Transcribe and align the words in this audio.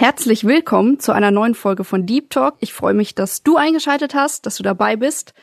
Herzlich 0.00 0.44
willkommen 0.44 0.98
zu 0.98 1.12
einer 1.12 1.30
neuen 1.30 1.54
Folge 1.54 1.84
von 1.84 2.06
Deep 2.06 2.30
Talk. 2.30 2.54
Ich 2.60 2.72
freue 2.72 2.94
mich, 2.94 3.14
dass 3.14 3.42
du 3.42 3.56
eingeschaltet 3.58 4.14
hast, 4.14 4.46
dass 4.46 4.56
du 4.56 4.62
dabei 4.62 4.96
bist 4.96 5.34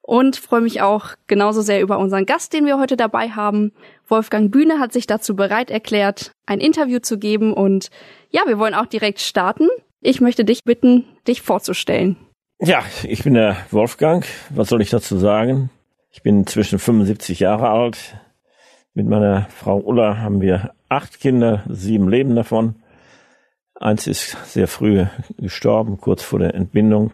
und 0.00 0.34
freue 0.34 0.60
mich 0.60 0.82
auch 0.82 1.10
genauso 1.28 1.62
sehr 1.62 1.80
über 1.80 2.00
unseren 2.00 2.26
Gast, 2.26 2.52
den 2.52 2.66
wir 2.66 2.80
heute 2.80 2.96
dabei 2.96 3.28
haben. 3.28 3.70
Wolfgang 4.08 4.50
Bühne 4.50 4.80
hat 4.80 4.92
sich 4.92 5.06
dazu 5.06 5.36
bereit 5.36 5.70
erklärt, 5.70 6.32
ein 6.46 6.58
Interview 6.58 6.98
zu 6.98 7.16
geben 7.16 7.52
und 7.52 7.90
ja, 8.30 8.42
wir 8.46 8.58
wollen 8.58 8.74
auch 8.74 8.86
direkt 8.86 9.20
starten. 9.20 9.68
Ich 10.00 10.20
möchte 10.20 10.44
dich 10.44 10.64
bitten, 10.64 11.04
dich 11.28 11.40
vorzustellen. 11.40 12.16
Ja, 12.58 12.82
ich 13.04 13.22
bin 13.22 13.34
der 13.34 13.56
Wolfgang. 13.70 14.26
Was 14.50 14.68
soll 14.68 14.82
ich 14.82 14.90
dazu 14.90 15.16
sagen? 15.16 15.70
Ich 16.10 16.24
bin 16.24 16.40
inzwischen 16.40 16.80
75 16.80 17.38
Jahre 17.38 17.68
alt. 17.68 18.16
Mit 18.94 19.06
meiner 19.06 19.46
Frau 19.50 19.78
Ulla 19.78 20.18
haben 20.18 20.40
wir 20.40 20.72
acht 20.88 21.20
Kinder, 21.20 21.62
sieben 21.68 22.08
leben 22.08 22.34
davon. 22.34 22.81
Eins 23.82 24.06
ist 24.06 24.36
sehr 24.46 24.68
früh 24.68 25.06
gestorben, 25.38 25.98
kurz 26.00 26.22
vor 26.22 26.38
der 26.38 26.54
Entbindung. 26.54 27.12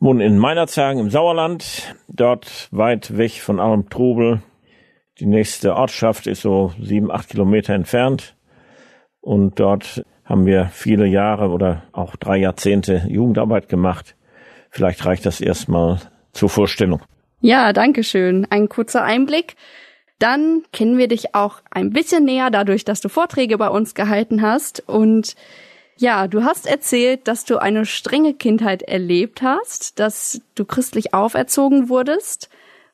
Wohnen 0.00 0.20
in 0.20 0.36
Meinerzhagen 0.36 1.00
im 1.00 1.10
Sauerland, 1.10 1.94
dort 2.08 2.68
weit 2.72 3.16
weg 3.16 3.40
von 3.40 3.60
allem 3.60 3.88
Trubel. 3.88 4.42
Die 5.20 5.26
nächste 5.26 5.76
Ortschaft 5.76 6.26
ist 6.26 6.42
so 6.42 6.72
sieben, 6.80 7.10
acht 7.10 7.28
Kilometer 7.28 7.74
entfernt. 7.74 8.34
Und 9.20 9.60
dort 9.60 10.04
haben 10.24 10.44
wir 10.44 10.70
viele 10.72 11.06
Jahre 11.06 11.50
oder 11.50 11.84
auch 11.92 12.16
drei 12.16 12.38
Jahrzehnte 12.38 13.04
Jugendarbeit 13.08 13.68
gemacht. 13.68 14.16
Vielleicht 14.70 15.04
reicht 15.04 15.24
das 15.24 15.40
erstmal 15.40 16.00
zur 16.32 16.48
Vorstellung. 16.48 17.00
Ja, 17.40 17.72
danke 17.72 18.02
schön. 18.02 18.46
Ein 18.50 18.68
kurzer 18.68 19.04
Einblick. 19.04 19.54
Dann 20.18 20.62
kennen 20.72 20.98
wir 20.98 21.08
dich 21.08 21.34
auch 21.34 21.60
ein 21.70 21.90
bisschen 21.90 22.24
näher 22.24 22.50
dadurch, 22.50 22.84
dass 22.84 23.00
du 23.00 23.08
Vorträge 23.08 23.56
bei 23.58 23.68
uns 23.68 23.94
gehalten 23.94 24.42
hast. 24.42 24.82
Und 24.88 25.34
ja, 25.96 26.26
du 26.28 26.44
hast 26.44 26.66
erzählt, 26.66 27.28
dass 27.28 27.44
du 27.44 27.58
eine 27.58 27.86
strenge 27.86 28.34
Kindheit 28.34 28.82
erlebt 28.82 29.42
hast, 29.42 29.98
dass 29.98 30.40
du 30.54 30.64
christlich 30.64 31.14
auferzogen 31.14 31.88
wurdest 31.88 32.48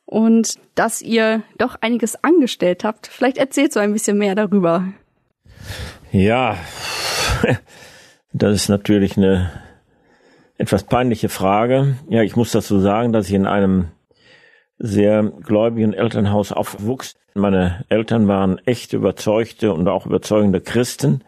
und 0.07 0.55
dass 0.75 1.03
ihr 1.03 1.43
doch 1.59 1.77
einiges 1.81 2.23
angestellt 2.23 2.85
habt. 2.85 3.07
Vielleicht 3.07 3.39
erzählst 3.39 3.77
du 3.77 3.81
ein 3.81 3.93
bisschen 3.93 4.19
mehr 4.19 4.35
darüber. 4.35 4.89
Ja, 6.13 6.57
das 8.33 8.55
ist 8.55 8.69
natürlich 8.69 9.17
eine 9.17 9.51
etwas 10.59 10.85
peinliche 10.85 11.29
Frage. 11.29 11.97
Ja, 12.09 12.23
ich 12.23 12.37
muss 12.37 12.53
dazu 12.53 12.79
sagen, 12.79 13.13
dass 13.13 13.29
ich 13.29 13.35
in 13.35 13.47
einem 13.47 13.89
sehr 14.85 15.23
gläubigen 15.23 15.95
Elternhaus 15.95 16.53
aufwuchs. 16.53 17.15
Meine 17.35 17.87
Eltern 17.89 18.29
waren 18.29 18.59
echt 18.67 18.93
überzeugte 18.93 19.73
und 19.73 19.89
auch 19.89 20.05
überzeugende 20.05 20.61
Christen. 20.61 21.25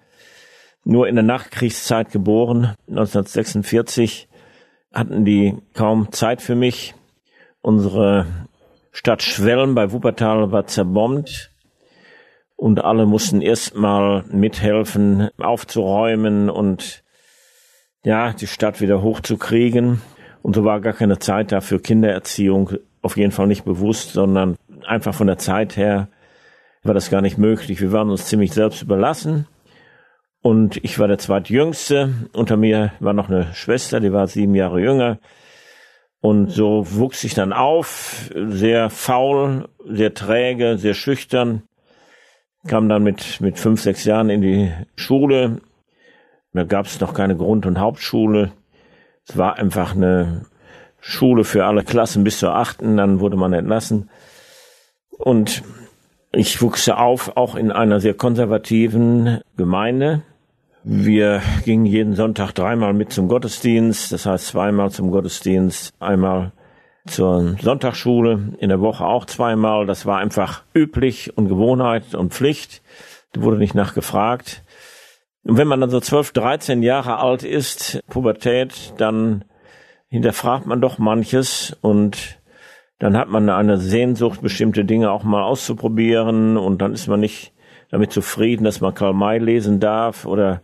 Nur 0.85 1.09
in 1.09 1.15
der 1.15 1.25
Nachkriegszeit 1.25 2.13
geboren, 2.13 2.75
1946, 2.89 4.29
hatten 4.93 5.25
die 5.25 5.57
kaum 5.73 6.13
Zeit 6.13 6.43
für 6.43 6.55
mich. 6.55 6.95
Unsere 7.63 8.27
Stadt 8.93 9.23
Schwelm 9.23 9.75
bei 9.75 9.91
Wuppertal 9.91 10.53
war 10.53 10.67
zerbombt 10.67 11.51
und 12.57 12.85
alle 12.85 13.07
mussten 13.07 13.41
erstmal 13.41 14.25
mithelfen, 14.31 15.31
aufzuräumen 15.39 16.51
und 16.51 17.03
ja, 18.05 18.35
die 18.35 18.47
Stadt 18.47 18.83
wieder 18.83 19.03
hochzukriegen. 19.03 20.03
Und 20.43 20.55
so 20.55 20.65
war 20.65 20.81
gar 20.81 20.93
keine 20.93 21.19
Zeit 21.19 21.53
da 21.53 21.61
für 21.61 21.81
Kindererziehung 21.81 22.71
auf 23.07 23.17
jeden 23.17 23.33
Fall 23.33 23.47
nicht 23.47 23.65
bewusst, 23.65 24.13
sondern 24.13 24.57
einfach 24.85 25.15
von 25.15 25.29
der 25.29 25.39
Zeit 25.39 25.77
her 25.77 26.09
war 26.83 26.93
das 26.93 27.09
gar 27.09 27.23
nicht 27.23 27.39
möglich. 27.39 27.81
Wir 27.81 27.93
waren 27.93 28.11
uns 28.11 28.27
ziemlich 28.27 28.53
selbst 28.53 28.83
überlassen. 28.83 29.47
Und 30.43 30.77
ich 30.85 30.99
war 30.99 31.09
der 31.09 31.19
zweitjüngste. 31.19 32.29
Unter 32.33 32.57
mir 32.57 32.93
war 33.01 33.13
noch 33.13 33.29
eine 33.29 33.55
Schwester, 33.55 34.01
die 34.01 34.13
war 34.13 34.27
sieben 34.27 34.55
Jahre 34.55 34.81
jünger. 34.81 35.19
Und 36.21 36.51
so 36.51 36.85
wuchs 36.97 37.23
ich 37.23 37.35
dann 37.35 37.53
auf, 37.53 38.31
sehr 38.35 38.91
faul, 38.91 39.69
sehr 39.89 40.13
träge, 40.13 40.77
sehr 40.77 40.95
schüchtern. 40.95 41.63
Kam 42.67 42.89
dann 42.89 43.05
mit, 43.05 43.41
mit 43.41 43.61
fünf, 43.61 43.81
sechs 43.81 44.05
Jahren 44.05 44.31
in 44.31 44.41
die 44.41 44.73
Schule. 44.97 45.61
Da 46.53 46.65
gab 46.65 46.87
es 46.87 47.01
noch 47.01 47.15
keine 47.15 47.37
Grund- 47.37 47.67
und 47.67 47.79
Hauptschule. 47.79 48.51
Es 49.29 49.37
war 49.37 49.57
einfach 49.57 49.95
eine 49.95 50.47
Schule 51.09 51.45
für 51.45 51.65
alle 51.67 51.85
Klassen 51.85 52.25
bis 52.25 52.41
zur 52.41 52.57
achten, 52.57 52.97
dann 52.97 53.21
wurde 53.21 53.37
man 53.37 53.53
entlassen. 53.53 54.11
Und 55.17 55.63
ich 56.33 56.61
wuchs 56.61 56.89
auf, 56.89 57.37
auch 57.37 57.55
in 57.55 57.71
einer 57.71 58.01
sehr 58.01 58.15
konservativen 58.15 59.41
Gemeinde. 59.57 60.23
Wir 60.83 61.43
gingen 61.65 61.87
jeden 61.87 62.17
Sonntag 62.17 62.53
dreimal 62.53 62.93
mit 62.93 63.13
zum 63.13 63.29
Gottesdienst, 63.29 64.11
das 64.11 64.27
heißt 64.27 64.49
zweimal 64.49 64.91
zum 64.91 65.13
Gottesdienst, 65.13 65.95
einmal 66.01 66.51
zur 67.07 67.55
Sonntagsschule, 67.63 68.55
in 68.59 68.69
der 68.69 68.81
Woche 68.81 69.07
auch 69.07 69.27
zweimal. 69.27 69.87
Das 69.87 70.07
war 70.07 70.19
einfach 70.19 70.65
üblich 70.75 71.37
und 71.39 71.49
Gewohnheit 71.49 72.17
und 72.17 72.35
Pflicht. 72.35 72.83
Da 73.33 73.43
wurde 73.43 73.59
nicht 73.59 73.77
nachgefragt. 73.77 74.65
Und 75.45 75.57
wenn 75.57 75.69
man 75.69 75.81
dann 75.81 75.91
so 75.91 76.01
zwölf, 76.01 76.33
dreizehn 76.33 76.83
Jahre 76.83 77.19
alt 77.19 77.45
ist, 77.45 78.01
Pubertät, 78.09 78.93
dann 78.99 79.45
hinterfragt 80.09 80.67
man 80.67 80.81
doch 80.81 80.99
manches 80.99 81.77
und 81.81 82.41
dann 82.99 83.17
hat 83.17 83.29
man 83.29 83.49
eine 83.51 83.79
Sehnsucht, 83.79 84.41
bestimmte 84.41 84.85
Dinge 84.85 85.11
auch 85.11 85.23
mal 85.23 85.43
auszuprobieren 85.43 86.57
und 86.57 86.81
dann 86.81 86.95
ist 86.95 87.09
man 87.09 87.21
nicht 87.21 87.53
damit 87.91 88.13
zufrieden, 88.13 88.65
dass 88.65 88.81
man 88.81 88.95
Karl 88.95 89.13
May 89.13 89.39
lesen 89.39 89.81
darf 89.81 90.25
oder 90.25 90.63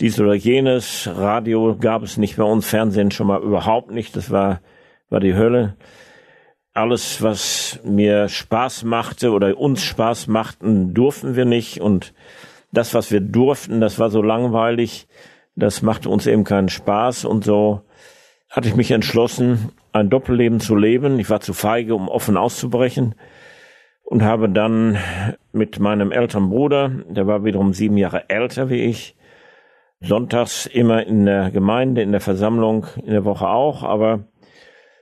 dies 0.00 0.20
oder 0.20 0.34
jenes. 0.34 1.08
Radio 1.12 1.76
gab 1.78 2.02
es 2.02 2.18
nicht 2.18 2.36
bei 2.36 2.44
uns, 2.44 2.68
Fernsehen 2.68 3.10
schon 3.10 3.26
mal 3.26 3.42
überhaupt 3.42 3.90
nicht, 3.90 4.16
das 4.16 4.30
war, 4.30 4.60
war 5.08 5.20
die 5.20 5.34
Hölle. 5.34 5.76
Alles, 6.74 7.22
was 7.22 7.80
mir 7.84 8.28
Spaß 8.28 8.84
machte 8.84 9.30
oder 9.30 9.56
uns 9.56 9.82
Spaß 9.82 10.26
machten, 10.26 10.92
durften 10.92 11.34
wir 11.34 11.46
nicht 11.46 11.80
und 11.80 12.12
das, 12.70 12.92
was 12.92 13.10
wir 13.10 13.20
durften, 13.20 13.80
das 13.80 13.98
war 13.98 14.10
so 14.10 14.20
langweilig, 14.20 15.08
das 15.54 15.80
machte 15.80 16.10
uns 16.10 16.26
eben 16.26 16.44
keinen 16.44 16.68
Spaß 16.68 17.24
und 17.24 17.44
so 17.44 17.80
hatte 18.48 18.68
ich 18.68 18.76
mich 18.76 18.90
entschlossen, 18.90 19.70
ein 19.92 20.10
Doppelleben 20.10 20.60
zu 20.60 20.76
leben. 20.76 21.18
Ich 21.18 21.30
war 21.30 21.40
zu 21.40 21.52
feige, 21.52 21.94
um 21.94 22.08
offen 22.08 22.36
auszubrechen 22.36 23.14
und 24.06 24.22
habe 24.22 24.48
dann 24.48 24.98
mit 25.52 25.80
meinem 25.80 26.12
älteren 26.12 26.48
Bruder, 26.48 26.90
der 27.08 27.26
war 27.26 27.44
wiederum 27.44 27.72
sieben 27.72 27.96
Jahre 27.96 28.30
älter 28.30 28.70
wie 28.70 28.82
ich, 28.84 29.16
sonntags 30.00 30.66
immer 30.66 31.04
in 31.06 31.26
der 31.26 31.50
Gemeinde, 31.50 32.02
in 32.02 32.12
der 32.12 32.20
Versammlung, 32.20 32.86
in 33.04 33.12
der 33.12 33.24
Woche 33.24 33.48
auch, 33.48 33.82
aber 33.82 34.28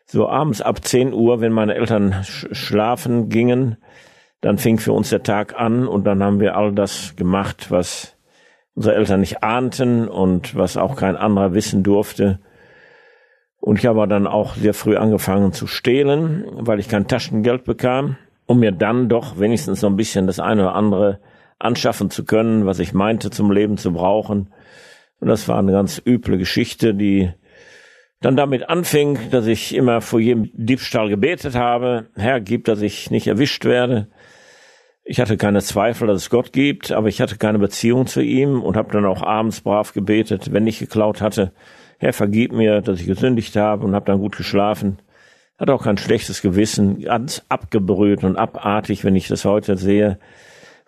so 0.06 0.28
abends 0.28 0.62
ab 0.62 0.84
10 0.84 1.12
Uhr, 1.12 1.40
wenn 1.40 1.52
meine 1.52 1.74
Eltern 1.74 2.24
schlafen 2.24 3.28
gingen, 3.28 3.76
dann 4.40 4.58
fing 4.58 4.78
für 4.78 4.92
uns 4.92 5.10
der 5.10 5.22
Tag 5.22 5.58
an 5.58 5.86
und 5.86 6.04
dann 6.04 6.22
haben 6.22 6.40
wir 6.40 6.56
all 6.56 6.72
das 6.72 7.16
gemacht, 7.16 7.70
was 7.70 8.16
unsere 8.74 8.94
Eltern 8.94 9.20
nicht 9.20 9.42
ahnten 9.42 10.08
und 10.08 10.54
was 10.56 10.76
auch 10.76 10.96
kein 10.96 11.16
anderer 11.16 11.54
wissen 11.54 11.82
durfte. 11.82 12.40
Und 13.64 13.78
ich 13.78 13.86
habe 13.86 14.06
dann 14.06 14.26
auch 14.26 14.56
sehr 14.56 14.74
früh 14.74 14.94
angefangen 14.98 15.54
zu 15.54 15.66
stehlen, 15.66 16.44
weil 16.50 16.80
ich 16.80 16.88
kein 16.90 17.08
Taschengeld 17.08 17.64
bekam, 17.64 18.18
um 18.44 18.60
mir 18.60 18.72
dann 18.72 19.08
doch 19.08 19.40
wenigstens 19.40 19.80
so 19.80 19.86
ein 19.86 19.96
bisschen 19.96 20.26
das 20.26 20.38
eine 20.38 20.64
oder 20.64 20.74
andere 20.74 21.18
anschaffen 21.58 22.10
zu 22.10 22.26
können, 22.26 22.66
was 22.66 22.78
ich 22.78 22.92
meinte 22.92 23.30
zum 23.30 23.50
Leben 23.50 23.78
zu 23.78 23.94
brauchen. 23.94 24.52
Und 25.18 25.28
das 25.28 25.48
war 25.48 25.58
eine 25.58 25.72
ganz 25.72 26.02
üble 26.04 26.36
Geschichte, 26.36 26.92
die 26.92 27.32
dann 28.20 28.36
damit 28.36 28.68
anfing, 28.68 29.18
dass 29.30 29.46
ich 29.46 29.74
immer 29.74 30.02
vor 30.02 30.20
jedem 30.20 30.50
Diebstahl 30.52 31.08
gebetet 31.08 31.54
habe, 31.54 32.10
Herr, 32.16 32.42
gib, 32.42 32.66
dass 32.66 32.82
ich 32.82 33.10
nicht 33.10 33.28
erwischt 33.28 33.64
werde. 33.64 34.08
Ich 35.04 35.20
hatte 35.20 35.38
keine 35.38 35.62
Zweifel, 35.62 36.06
dass 36.06 36.20
es 36.20 36.28
Gott 36.28 36.52
gibt, 36.52 36.92
aber 36.92 37.08
ich 37.08 37.22
hatte 37.22 37.38
keine 37.38 37.58
Beziehung 37.58 38.06
zu 38.06 38.20
ihm 38.20 38.60
und 38.60 38.76
habe 38.76 38.92
dann 38.92 39.06
auch 39.06 39.22
abends 39.22 39.62
brav 39.62 39.94
gebetet, 39.94 40.52
wenn 40.52 40.66
ich 40.66 40.80
geklaut 40.80 41.22
hatte, 41.22 41.52
Herr, 41.98 42.12
vergib 42.12 42.52
mir, 42.52 42.80
dass 42.80 43.00
ich 43.00 43.06
gesündigt 43.06 43.56
habe 43.56 43.84
und 43.84 43.94
habe 43.94 44.06
dann 44.06 44.18
gut 44.18 44.36
geschlafen. 44.36 44.98
Hat 45.58 45.70
auch 45.70 45.84
kein 45.84 45.96
schlechtes 45.96 46.42
Gewissen, 46.42 47.00
ganz 47.00 47.44
abgebrüht 47.48 48.24
und 48.24 48.36
abartig, 48.36 49.04
wenn 49.04 49.14
ich 49.14 49.28
das 49.28 49.44
heute 49.44 49.76
sehe, 49.76 50.18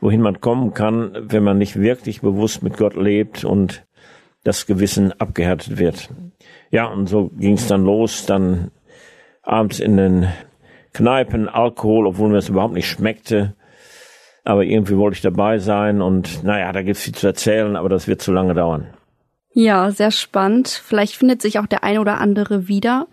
wohin 0.01 0.21
man 0.21 0.41
kommen 0.41 0.75
kann, 0.75 1.17
wenn 1.29 1.45
man 1.45 1.59
nicht 1.59 1.81
wirklich 1.81 2.21
bewusst 2.21 2.63
mit 2.63 2.77
Gott 2.77 2.97
lebt 2.97 3.45
und 3.45 3.87
das 4.43 4.67
Gewissen 4.67 5.13
abgehärtet 5.21 5.79
wird. 5.79 6.11
Ja, 6.71 6.87
und 6.87 7.09
so 7.09 7.29
ging 7.29 7.55
es 7.55 7.69
dann 7.69 7.85
los, 7.85 8.27
dann 8.27 8.71
abends 9.43 9.81
in 9.81 9.97
den 9.97 10.29
Kneipen, 10.93 11.49
Alkohol, 11.49 12.07
obwohl 12.07 12.29
mir 12.29 12.37
das 12.37 12.49
überhaupt 12.49 12.75
nicht 12.75 12.89
schmeckte. 12.89 13.55
Aber 14.45 14.65
irgendwie 14.65 14.97
wollte 14.97 15.17
ich 15.17 15.23
dabei 15.23 15.59
sein 15.59 16.01
und 16.01 16.45
naja, 16.45 16.73
da 16.73 16.83
gibt's 16.83 17.03
viel 17.03 17.15
zu 17.15 17.27
erzählen, 17.27 17.77
aber 17.77 17.89
das 17.89 18.07
wird 18.09 18.23
zu 18.23 18.33
lange 18.33 18.55
dauern. 18.55 18.96
Ja, 19.59 19.91
sehr 19.91 20.11
spannend. 20.11 20.69
Vielleicht 20.69 21.17
findet 21.17 21.41
sich 21.41 21.59
auch 21.59 21.67
der 21.67 21.83
ein 21.83 21.97
oder 21.97 22.21
andere 22.21 22.69
wieder. 22.69 23.07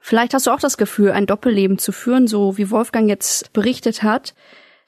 Vielleicht 0.00 0.34
hast 0.34 0.48
du 0.48 0.50
auch 0.50 0.58
das 0.58 0.78
Gefühl, 0.78 1.12
ein 1.12 1.26
Doppelleben 1.26 1.78
zu 1.78 1.92
führen, 1.92 2.26
so 2.26 2.58
wie 2.58 2.72
Wolfgang 2.72 3.08
jetzt 3.08 3.52
berichtet 3.52 4.02
hat. 4.02 4.34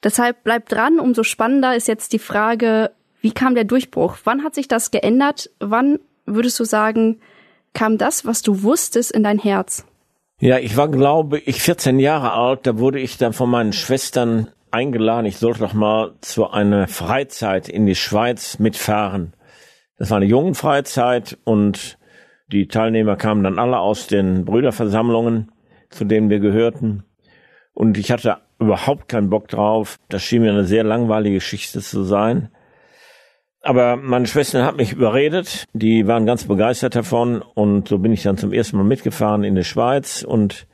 Deshalb 0.03 0.43
bleib 0.43 0.67
dran, 0.67 0.99
umso 0.99 1.23
spannender 1.23 1.73
ist 1.73 1.87
jetzt 1.87 2.11
die 2.11 2.19
Frage, 2.19 2.91
wie 3.21 3.31
kam 3.31 3.55
der 3.55 3.63
Durchbruch? 3.63 4.17
Wann 4.25 4.43
hat 4.43 4.55
sich 4.55 4.67
das 4.67 4.91
geändert? 4.91 5.49
Wann 5.61 5.99
würdest 6.25 6.59
du 6.59 6.65
sagen, 6.65 7.21
kam 7.73 7.97
das, 7.97 8.25
was 8.25 8.41
du 8.41 8.61
wusstest, 8.63 9.11
in 9.11 9.23
dein 9.23 9.39
Herz? 9.39 9.85
Ja, 10.41 10.59
ich 10.59 10.75
war, 10.75 10.89
glaube 10.89 11.39
ich, 11.39 11.61
14 11.61 11.99
Jahre 11.99 12.33
alt. 12.33 12.67
Da 12.67 12.77
wurde 12.77 12.99
ich 12.99 13.17
dann 13.17 13.31
von 13.31 13.49
meinen 13.49 13.71
Schwestern 13.71 14.49
eingeladen. 14.69 15.27
Ich 15.27 15.37
sollte 15.37 15.59
doch 15.59 15.73
mal 15.73 16.11
zu 16.19 16.49
einer 16.49 16.89
Freizeit 16.89 17.69
in 17.69 17.85
die 17.85 17.95
Schweiz 17.95 18.59
mitfahren. 18.59 19.31
Das 19.99 20.09
war 20.09 20.17
eine 20.17 20.25
Jungenfreizeit 20.25 21.37
und 21.43 21.97
die 22.47 22.67
Teilnehmer 22.67 23.17
kamen 23.17 23.43
dann 23.43 23.59
alle 23.59 23.79
aus 23.79 24.07
den 24.07 24.45
Brüderversammlungen, 24.45 25.51
zu 25.89 26.05
denen 26.05 26.29
wir 26.29 26.39
gehörten. 26.39 27.03
Und 27.73 27.97
ich 27.97 28.09
hatte 28.11 28.37
überhaupt 28.59 29.09
keinen 29.09 29.29
Bock 29.29 29.49
drauf. 29.49 29.97
Das 30.07 30.23
schien 30.23 30.41
mir 30.41 30.51
eine 30.51 30.65
sehr 30.65 30.83
langweilige 30.83 31.35
Geschichte 31.35 31.81
zu 31.81 32.03
sein. 32.03 32.49
Aber 33.61 33.97
meine 33.97 34.25
Schwester 34.25 34.65
hat 34.65 34.77
mich 34.77 34.93
überredet. 34.93 35.65
Die 35.73 36.07
waren 36.07 36.25
ganz 36.25 36.45
begeistert 36.45 36.95
davon. 36.95 37.41
Und 37.41 37.89
so 37.89 37.99
bin 37.99 38.13
ich 38.13 38.23
dann 38.23 38.37
zum 38.37 38.53
ersten 38.53 38.77
Mal 38.77 38.83
mitgefahren 38.83 39.43
in 39.43 39.55
die 39.55 39.65
Schweiz. 39.65 40.23
Und 40.23 40.65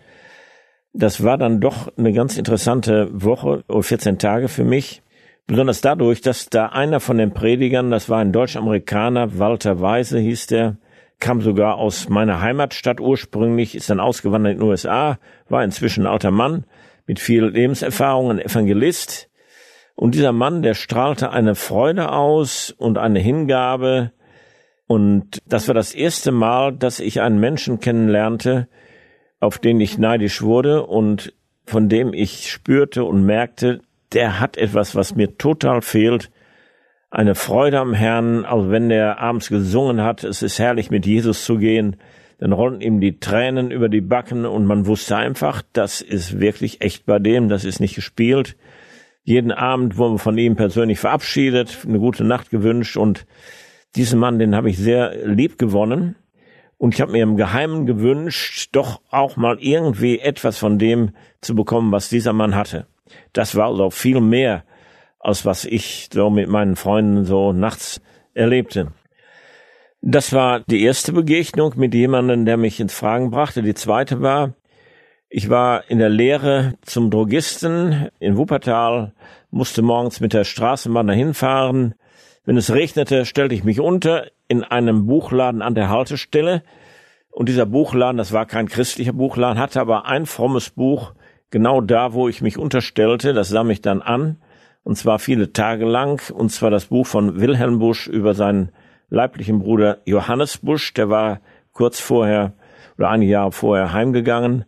das 0.94 1.24
war 1.24 1.38
dann 1.38 1.60
doch 1.60 1.92
eine 1.98 2.14
ganz 2.14 2.38
interessante 2.38 3.10
Woche 3.12 3.64
oder 3.68 3.84
14 3.84 4.20
Tage 4.20 4.48
für 4.48 4.64
mich. 4.64 5.02
Besonders 5.48 5.82
dadurch, 5.82 6.22
dass 6.22 6.50
da 6.50 6.68
einer 6.68 7.00
von 7.00 7.18
den 7.18 7.32
Predigern, 7.32 7.92
das 7.92 8.10
war 8.10 8.18
ein 8.18 8.32
Deutsch-Amerikaner, 8.32 9.38
Walter 9.38 9.80
Weise 9.80 10.18
hieß 10.18 10.48
der, 10.48 10.78
kam 11.20 11.42
sogar 11.42 11.76
aus 11.76 12.10
meiner 12.10 12.42
Heimatstadt 12.42 13.00
ursprünglich, 13.00 13.76
ist 13.76 13.90
dann 13.90 14.00
ausgewandert 14.00 14.54
in 14.54 14.60
den 14.60 14.68
USA, 14.68 15.20
war 15.48 15.64
inzwischen 15.64 16.04
ein 16.04 16.12
alter 16.12 16.32
Mann 16.32 16.66
mit 17.06 17.20
viel 17.20 17.46
Lebenserfahrung, 17.46 18.32
ein 18.32 18.40
Evangelist. 18.40 19.30
Und 19.94 20.16
dieser 20.16 20.32
Mann, 20.32 20.64
der 20.64 20.74
strahlte 20.74 21.30
eine 21.30 21.56
Freude 21.56 22.12
aus 22.12 22.72
und 22.72 22.98
eine 22.98 23.20
Hingabe. 23.20 24.12
Und 24.88 25.42
das 25.46 25.68
war 25.68 25.76
das 25.76 25.94
erste 25.94 26.32
Mal, 26.32 26.74
dass 26.74 27.00
ich 27.00 27.22
einen 27.22 27.40
Menschen 27.40 27.80
kennenlernte, 27.80 28.68
auf 29.40 29.60
den 29.60 29.80
ich 29.80 29.98
neidisch 29.98 30.42
wurde 30.42 30.86
und 30.86 31.34
von 31.66 31.88
dem 31.88 32.14
ich 32.14 32.52
spürte 32.52 33.06
und 33.06 33.24
merkte, 33.24 33.82
der 34.16 34.40
hat 34.40 34.58
etwas, 34.58 34.96
was 34.96 35.16
mir 35.16 35.38
total 35.38 35.82
fehlt. 35.82 36.32
Eine 37.12 37.36
Freude 37.36 37.80
am 37.80 37.94
Herrn, 37.94 38.46
also 38.46 38.72
wenn 38.72 38.90
der 38.90 39.20
abends 39.20 39.50
gesungen 39.50 40.02
hat, 40.02 40.24
es 40.24 40.42
ist 40.42 40.58
herrlich 40.58 40.90
mit 40.90 41.06
Jesus 41.06 41.46
zu 41.46 41.58
gehen, 41.58 41.98
dann 42.40 42.52
rollten 42.52 42.82
ihm 42.82 43.00
die 43.00 43.20
Tränen 43.20 43.72
über 43.72 43.90
die 43.90 44.02
Backen 44.02 44.46
und 44.46 44.66
man 44.66 44.88
wusste 44.88 45.16
einfach, 45.16 45.62
das 45.74 46.02
ist 46.02 46.40
wirklich 46.40 46.82
echt 46.82 47.06
bei 47.06 47.20
dem, 47.20 47.48
das 47.48 47.64
ist 47.64 47.80
nicht 47.80 47.96
gespielt. 47.96 48.58
Jeden 49.24 49.52
Abend 49.52 49.98
wurden 49.98 50.16
wir 50.16 50.20
von 50.20 50.38
ihm 50.38 50.56
persönlich 50.56 51.00
verabschiedet, 51.00 51.86
eine 51.88 52.00
gute 52.00 52.24
Nacht 52.24 52.50
gewünscht 52.50 52.98
und 52.98 53.26
diesen 53.96 54.20
Mann, 54.20 54.40
den 54.40 54.56
habe 54.56 54.70
ich 54.70 54.78
sehr 54.78 55.26
lieb 55.26 55.58
gewonnen. 55.58 56.16
Und 56.78 56.94
ich 56.94 57.00
habe 57.00 57.14
mir 57.14 57.24
im 57.24 57.38
Geheimen 57.38 57.86
gewünscht, 57.86 58.70
doch 58.74 59.02
auch 59.10 59.38
mal 59.38 59.58
irgendwie 59.62 60.20
etwas 60.20 60.58
von 60.58 60.78
dem 60.78 61.12
zu 61.40 61.56
bekommen, 61.56 61.94
was 61.94 62.10
dieser 62.10 62.34
Mann 62.34 62.56
hatte. 62.56 62.86
Das 63.34 63.56
war 63.56 63.68
also 63.68 63.90
viel 63.90 64.22
mehr, 64.22 64.64
als 65.20 65.46
was 65.46 65.66
ich 65.66 66.10
so 66.12 66.30
mit 66.30 66.50
meinen 66.50 66.76
Freunden 66.76 67.26
so 67.26 67.52
nachts 67.54 68.02
erlebte. 68.34 68.92
Das 70.02 70.34
war 70.34 70.60
die 70.60 70.84
erste 70.84 71.14
Begegnung 71.14 71.74
mit 71.78 71.94
jemandem, 71.96 72.46
der 72.46 72.58
mich 72.58 72.80
ins 72.80 72.94
Fragen 72.94 73.32
brachte. 73.32 73.64
Die 73.64 73.74
zweite 73.74 74.22
war, 74.22 74.54
ich 75.30 75.50
war 75.50 75.90
in 75.90 75.98
der 75.98 76.10
Lehre 76.10 76.76
zum 76.84 77.10
Drogisten 77.10 78.10
in 78.20 78.38
Wuppertal, 78.38 79.14
musste 79.50 79.82
morgens 79.82 80.20
mit 80.20 80.34
der 80.34 80.44
Straßenbahn 80.44 81.08
dahin 81.08 81.34
fahren. 81.34 81.96
Wenn 82.44 82.58
es 82.58 82.72
regnete, 82.72 83.26
stellte 83.26 83.56
ich 83.56 83.64
mich 83.64 83.80
unter 83.80 84.28
in 84.48 84.64
einem 84.64 85.08
Buchladen 85.08 85.64
an 85.64 85.74
der 85.74 85.90
Haltestelle. 85.90 86.62
Und 87.32 87.50
dieser 87.50 87.66
Buchladen, 87.66 88.18
das 88.18 88.32
war 88.32 88.46
kein 88.46 88.68
christlicher 88.68 89.14
Buchladen, 89.14 89.60
hatte 89.60 89.82
aber 89.82 90.06
ein 90.06 90.28
frommes 90.28 90.70
Buch 90.70 91.14
genau 91.56 91.80
da, 91.80 92.12
wo 92.12 92.28
ich 92.28 92.42
mich 92.42 92.58
unterstellte. 92.58 93.34
Das 93.34 93.48
sah 93.48 93.64
mich 93.64 93.82
dann 93.82 94.02
an. 94.02 94.36
Und 94.84 94.98
zwar 94.98 95.20
viele 95.20 95.54
Tage 95.54 95.86
lang. 95.86 96.22
Und 96.34 96.50
zwar 96.50 96.70
das 96.70 96.88
Buch 96.88 97.08
von 97.08 97.40
Wilhelm 97.40 97.80
Busch 97.80 98.08
über 98.08 98.34
seinen 98.34 98.74
leiblichen 99.10 99.60
Bruder 99.60 100.00
Johannes 100.04 100.58
Busch. 100.58 100.94
Der 100.96 101.10
war 101.10 101.40
kurz 101.72 102.02
vorher 102.02 102.52
oder 102.98 103.10
einige 103.10 103.32
Jahre 103.32 103.54
vorher 103.54 103.94
heimgegangen 103.94 104.66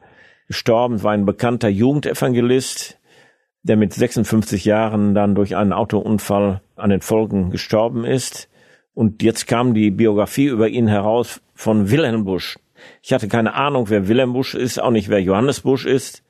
gestorben, 0.48 1.04
war 1.04 1.12
ein 1.12 1.26
bekannter 1.26 1.68
Jugendevangelist, 1.68 2.98
der 3.64 3.76
mit 3.76 3.92
56 3.94 4.64
Jahren 4.64 5.14
dann 5.14 5.36
durch 5.36 5.58
einen 5.58 5.74
Autounfall 5.74 6.62
an 6.78 6.90
den 6.90 7.02
Folgen 7.02 7.52
gestorben 7.52 8.06
ist. 8.06 8.48
Und 8.94 9.24
jetzt 9.24 9.46
kam 9.46 9.74
die 9.74 9.92
Biografie 9.92 10.46
über 10.46 10.70
ihn 10.70 10.88
heraus 10.88 11.42
von 11.54 11.92
Wilhelm 11.92 12.24
Busch. 12.24 12.58
Ich 13.02 13.12
hatte 13.12 13.28
keine 13.28 13.56
Ahnung, 13.56 13.90
wer 13.90 14.08
Wilhelm 14.08 14.32
Busch 14.32 14.56
ist, 14.56 14.82
auch 14.82 14.92
nicht 14.92 15.10
wer 15.10 15.22
Johannes 15.22 15.60
Busch 15.60 15.86
ist. 15.86 16.24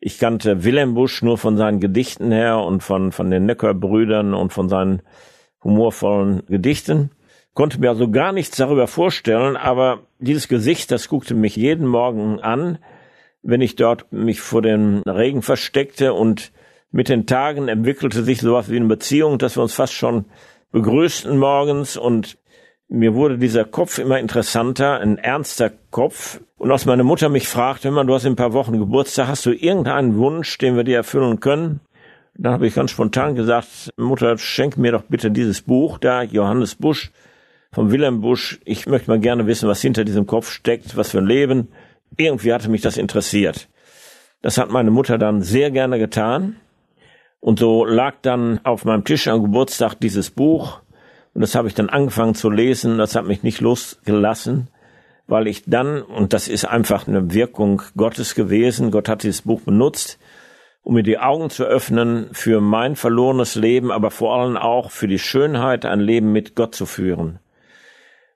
Ich 0.00 0.18
kannte 0.18 0.64
Wilhelm 0.64 0.94
Busch 0.94 1.22
nur 1.22 1.38
von 1.38 1.56
seinen 1.56 1.78
Gedichten 1.78 2.32
her 2.32 2.58
und 2.58 2.82
von, 2.82 3.12
von 3.12 3.30
den 3.30 3.46
Necker-Brüdern 3.46 4.34
und 4.34 4.52
von 4.52 4.68
seinen 4.68 5.02
humorvollen 5.62 6.42
Gedichten. 6.46 7.10
Konnte 7.54 7.78
mir 7.80 7.90
also 7.90 8.10
gar 8.10 8.32
nichts 8.32 8.56
darüber 8.56 8.86
vorstellen, 8.86 9.56
aber 9.56 10.00
dieses 10.18 10.48
Gesicht, 10.48 10.90
das 10.90 11.08
guckte 11.08 11.34
mich 11.34 11.56
jeden 11.56 11.86
Morgen 11.86 12.40
an 12.40 12.78
wenn 13.42 13.60
ich 13.60 13.76
dort 13.76 14.12
mich 14.12 14.40
vor 14.40 14.62
den 14.62 15.02
Regen 15.02 15.42
versteckte 15.42 16.12
und 16.12 16.52
mit 16.90 17.08
den 17.08 17.26
Tagen 17.26 17.68
entwickelte 17.68 18.22
sich 18.22 18.40
sowas 18.40 18.70
wie 18.70 18.76
eine 18.76 18.86
Beziehung, 18.86 19.38
dass 19.38 19.56
wir 19.56 19.62
uns 19.62 19.74
fast 19.74 19.94
schon 19.94 20.26
begrüßten 20.72 21.38
morgens 21.38 21.96
und 21.96 22.38
mir 22.90 23.14
wurde 23.14 23.38
dieser 23.38 23.64
Kopf 23.64 23.98
immer 23.98 24.18
interessanter, 24.18 24.98
ein 24.98 25.16
ernster 25.16 25.70
Kopf. 25.90 26.40
Und 26.58 26.72
als 26.72 26.86
meine 26.86 27.04
Mutter 27.04 27.28
mich 27.28 27.46
fragte, 27.46 27.88
immer, 27.88 28.04
du 28.04 28.12
hast 28.12 28.24
in 28.24 28.32
ein 28.32 28.36
paar 28.36 28.52
Wochen 28.52 28.78
Geburtstag, 28.78 29.28
hast 29.28 29.46
du 29.46 29.52
irgendeinen 29.52 30.16
Wunsch, 30.16 30.58
den 30.58 30.76
wir 30.76 30.82
dir 30.82 30.96
erfüllen 30.96 31.38
können? 31.38 31.80
Dann 32.34 32.52
habe 32.52 32.66
ich 32.66 32.74
ganz 32.74 32.90
spontan 32.90 33.36
gesagt, 33.36 33.92
Mutter, 33.96 34.36
schenk 34.38 34.76
mir 34.76 34.90
doch 34.90 35.02
bitte 35.02 35.30
dieses 35.30 35.62
Buch 35.62 35.98
da, 35.98 36.22
Johannes 36.22 36.74
Busch, 36.74 37.12
von 37.72 37.92
Wilhelm 37.92 38.20
Busch. 38.22 38.58
Ich 38.64 38.86
möchte 38.86 39.08
mal 39.08 39.20
gerne 39.20 39.46
wissen, 39.46 39.68
was 39.68 39.80
hinter 39.80 40.04
diesem 40.04 40.26
Kopf 40.26 40.50
steckt, 40.50 40.96
was 40.96 41.10
für 41.10 41.18
ein 41.18 41.26
Leben. 41.26 41.68
Irgendwie 42.16 42.52
hatte 42.52 42.70
mich 42.70 42.82
das 42.82 42.96
interessiert. 42.96 43.68
Das 44.42 44.58
hat 44.58 44.70
meine 44.70 44.90
Mutter 44.90 45.16
dann 45.16 45.42
sehr 45.42 45.70
gerne 45.70 46.00
getan. 46.00 46.56
Und 47.38 47.60
so 47.60 47.84
lag 47.84 48.16
dann 48.22 48.58
auf 48.64 48.84
meinem 48.84 49.04
Tisch 49.04 49.28
am 49.28 49.42
Geburtstag 49.42 49.94
dieses 49.94 50.30
Buch. 50.30 50.80
Und 51.34 51.42
das 51.42 51.54
habe 51.54 51.68
ich 51.68 51.74
dann 51.74 51.88
angefangen 51.88 52.34
zu 52.34 52.50
lesen. 52.50 52.98
Das 52.98 53.14
hat 53.14 53.26
mich 53.26 53.42
nicht 53.42 53.60
losgelassen, 53.60 54.68
weil 55.26 55.46
ich 55.46 55.64
dann, 55.66 56.02
und 56.02 56.32
das 56.32 56.48
ist 56.48 56.64
einfach 56.64 57.06
eine 57.06 57.32
Wirkung 57.32 57.82
Gottes 57.96 58.34
gewesen, 58.34 58.90
Gott 58.90 59.08
hat 59.08 59.22
dieses 59.22 59.42
Buch 59.42 59.60
benutzt, 59.60 60.18
um 60.82 60.94
mir 60.94 61.02
die 61.02 61.18
Augen 61.18 61.50
zu 61.50 61.64
öffnen 61.64 62.30
für 62.32 62.60
mein 62.60 62.96
verlorenes 62.96 63.54
Leben, 63.54 63.92
aber 63.92 64.10
vor 64.10 64.34
allem 64.34 64.56
auch 64.56 64.90
für 64.90 65.08
die 65.08 65.18
Schönheit, 65.18 65.84
ein 65.84 66.00
Leben 66.00 66.32
mit 66.32 66.56
Gott 66.56 66.74
zu 66.74 66.86
führen. 66.86 67.38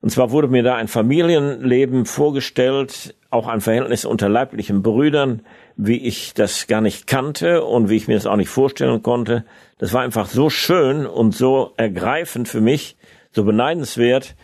Und 0.01 0.11
zwar 0.11 0.31
wurde 0.31 0.49
mir 0.49 0.63
da 0.63 0.75
ein 0.75 0.87
Familienleben 0.87 2.05
vorgestellt, 2.05 3.15
auch 3.31 3.49
ein 3.49 3.63
Verhältnis 3.63 4.05
unter 4.05 4.29
leiblichen 4.29 4.83
Brüdern, 4.83 5.41
wie 5.77 5.99
ich 5.99 6.35
das 6.35 6.67
gar 6.67 6.81
nicht 6.81 7.07
kannte 7.07 7.65
und 7.65 7.89
wie 7.89 7.97
ich 7.97 8.09
mir 8.09 8.15
das 8.15 8.27
auch 8.27 8.37
nicht 8.37 8.49
vorstellen 8.49 9.03
konnte. 9.03 9.45
Das 9.79 9.93
war 9.93 10.03
einfach 10.03 10.27
so 10.27 10.51
schön 10.51 11.07
und 11.07 11.35
so 11.35 11.73
ergreifend 11.77 12.49
für 12.49 12.61
mich, 12.61 12.97
so 13.33 13.45
beneidenswert, 13.45 14.37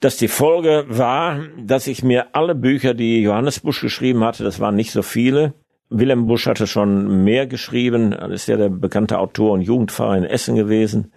dass 0.00 0.16
die 0.16 0.28
Folge 0.28 0.84
war, 0.88 1.40
dass 1.58 1.86
ich 1.86 2.02
mir 2.02 2.34
alle 2.34 2.54
Bücher, 2.54 2.94
die 2.94 3.22
Johannes 3.22 3.60
Busch 3.60 3.80
geschrieben 3.80 4.24
hatte, 4.24 4.44
das 4.44 4.60
waren 4.60 4.74
nicht 4.74 4.92
so 4.92 5.02
viele, 5.02 5.54
Wilhelm 5.90 6.26
Busch 6.26 6.46
hatte 6.46 6.66
schon 6.66 7.24
mehr 7.24 7.46
geschrieben, 7.46 8.12
ist 8.12 8.48
ja 8.48 8.56
der 8.56 8.68
bekannte 8.68 9.18
Autor 9.18 9.52
und 9.52 9.62
Jugendpfarrer 9.62 10.16
in 10.16 10.24
Essen 10.24 10.56
gewesen 10.56 11.12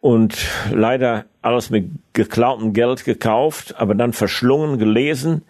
und 0.00 0.46
leider 0.72 1.26
alles 1.42 1.70
mit 1.70 1.90
geklautem 2.12 2.72
Geld 2.72 3.04
gekauft, 3.04 3.74
aber 3.78 3.94
dann 3.94 4.12
verschlungen, 4.12 4.78
gelesen. 4.78 5.42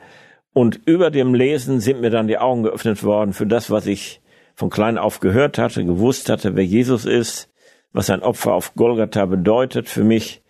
Und 0.56 0.80
über 0.86 1.10
dem 1.10 1.34
Lesen 1.34 1.80
sind 1.80 2.00
mir 2.00 2.08
dann 2.08 2.28
die 2.28 2.38
Augen 2.38 2.62
geöffnet 2.62 3.04
worden 3.04 3.34
für 3.34 3.46
das, 3.46 3.70
was 3.70 3.86
ich 3.86 4.22
von 4.54 4.70
klein 4.70 4.96
auf 4.96 5.20
gehört 5.20 5.58
hatte, 5.58 5.84
gewusst 5.84 6.30
hatte, 6.30 6.56
wer 6.56 6.64
Jesus 6.64 7.04
ist, 7.04 7.50
was 7.92 8.08
ein 8.08 8.22
Opfer 8.22 8.54
auf 8.54 8.74
Golgatha 8.74 9.26
bedeutet 9.26 9.86
für 9.86 10.02
mich. 10.02 10.40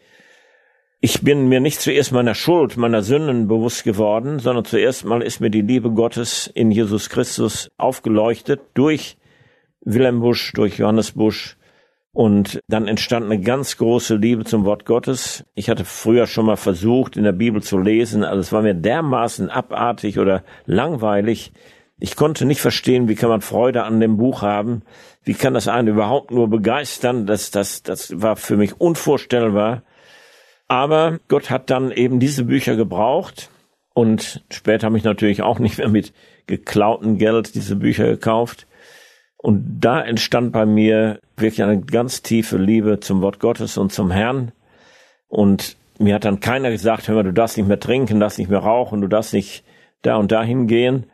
ich 1.00 1.22
bin 1.22 1.48
mir 1.48 1.58
nicht 1.58 1.80
zuerst 1.80 2.12
meiner 2.12 2.36
Schuld, 2.36 2.76
meiner 2.76 3.02
Sünden 3.02 3.48
bewusst 3.48 3.82
geworden, 3.82 4.38
sondern 4.38 4.64
zuerst 4.64 5.04
mal 5.04 5.22
ist 5.22 5.40
mir 5.40 5.50
die 5.50 5.62
Liebe 5.62 5.90
Gottes 5.90 6.46
in 6.54 6.70
Jesus 6.70 7.10
Christus 7.10 7.68
aufgeleuchtet 7.76 8.60
durch 8.75 9.16
Wilhelm 9.80 10.20
Busch, 10.20 10.52
durch 10.52 10.78
Johannes 10.78 11.10
Busch. 11.10 11.55
Und 12.16 12.62
dann 12.66 12.88
entstand 12.88 13.26
eine 13.26 13.38
ganz 13.38 13.76
große 13.76 14.16
Liebe 14.16 14.46
zum 14.46 14.64
Wort 14.64 14.87
Gottes. 14.87 15.44
Ich 15.54 15.68
hatte 15.68 15.85
früher 15.85 16.26
schon 16.26 16.46
mal 16.46 16.56
versucht, 16.56 17.18
in 17.18 17.25
der 17.25 17.32
Bibel 17.32 17.62
zu 17.62 17.76
lesen, 17.76 18.25
also 18.25 18.40
es 18.40 18.52
war 18.52 18.62
mir 18.62 18.73
dermaßen 18.73 19.50
abartig 19.50 20.18
oder 20.18 20.42
langweilig. 20.64 21.52
Ich 21.99 22.16
konnte 22.16 22.46
nicht 22.46 22.62
verstehen, 22.62 23.06
wie 23.08 23.16
kann 23.16 23.28
man 23.28 23.42
Freude 23.42 23.82
an 23.82 24.00
dem 24.00 24.16
Buch 24.16 24.40
haben? 24.40 24.80
Wie 25.25 25.35
kann 25.35 25.52
das 25.52 25.68
einen 25.68 25.88
überhaupt 25.88 26.30
nur 26.30 26.49
begeistern? 26.49 27.26
Das, 27.26 27.50
das, 27.50 27.82
das 27.82 28.18
war 28.18 28.37
für 28.37 28.56
mich 28.56 28.80
unvorstellbar. 28.80 29.82
Aber 30.68 31.18
Gott 31.28 31.50
hat 31.50 31.68
dann 31.68 31.90
eben 31.90 32.18
diese 32.18 32.44
Bücher 32.44 32.76
gebraucht 32.76 33.50
und 33.92 34.42
später 34.50 34.87
habe 34.87 34.96
ich 34.96 35.04
natürlich 35.04 35.42
auch 35.42 35.58
nicht 35.58 35.76
mehr 35.76 35.90
mit 35.90 36.14
geklautem 36.46 37.18
Geld 37.18 37.54
diese 37.54 37.76
Bücher 37.76 38.06
gekauft. 38.06 38.65
Und 39.46 39.78
da 39.78 40.00
entstand 40.02 40.50
bei 40.50 40.66
mir 40.66 41.20
wirklich 41.36 41.62
eine 41.62 41.80
ganz 41.80 42.20
tiefe 42.20 42.56
Liebe 42.56 42.98
zum 42.98 43.22
Wort 43.22 43.38
Gottes 43.38 43.78
und 43.78 43.92
zum 43.92 44.10
Herrn. 44.10 44.50
Und 45.28 45.76
mir 46.00 46.16
hat 46.16 46.24
dann 46.24 46.40
keiner 46.40 46.72
gesagt, 46.72 47.06
hör 47.06 47.14
mal, 47.14 47.22
du 47.22 47.32
darfst 47.32 47.56
nicht 47.56 47.68
mehr 47.68 47.78
trinken, 47.78 48.18
darfst 48.18 48.40
nicht 48.40 48.50
mehr 48.50 48.58
rauchen, 48.58 49.02
du 49.02 49.06
darfst 49.06 49.32
nicht 49.32 49.62
da 50.02 50.16
und 50.16 50.32
dahin 50.32 50.66
gehen, 50.66 51.06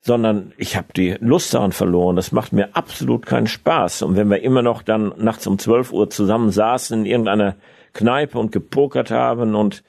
sondern 0.00 0.54
ich 0.56 0.78
habe 0.78 0.94
die 0.96 1.18
Lust 1.20 1.52
daran 1.52 1.72
verloren. 1.72 2.16
Das 2.16 2.32
macht 2.32 2.54
mir 2.54 2.74
absolut 2.74 3.26
keinen 3.26 3.48
Spaß. 3.48 4.00
Und 4.00 4.16
wenn 4.16 4.30
wir 4.30 4.40
immer 4.40 4.62
noch 4.62 4.80
dann 4.80 5.12
nachts 5.18 5.46
um 5.46 5.58
12 5.58 5.92
Uhr 5.92 6.08
zusammen 6.08 6.52
saßen 6.52 7.00
in 7.00 7.04
irgendeiner 7.04 7.56
Kneipe 7.92 8.38
und 8.38 8.50
gepokert 8.50 9.10
haben 9.10 9.54
und 9.54 9.84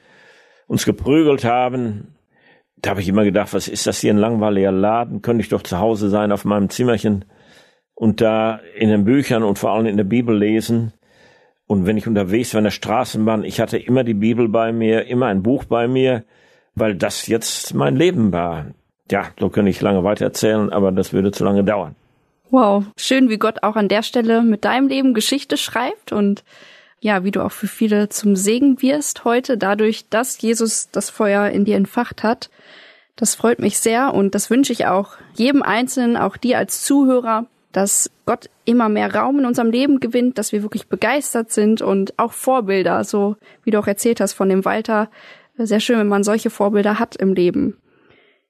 uns 0.66 0.84
geprügelt 0.84 1.46
haben. 1.46 2.14
Da 2.76 2.90
habe 2.90 3.00
ich 3.00 3.08
immer 3.08 3.24
gedacht, 3.24 3.54
was 3.54 3.68
ist 3.68 3.86
das 3.86 4.00
hier 4.00 4.12
ein 4.12 4.18
langweiliger 4.18 4.70
Laden? 4.70 5.22
Könnte 5.22 5.40
ich 5.40 5.48
doch 5.48 5.62
zu 5.62 5.78
Hause 5.78 6.10
sein 6.10 6.30
auf 6.30 6.44
meinem 6.44 6.68
Zimmerchen 6.68 7.24
und 7.96 8.20
da 8.20 8.60
in 8.76 8.90
den 8.90 9.04
Büchern 9.04 9.42
und 9.42 9.58
vor 9.58 9.72
allem 9.72 9.86
in 9.86 9.96
der 9.96 10.04
Bibel 10.04 10.36
lesen. 10.36 10.92
Und 11.66 11.86
wenn 11.86 11.96
ich 11.96 12.06
unterwegs 12.06 12.54
war 12.54 12.58
in 12.58 12.64
der 12.64 12.70
Straßenbahn, 12.70 13.42
ich 13.42 13.58
hatte 13.58 13.78
immer 13.78 14.04
die 14.04 14.14
Bibel 14.14 14.48
bei 14.48 14.70
mir, 14.70 15.06
immer 15.06 15.26
ein 15.26 15.42
Buch 15.42 15.64
bei 15.64 15.88
mir, 15.88 16.22
weil 16.76 16.94
das 16.94 17.26
jetzt 17.26 17.74
mein 17.74 17.96
Leben 17.96 18.32
war. 18.32 18.66
Ja, 19.10 19.28
so 19.40 19.48
könnte 19.48 19.70
ich 19.70 19.80
lange 19.80 20.04
weiter 20.04 20.26
erzählen, 20.26 20.70
aber 20.70 20.92
das 20.92 21.12
würde 21.12 21.32
zu 21.32 21.42
lange 21.42 21.64
dauern. 21.64 21.96
Wow, 22.50 22.84
schön, 22.96 23.28
wie 23.30 23.38
Gott 23.38 23.62
auch 23.62 23.74
an 23.74 23.88
der 23.88 24.02
Stelle 24.02 24.42
mit 24.42 24.64
deinem 24.64 24.88
Leben 24.88 25.14
Geschichte 25.14 25.56
schreibt 25.56 26.12
und 26.12 26.44
ja, 27.00 27.24
wie 27.24 27.30
du 27.30 27.42
auch 27.42 27.52
für 27.52 27.66
viele 27.66 28.08
zum 28.08 28.36
Segen 28.36 28.80
wirst 28.82 29.24
heute, 29.24 29.58
dadurch, 29.58 30.08
dass 30.08 30.40
Jesus 30.40 30.90
das 30.90 31.10
Feuer 31.10 31.48
in 31.48 31.64
dir 31.64 31.76
entfacht 31.76 32.22
hat. 32.22 32.50
Das 33.16 33.34
freut 33.34 33.58
mich 33.58 33.78
sehr 33.78 34.12
und 34.14 34.34
das 34.34 34.50
wünsche 34.50 34.72
ich 34.72 34.86
auch 34.86 35.12
jedem 35.34 35.62
Einzelnen, 35.62 36.16
auch 36.16 36.36
dir 36.36 36.58
als 36.58 36.82
Zuhörer, 36.82 37.46
dass 37.76 38.10
Gott 38.24 38.48
immer 38.64 38.88
mehr 38.88 39.14
Raum 39.14 39.40
in 39.40 39.44
unserem 39.44 39.70
Leben 39.70 40.00
gewinnt, 40.00 40.38
dass 40.38 40.50
wir 40.50 40.62
wirklich 40.62 40.88
begeistert 40.88 41.52
sind 41.52 41.82
und 41.82 42.18
auch 42.18 42.32
Vorbilder, 42.32 43.04
so 43.04 43.36
wie 43.64 43.70
du 43.70 43.78
auch 43.78 43.86
erzählt 43.86 44.18
hast 44.18 44.32
von 44.32 44.48
dem 44.48 44.64
Walter. 44.64 45.10
Sehr 45.58 45.80
schön, 45.80 45.98
wenn 45.98 46.08
man 46.08 46.24
solche 46.24 46.48
Vorbilder 46.48 46.98
hat 46.98 47.16
im 47.16 47.34
Leben. 47.34 47.76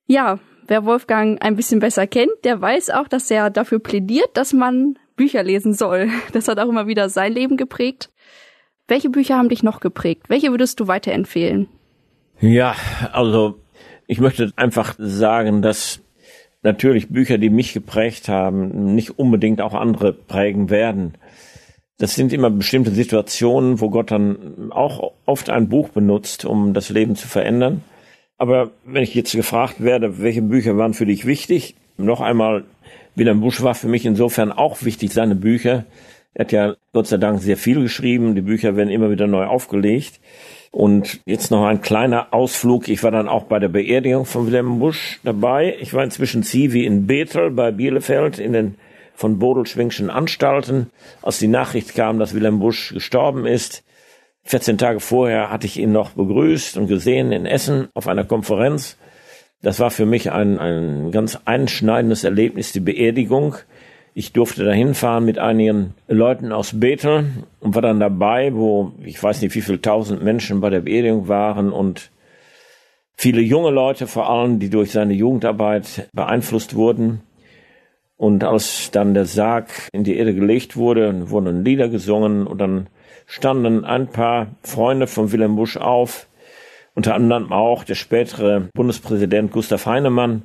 Ja, 0.06 0.38
wer 0.68 0.85
Wolfgang 0.85 1.42
ein 1.42 1.56
bisschen 1.56 1.80
besser 1.80 2.06
kennt, 2.06 2.30
der 2.45 2.61
weiß 2.61 2.90
auch, 2.90 3.09
dass 3.09 3.28
er 3.28 3.50
dafür 3.50 3.80
plädiert, 3.80 4.30
dass 4.35 4.52
man 4.52 4.97
Bücher 5.16 5.42
lesen 5.42 5.75
soll. 5.75 6.09
Das 6.33 6.47
hat 6.47 6.61
auch 6.61 6.68
immer 6.68 6.87
wieder 6.87 7.09
sein 7.09 7.33
Leben 7.33 7.56
geprägt. 7.56 8.11
Welche 8.87 9.11
Bücher 9.11 9.37
haben 9.37 9.49
dich 9.49 9.64
noch 9.64 9.80
geprägt? 9.80 10.26
Welche 10.28 10.52
würdest 10.52 10.78
du 10.78 10.87
weiterempfehlen? 10.87 11.66
Ja, 12.38 12.76
also 13.11 13.59
ich 14.06 14.21
möchte 14.21 14.52
einfach 14.54 14.95
sagen, 14.99 15.62
dass 15.62 16.05
natürlich 16.66 17.08
Bücher, 17.08 17.38
die 17.38 17.49
mich 17.49 17.73
geprägt 17.73 18.28
haben, 18.28 18.94
nicht 18.94 19.18
unbedingt 19.18 19.62
auch 19.62 19.73
andere 19.73 20.12
prägen 20.12 20.68
werden. 20.68 21.14
Das 21.96 22.14
sind 22.14 22.35
immer 22.35 22.50
bestimmte 22.50 22.90
Situationen, 22.90 23.80
wo 23.80 23.88
Gott 23.88 24.11
dann 24.11 24.70
auch 24.70 25.12
oft 25.25 25.49
ein 25.49 25.70
Buch 25.70 25.88
benutzt, 25.88 26.44
um 26.44 26.75
das 26.75 26.90
Leben 26.90 27.16
zu 27.16 27.26
verändern. 27.26 27.82
Aber 28.37 28.73
wenn 28.85 29.02
ich 29.02 29.14
jetzt 29.14 29.32
gefragt 29.32 29.82
werde, 29.82 30.20
welche 30.20 30.42
Bücher 30.42 30.76
waren 30.76 30.92
für 30.92 31.06
dich 31.06 31.25
wichtig, 31.25 31.75
noch 31.96 32.20
einmal, 32.20 32.64
Wilhelm 33.14 33.40
Busch 33.40 33.62
war 33.62 33.75
für 33.75 33.88
mich 33.88 34.04
insofern 34.04 34.52
auch 34.52 34.82
wichtig, 34.82 35.14
seine 35.14 35.35
Bücher, 35.37 35.87
er 36.35 36.44
hat 36.44 36.52
ja 36.52 36.75
Gott 36.92 37.06
sei 37.06 37.16
Dank 37.16 37.40
sehr 37.40 37.56
viel 37.56 37.80
geschrieben. 37.80 38.35
Die 38.35 38.42
Bücher 38.42 38.76
werden 38.76 38.90
immer 38.90 39.11
wieder 39.11 39.26
neu 39.26 39.46
aufgelegt. 39.46 40.20
Und 40.76 41.21
jetzt 41.25 41.50
noch 41.50 41.64
ein 41.64 41.80
kleiner 41.80 42.35
Ausflug. 42.35 42.88
Ich 42.88 43.02
war 43.02 43.11
dann 43.11 43.30
auch 43.30 43.45
bei 43.45 43.59
der 43.59 43.68
Beerdigung 43.68 44.26
von 44.26 44.47
Wilhelm 44.47 44.78
Busch 44.78 45.21
dabei. 45.25 45.75
Ich 45.80 45.95
war 45.95 46.04
inzwischen 46.04 46.42
Zivi 46.42 46.85
in 46.85 47.06
Bethel 47.06 47.50
bei 47.50 47.71
Bielefeld 47.71 48.38
in 48.38 48.52
den 48.52 48.75
von 49.14 49.38
Bodelschwingschen 49.38 50.11
Anstalten. 50.11 50.90
Als 51.23 51.38
die 51.38 51.49
Nachricht 51.49 51.95
kam, 51.95 52.18
dass 52.18 52.35
Wilhelm 52.35 52.59
Busch 52.59 52.92
gestorben 52.92 53.47
ist, 53.47 53.85
14 54.45 54.76
Tage 54.76 55.00
vorher 55.00 55.50
hatte 55.50 55.66
ich 55.66 55.78
ihn 55.78 55.92
noch 55.92 56.11
begrüßt 56.11 56.76
und 56.76 56.88
gesehen 56.88 57.33
in 57.33 57.47
Essen 57.47 57.88
auf 57.95 58.06
einer 58.06 58.25
Konferenz. 58.25 58.99
Das 59.62 59.80
war 59.80 59.90
für 59.90 60.04
mich 60.04 60.30
ein, 60.30 60.59
ein 60.59 61.11
ganz 61.11 61.38
einschneidendes 61.47 62.23
Erlebnis, 62.23 62.73
die 62.73 62.80
Beerdigung. 62.80 63.54
Ich 64.12 64.35
durfte 64.35 64.62
da 64.66 64.73
hinfahren 64.73 65.25
mit 65.25 65.38
einigen 65.38 65.95
Leuten 66.06 66.52
aus 66.52 66.78
Bethel 66.78 67.45
und 67.66 67.75
war 67.75 67.82
dann 67.82 67.99
dabei, 67.99 68.54
wo 68.54 68.92
ich 69.02 69.20
weiß 69.20 69.42
nicht, 69.42 69.56
wie 69.56 69.61
viele 69.61 69.80
tausend 69.80 70.23
Menschen 70.23 70.61
bei 70.61 70.70
der 70.70 70.82
Beerdigung 70.82 71.26
waren 71.26 71.73
und 71.73 72.12
viele 73.16 73.40
junge 73.40 73.70
Leute 73.70 74.06
vor 74.06 74.30
allem, 74.30 74.61
die 74.61 74.70
durch 74.70 74.92
seine 74.92 75.14
Jugendarbeit 75.14 76.08
beeinflusst 76.12 76.76
wurden. 76.76 77.23
Und 78.16 78.44
als 78.44 78.92
dann 78.92 79.14
der 79.14 79.25
Sarg 79.25 79.68
in 79.90 80.04
die 80.04 80.16
Erde 80.16 80.32
gelegt 80.32 80.76
wurde, 80.76 81.28
wurden 81.28 81.64
Lieder 81.64 81.88
gesungen 81.88 82.46
und 82.46 82.58
dann 82.58 82.87
standen 83.26 83.85
ein 83.85 84.06
paar 84.06 84.46
Freunde 84.62 85.08
von 85.08 85.32
Wilhelm 85.32 85.56
Busch 85.56 85.76
auf, 85.76 86.28
unter 86.94 87.16
anderem 87.16 87.52
auch 87.52 87.82
der 87.82 87.96
spätere 87.96 88.68
Bundespräsident 88.75 89.50
Gustav 89.50 89.87
Heinemann, 89.87 90.42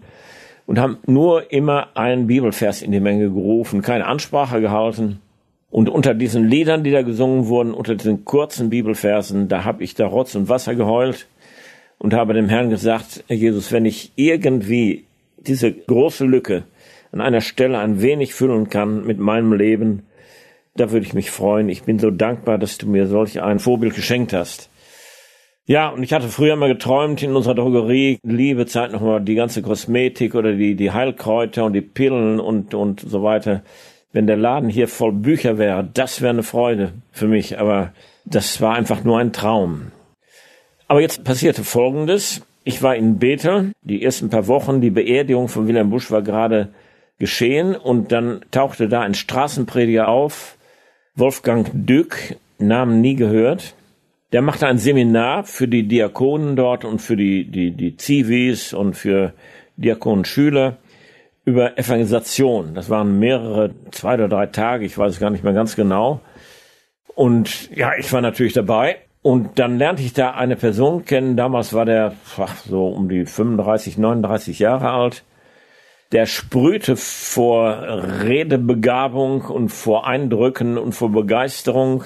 und 0.66 0.80
haben 0.80 0.98
nur 1.06 1.52
immer 1.52 1.90
einen 1.96 2.26
Bibelvers 2.26 2.82
in 2.82 2.92
die 2.92 3.00
Menge 3.00 3.30
gerufen, 3.30 3.84
keine 3.84 4.08
Ansprache 4.08 4.60
gehalten. 4.60 5.22
Und 5.72 5.88
unter 5.88 6.14
diesen 6.14 6.50
Liedern, 6.50 6.84
die 6.84 6.92
da 6.92 7.02
gesungen 7.02 7.48
wurden, 7.48 7.74
unter 7.74 7.96
diesen 7.96 8.26
kurzen 8.26 8.70
Bibelversen, 8.70 9.48
da 9.48 9.64
habe 9.64 9.84
ich 9.84 9.96
da 9.96 10.06
Rotz 10.06 10.36
und 10.36 10.50
Wasser 10.50 10.76
geheult 10.76 11.28
und 11.98 12.14
habe 12.14 12.34
dem 12.34 12.50
Herrn 12.50 12.70
gesagt, 12.70 13.24
Herr 13.28 13.38
Jesus, 13.38 13.72
wenn 13.72 13.86
ich 13.86 14.12
irgendwie 14.16 15.06
diese 15.38 15.72
große 15.72 16.26
Lücke 16.26 16.64
an 17.14 17.22
einer 17.22 17.42
Stelle 17.42 17.80
ein 17.80 18.02
wenig 18.02 18.34
füllen 18.34 18.70
kann 18.70 19.06
mit 19.06 19.18
meinem 19.18 19.54
Leben, 19.54 20.04
da 20.76 20.92
würde 20.92 21.06
ich 21.06 21.14
mich 21.14 21.32
freuen. 21.32 21.70
Ich 21.70 21.84
bin 21.84 22.00
so 22.00 22.12
dankbar, 22.12 22.58
dass 22.58 22.78
du 22.78 22.88
mir 22.88 23.08
solch 23.08 23.42
ein 23.42 23.60
Vorbild 23.60 23.96
geschenkt 23.96 24.34
hast. 24.34 24.70
Ja, 25.66 25.90
und 25.90 26.04
ich 26.04 26.12
hatte 26.12 26.28
früher 26.28 26.58
mal 26.58 26.68
geträumt 26.68 27.24
in 27.24 27.36
unserer 27.36 27.56
Drogerie, 27.56 28.20
liebe 28.24 28.66
Zeit 28.66 28.92
nochmal 28.92 29.22
die 29.22 29.36
ganze 29.36 29.62
Kosmetik 29.62 30.36
oder 30.36 30.54
die, 30.54 30.76
die 30.76 30.92
Heilkräuter 30.92 31.64
und 31.66 31.74
die 31.74 31.82
Pillen 31.82 32.42
und, 32.42 32.74
und 32.74 33.00
so 33.00 33.24
weiter. 33.24 33.64
Wenn 34.14 34.28
der 34.28 34.38
Laden 34.38 34.70
hier 34.70 34.88
voll 34.88 35.14
Bücher 35.14 35.58
wäre, 35.58 35.88
das 35.94 36.22
wäre 36.22 36.32
eine 36.32 36.44
Freude 36.44 36.94
für 37.12 37.28
mich, 37.28 37.60
aber 37.60 37.94
das 38.26 38.60
war 38.62 38.76
einfach 38.76 39.04
nur 39.04 39.20
ein 39.20 39.32
Traum. 39.32 39.92
Aber 40.88 41.02
jetzt 41.02 41.24
passierte 41.24 41.64
Folgendes. 41.64 42.42
Ich 42.64 42.84
war 42.84 42.96
in 42.96 43.18
Bethel, 43.18 43.72
die 43.82 44.04
ersten 44.04 44.30
paar 44.30 44.48
Wochen, 44.48 44.82
die 44.82 44.90
Beerdigung 44.90 45.48
von 45.48 45.68
Wilhelm 45.68 45.90
Busch 45.90 46.12
war 46.12 46.22
gerade 46.22 46.70
geschehen 47.18 47.76
und 47.76 48.12
dann 48.12 48.42
tauchte 48.52 48.90
da 48.90 49.02
ein 49.02 49.14
Straßenprediger 49.14 50.08
auf, 50.08 50.58
Wolfgang 51.16 51.70
Dück, 51.74 52.36
Namen 52.60 53.02
nie 53.02 53.16
gehört, 53.16 53.76
der 54.32 54.42
machte 54.42 54.68
ein 54.68 54.78
Seminar 54.78 55.44
für 55.44 55.68
die 55.68 55.88
Diakonen 55.88 56.56
dort 56.56 56.86
und 56.86 57.02
für 57.02 57.16
die, 57.16 57.46
die, 57.46 57.72
die 57.72 57.98
Zivis 57.98 58.74
und 58.74 58.96
für 58.96 59.34
Diakonenschüler 59.78 60.78
über 61.46 61.78
Evangelisation. 61.78 62.74
Das 62.74 62.90
waren 62.90 63.20
mehrere, 63.20 63.74
zwei 63.92 64.14
oder 64.16 64.28
drei 64.28 64.46
Tage, 64.48 64.86
ich 64.86 64.98
weiß 64.98 65.14
es 65.14 65.20
gar 65.20 65.30
nicht 65.30 65.44
mehr 65.44 65.54
ganz 65.54 65.76
genau. 65.76 66.22
Und 67.16 67.70
ja, 67.76 67.92
ich 67.98 68.12
war 68.14 68.22
natürlich 68.22 68.54
dabei. 68.54 68.98
Und 69.22 69.60
dann 69.60 69.78
lernte 69.78 70.02
ich 70.02 70.14
da 70.14 70.32
eine 70.32 70.56
Person 70.56 71.06
kennen. 71.06 71.38
Damals 71.38 71.74
war 71.74 71.86
der 71.86 72.16
ach, 72.38 72.58
so 72.58 72.88
um 72.88 73.10
die 73.10 73.26
35, 73.26 73.98
39 73.98 74.60
Jahre 74.60 74.90
alt. 74.90 75.24
Der 76.12 76.26
sprühte 76.26 76.96
vor 76.98 77.84
Redebegabung 78.24 79.42
und 79.44 79.70
vor 79.70 80.08
Eindrücken 80.08 80.78
und 80.78 80.94
vor 80.94 81.12
Begeisterung. 81.12 82.04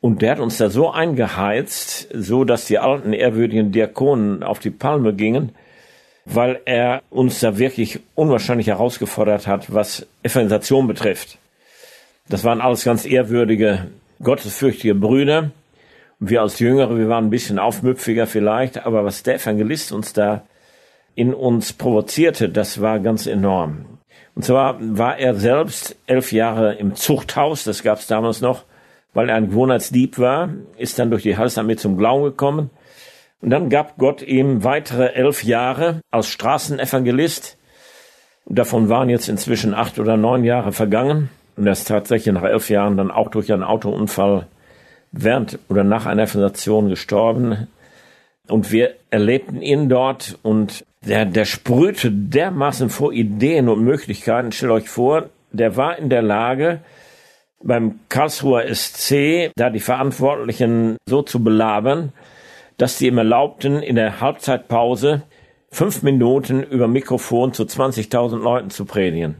Und 0.00 0.20
der 0.20 0.32
hat 0.32 0.40
uns 0.40 0.58
da 0.58 0.68
so 0.68 0.90
eingeheizt, 0.90 2.08
so 2.12 2.44
dass 2.44 2.66
die 2.66 2.80
alten 2.80 3.12
ehrwürdigen 3.12 3.70
Diakonen 3.70 4.42
auf 4.42 4.58
die 4.58 4.70
Palme 4.70 5.14
gingen, 5.14 5.52
weil 6.24 6.60
er 6.64 7.02
uns 7.10 7.40
da 7.40 7.58
wirklich 7.58 8.00
unwahrscheinlich 8.14 8.68
herausgefordert 8.68 9.46
hat, 9.46 9.72
was 9.72 10.06
Evangelisation 10.22 10.86
betrifft. 10.86 11.38
Das 12.28 12.44
waren 12.44 12.60
alles 12.60 12.84
ganz 12.84 13.04
ehrwürdige, 13.04 13.88
gottesfürchtige 14.22 14.94
Brüder. 14.94 15.50
Wir 16.20 16.42
als 16.42 16.60
Jüngere, 16.60 16.96
wir 16.96 17.08
waren 17.08 17.26
ein 17.26 17.30
bisschen 17.30 17.58
aufmüpfiger 17.58 18.26
vielleicht, 18.26 18.86
aber 18.86 19.04
was 19.04 19.24
der 19.24 19.36
Evangelist 19.36 19.90
uns 19.90 20.12
da 20.12 20.42
in 21.14 21.34
uns 21.34 21.72
provozierte, 21.72 22.48
das 22.48 22.80
war 22.80 23.00
ganz 23.00 23.26
enorm. 23.26 23.86
Und 24.34 24.44
zwar 24.44 24.76
war 24.80 25.18
er 25.18 25.34
selbst 25.34 25.96
elf 26.06 26.32
Jahre 26.32 26.74
im 26.74 26.94
Zuchthaus, 26.94 27.64
das 27.64 27.82
gab 27.82 27.98
es 27.98 28.06
damals 28.06 28.40
noch, 28.40 28.64
weil 29.12 29.28
er 29.28 29.34
ein 29.34 29.50
Gewohnheitsdieb 29.50 30.18
war, 30.18 30.48
ist 30.78 30.98
dann 30.98 31.10
durch 31.10 31.22
die 31.22 31.36
Halsarmee 31.36 31.76
zum 31.76 31.98
Glauben 31.98 32.24
gekommen. 32.24 32.70
Und 33.42 33.50
dann 33.50 33.68
gab 33.68 33.98
Gott 33.98 34.22
ihm 34.22 34.62
weitere 34.62 35.12
elf 35.14 35.42
Jahre 35.42 36.00
als 36.12 36.28
Straßenevangelist. 36.28 37.58
Davon 38.46 38.88
waren 38.88 39.10
jetzt 39.10 39.28
inzwischen 39.28 39.74
acht 39.74 39.98
oder 39.98 40.16
neun 40.16 40.44
Jahre 40.44 40.72
vergangen. 40.72 41.28
Und 41.56 41.66
er 41.66 41.72
ist 41.72 41.88
tatsächlich 41.88 42.32
nach 42.32 42.44
elf 42.44 42.70
Jahren 42.70 42.96
dann 42.96 43.10
auch 43.10 43.28
durch 43.30 43.52
einen 43.52 43.64
Autounfall 43.64 44.46
während 45.10 45.58
oder 45.68 45.82
nach 45.82 46.06
einer 46.06 46.22
Evangelisation 46.22 46.88
gestorben. 46.88 47.66
Und 48.48 48.70
wir 48.70 48.94
erlebten 49.10 49.60
ihn 49.60 49.88
dort 49.88 50.38
und 50.42 50.84
der, 51.04 51.24
der 51.24 51.44
sprühte 51.44 52.12
dermaßen 52.12 52.90
vor 52.90 53.12
Ideen 53.12 53.68
und 53.68 53.82
Möglichkeiten. 53.82 54.52
Stellt 54.52 54.72
euch 54.72 54.88
vor, 54.88 55.30
der 55.50 55.76
war 55.76 55.98
in 55.98 56.08
der 56.10 56.22
Lage, 56.22 56.80
beim 57.60 58.00
Karlsruher 58.08 58.72
SC 58.72 59.50
da 59.56 59.70
die 59.70 59.80
Verantwortlichen 59.80 60.96
so 61.06 61.22
zu 61.22 61.42
belabern, 61.42 62.12
dass 62.82 62.98
die 62.98 63.06
ihm 63.06 63.18
erlaubten, 63.18 63.80
in 63.80 63.94
der 63.94 64.20
Halbzeitpause 64.20 65.22
fünf 65.70 66.02
Minuten 66.02 66.64
über 66.64 66.88
Mikrofon 66.88 67.52
zu 67.52 67.62
20.000 67.62 68.42
Leuten 68.42 68.70
zu 68.70 68.86
predigen. 68.86 69.36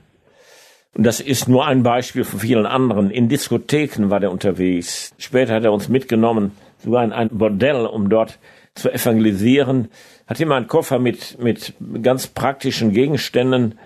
Und 0.94 1.02
das 1.02 1.18
ist 1.18 1.48
nur 1.48 1.66
ein 1.66 1.82
Beispiel 1.82 2.22
von 2.22 2.38
vielen 2.38 2.66
anderen. 2.66 3.10
In 3.10 3.28
Diskotheken 3.28 4.10
war 4.10 4.20
der 4.20 4.30
unterwegs. 4.30 5.12
Später 5.18 5.54
hat 5.54 5.64
er 5.64 5.72
uns 5.72 5.88
mitgenommen, 5.88 6.52
sogar 6.78 7.02
in 7.02 7.10
ein 7.10 7.30
Bordell, 7.30 7.84
um 7.84 8.08
dort 8.08 8.38
zu 8.76 8.92
evangelisieren. 8.92 9.88
Hat 10.28 10.38
immer 10.38 10.54
einen 10.54 10.68
Koffer 10.68 11.00
mit, 11.00 11.36
mit 11.40 11.74
ganz 12.00 12.28
praktischen 12.28 12.92
Gegenständen 12.92 13.76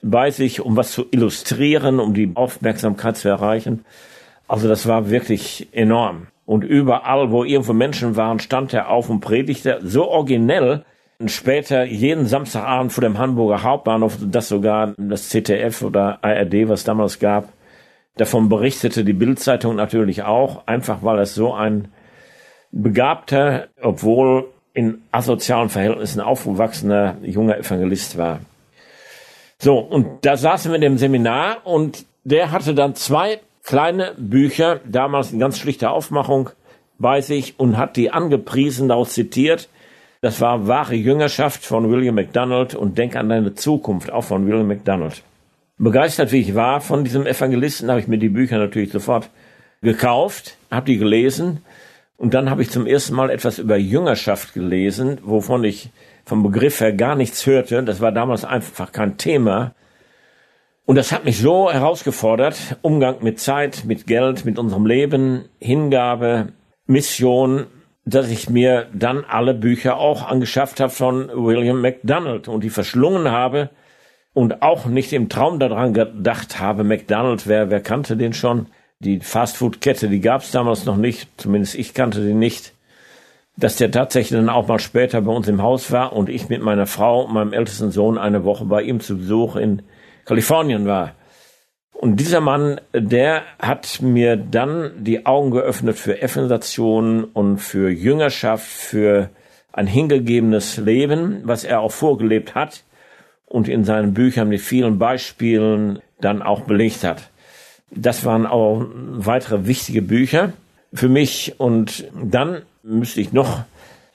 bei 0.00 0.30
sich, 0.30 0.62
um 0.62 0.74
was 0.74 0.92
zu 0.92 1.04
illustrieren, 1.10 2.00
um 2.00 2.14
die 2.14 2.30
Aufmerksamkeit 2.34 3.18
zu 3.18 3.28
erreichen. 3.28 3.84
Also 4.48 4.68
das 4.68 4.88
war 4.88 5.10
wirklich 5.10 5.68
enorm. 5.72 6.28
Und 6.44 6.64
überall, 6.64 7.30
wo 7.30 7.44
irgendwo 7.44 7.72
Menschen 7.72 8.16
waren, 8.16 8.40
stand 8.40 8.74
er 8.74 8.90
auf 8.90 9.08
und 9.08 9.20
predigte 9.20 9.80
so 9.82 10.08
originell. 10.08 10.84
Und 11.18 11.30
später 11.30 11.84
jeden 11.84 12.26
Samstagabend 12.26 12.92
vor 12.92 13.02
dem 13.02 13.18
Hamburger 13.18 13.62
Hauptbahnhof, 13.62 14.18
das 14.20 14.48
sogar 14.48 14.94
das 14.96 15.28
ZDF 15.28 15.82
oder 15.82 16.18
ARD, 16.22 16.68
was 16.68 16.82
damals 16.82 17.20
gab, 17.20 17.48
davon 18.16 18.48
berichtete 18.48 19.04
die 19.04 19.12
Bildzeitung 19.12 19.76
natürlich 19.76 20.24
auch, 20.24 20.66
einfach 20.66 21.02
weil 21.02 21.20
es 21.20 21.34
so 21.34 21.54
ein 21.54 21.88
begabter, 22.72 23.68
obwohl 23.80 24.48
in 24.74 25.02
asozialen 25.12 25.68
Verhältnissen 25.68 26.20
aufgewachsener 26.20 27.16
junger 27.22 27.58
Evangelist 27.58 28.16
war. 28.18 28.40
So, 29.58 29.78
und 29.78 30.24
da 30.24 30.36
saßen 30.36 30.72
wir 30.72 30.76
in 30.76 30.82
dem 30.82 30.98
Seminar 30.98 31.58
und 31.64 32.04
der 32.24 32.50
hatte 32.50 32.74
dann 32.74 32.94
zwei 32.94 33.40
kleine 33.64 34.14
Bücher, 34.16 34.80
damals 34.84 35.32
in 35.32 35.38
ganz 35.38 35.58
schlichter 35.58 35.92
Aufmachung 35.92 36.50
bei 36.98 37.20
sich 37.20 37.58
und 37.58 37.76
hat 37.76 37.96
die 37.96 38.10
angepriesen, 38.10 38.88
daraus 38.88 39.12
zitiert. 39.12 39.68
Das 40.20 40.40
war 40.40 40.68
wahre 40.68 40.94
Jüngerschaft 40.94 41.64
von 41.64 41.90
William 41.90 42.14
MacDonald 42.14 42.74
und 42.74 42.96
Denk 42.96 43.16
an 43.16 43.28
deine 43.28 43.54
Zukunft, 43.54 44.12
auch 44.12 44.22
von 44.22 44.46
William 44.46 44.68
MacDonald. 44.68 45.22
Begeistert 45.78 46.30
wie 46.30 46.40
ich 46.40 46.54
war 46.54 46.80
von 46.80 47.02
diesem 47.02 47.26
Evangelisten, 47.26 47.90
habe 47.90 47.98
ich 47.98 48.06
mir 48.06 48.18
die 48.18 48.28
Bücher 48.28 48.58
natürlich 48.58 48.92
sofort 48.92 49.30
gekauft, 49.80 50.56
habe 50.70 50.86
die 50.86 50.98
gelesen 50.98 51.62
und 52.16 52.34
dann 52.34 52.50
habe 52.50 52.62
ich 52.62 52.70
zum 52.70 52.86
ersten 52.86 53.14
Mal 53.14 53.30
etwas 53.30 53.58
über 53.58 53.76
Jüngerschaft 53.76 54.54
gelesen, 54.54 55.18
wovon 55.24 55.64
ich 55.64 55.90
vom 56.24 56.44
Begriff 56.44 56.80
her 56.80 56.92
gar 56.92 57.16
nichts 57.16 57.46
hörte. 57.46 57.82
Das 57.82 58.00
war 58.00 58.12
damals 58.12 58.44
einfach 58.44 58.92
kein 58.92 59.16
Thema. 59.16 59.74
Und 60.84 60.96
das 60.96 61.12
hat 61.12 61.24
mich 61.24 61.38
so 61.38 61.70
herausgefordert. 61.70 62.76
Umgang 62.82 63.22
mit 63.22 63.38
Zeit, 63.38 63.84
mit 63.84 64.06
Geld, 64.06 64.44
mit 64.44 64.58
unserem 64.58 64.86
Leben, 64.86 65.44
Hingabe, 65.60 66.52
Mission, 66.86 67.66
dass 68.04 68.30
ich 68.30 68.50
mir 68.50 68.88
dann 68.92 69.24
alle 69.24 69.54
Bücher 69.54 69.96
auch 69.96 70.28
angeschafft 70.28 70.80
habe 70.80 70.90
von 70.90 71.30
William 71.32 71.80
McDonald 71.80 72.48
und 72.48 72.64
die 72.64 72.70
verschlungen 72.70 73.30
habe 73.30 73.70
und 74.34 74.62
auch 74.62 74.86
nicht 74.86 75.12
im 75.12 75.28
Traum 75.28 75.60
daran 75.60 75.94
gedacht 75.94 76.58
habe, 76.58 76.82
McDonald, 76.82 77.46
wer, 77.46 77.70
wer 77.70 77.80
kannte 77.80 78.16
den 78.16 78.32
schon? 78.32 78.66
Die 78.98 79.20
Fastfood-Kette, 79.20 80.08
die 80.08 80.20
gab 80.20 80.42
es 80.42 80.50
damals 80.50 80.84
noch 80.84 80.96
nicht, 80.96 81.28
zumindest 81.36 81.76
ich 81.76 81.94
kannte 81.94 82.24
die 82.24 82.34
nicht 82.34 82.72
dass 83.56 83.76
der 83.76 83.90
tatsächlich 83.90 84.38
dann 84.38 84.48
auch 84.48 84.68
mal 84.68 84.78
später 84.78 85.20
bei 85.20 85.32
uns 85.32 85.48
im 85.48 85.62
Haus 85.62 85.92
war 85.92 86.14
und 86.14 86.28
ich 86.28 86.48
mit 86.48 86.62
meiner 86.62 86.86
Frau 86.86 87.26
meinem 87.26 87.52
ältesten 87.52 87.90
Sohn 87.90 88.18
eine 88.18 88.44
Woche 88.44 88.64
bei 88.64 88.82
ihm 88.82 89.00
zu 89.00 89.18
Besuch 89.18 89.56
in 89.56 89.82
Kalifornien 90.24 90.86
war. 90.86 91.14
Und 91.92 92.16
dieser 92.16 92.40
Mann, 92.40 92.80
der 92.92 93.42
hat 93.60 94.02
mir 94.02 94.36
dann 94.36 95.04
die 95.04 95.24
Augen 95.24 95.52
geöffnet 95.52 95.96
für 95.96 96.20
Evangelisation 96.20 97.24
und 97.24 97.58
für 97.58 97.90
Jüngerschaft, 97.90 98.66
für 98.66 99.30
ein 99.72 99.86
hingegebenes 99.86 100.78
Leben, 100.78 101.42
was 101.44 101.64
er 101.64 101.80
auch 101.80 101.92
vorgelebt 101.92 102.54
hat 102.54 102.82
und 103.46 103.68
in 103.68 103.84
seinen 103.84 104.14
Büchern 104.14 104.48
mit 104.48 104.60
vielen 104.60 104.98
Beispielen 104.98 106.00
dann 106.20 106.42
auch 106.42 106.62
belegt 106.62 107.04
hat. 107.04 107.30
Das 107.90 108.24
waren 108.24 108.46
auch 108.46 108.84
weitere 108.94 109.66
wichtige 109.66 110.02
Bücher 110.02 110.52
für 110.94 111.08
mich. 111.08 111.54
Und 111.58 112.08
dann 112.14 112.62
müsste 112.82 113.20
ich 113.20 113.32
noch 113.32 113.60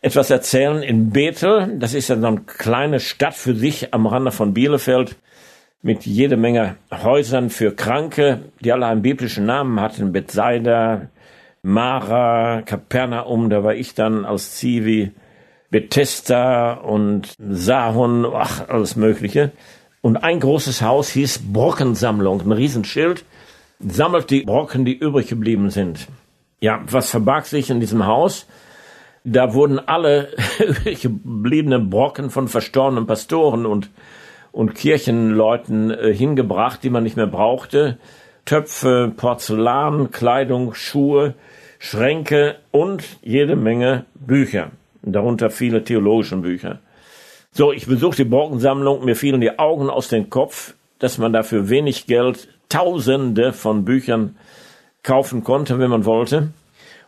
etwas 0.02 0.30
erzählen 0.30 0.84
in 0.84 1.12
Bethel. 1.12 1.78
Das 1.80 1.94
ist 1.94 2.08
ja 2.10 2.20
so 2.20 2.28
eine 2.28 2.42
kleine 2.42 3.00
Stadt 3.00 3.36
für 3.36 3.56
sich 3.56 3.94
am 3.94 4.08
Rande 4.08 4.32
von 4.32 4.54
Bielefeld 4.54 5.16
mit 5.82 6.06
jede 6.06 6.38
Menge 6.38 6.76
Häusern 6.92 7.50
für 7.50 7.76
Kranke, 7.76 8.40
die 8.60 8.72
alle 8.72 8.88
einen 8.88 9.02
biblischen 9.02 9.46
Namen 9.46 9.80
hatten. 9.80 10.12
Bethsaida, 10.12 11.10
Mara, 11.62 12.62
Kapernaum, 12.64 13.50
da 13.50 13.64
war 13.64 13.76
ich 13.76 13.94
dann 13.94 14.26
als 14.26 14.56
Zivi, 14.56 15.12
Bethesda 15.70 16.74
und 16.74 17.34
Sahon, 17.40 18.26
ach, 18.26 18.68
alles 18.70 18.96
Mögliche. 18.96 19.52
Und 20.02 20.18
ein 20.18 20.40
großes 20.40 20.82
Haus 20.82 21.10
hieß 21.10 21.52
Brockensammlung, 21.52 22.42
ein 22.42 22.52
Riesenschild, 22.52 23.26
sammelt 23.80 24.30
die 24.30 24.44
Brocken, 24.44 24.86
die 24.86 24.98
übrig 24.98 25.28
geblieben 25.28 25.70
sind. 25.70 26.08
Ja, 26.60 26.82
was 26.90 27.10
verbarg 27.10 27.46
sich 27.46 27.70
in 27.70 27.80
diesem 27.80 28.06
Haus? 28.06 28.48
Da 29.24 29.54
wurden 29.54 29.80
alle 29.80 30.30
gebliebenen 31.02 31.90
Brocken 31.90 32.30
von 32.30 32.48
verstorbenen 32.48 33.06
Pastoren 33.06 33.66
und, 33.66 33.90
und 34.58 34.74
Kirchenleuten 34.74 35.92
äh, 35.92 36.12
hingebracht, 36.12 36.82
die 36.82 36.90
man 36.90 37.04
nicht 37.04 37.16
mehr 37.16 37.28
brauchte. 37.28 38.00
Töpfe, 38.44 39.14
Porzellan, 39.16 40.10
Kleidung, 40.10 40.74
Schuhe, 40.74 41.36
Schränke 41.78 42.56
und 42.72 43.04
jede 43.22 43.56
Menge 43.56 44.06
Bücher. 44.16 44.72
Darunter 45.04 45.52
viele 45.52 45.84
theologische 45.84 46.38
Bücher. 46.38 46.80
So, 47.52 47.72
ich 47.72 47.86
besuchte 47.86 48.24
die 48.24 48.30
Brockensammlung, 48.30 49.06
mir 49.06 49.16
fielen 49.16 49.42
die 49.42 49.60
Augen 49.60 49.92
aus 49.92 50.08
dem 50.08 50.32
Kopf, 50.32 50.74
dass 50.98 51.20
man 51.20 51.34
dafür 51.34 51.70
wenig 51.70 52.08
Geld 52.08 52.48
Tausende 52.68 53.54
von 53.54 53.86
Büchern 53.86 54.38
kaufen 55.04 55.44
konnte, 55.44 55.78
wenn 55.78 55.92
man 55.92 56.06
wollte. 56.06 56.50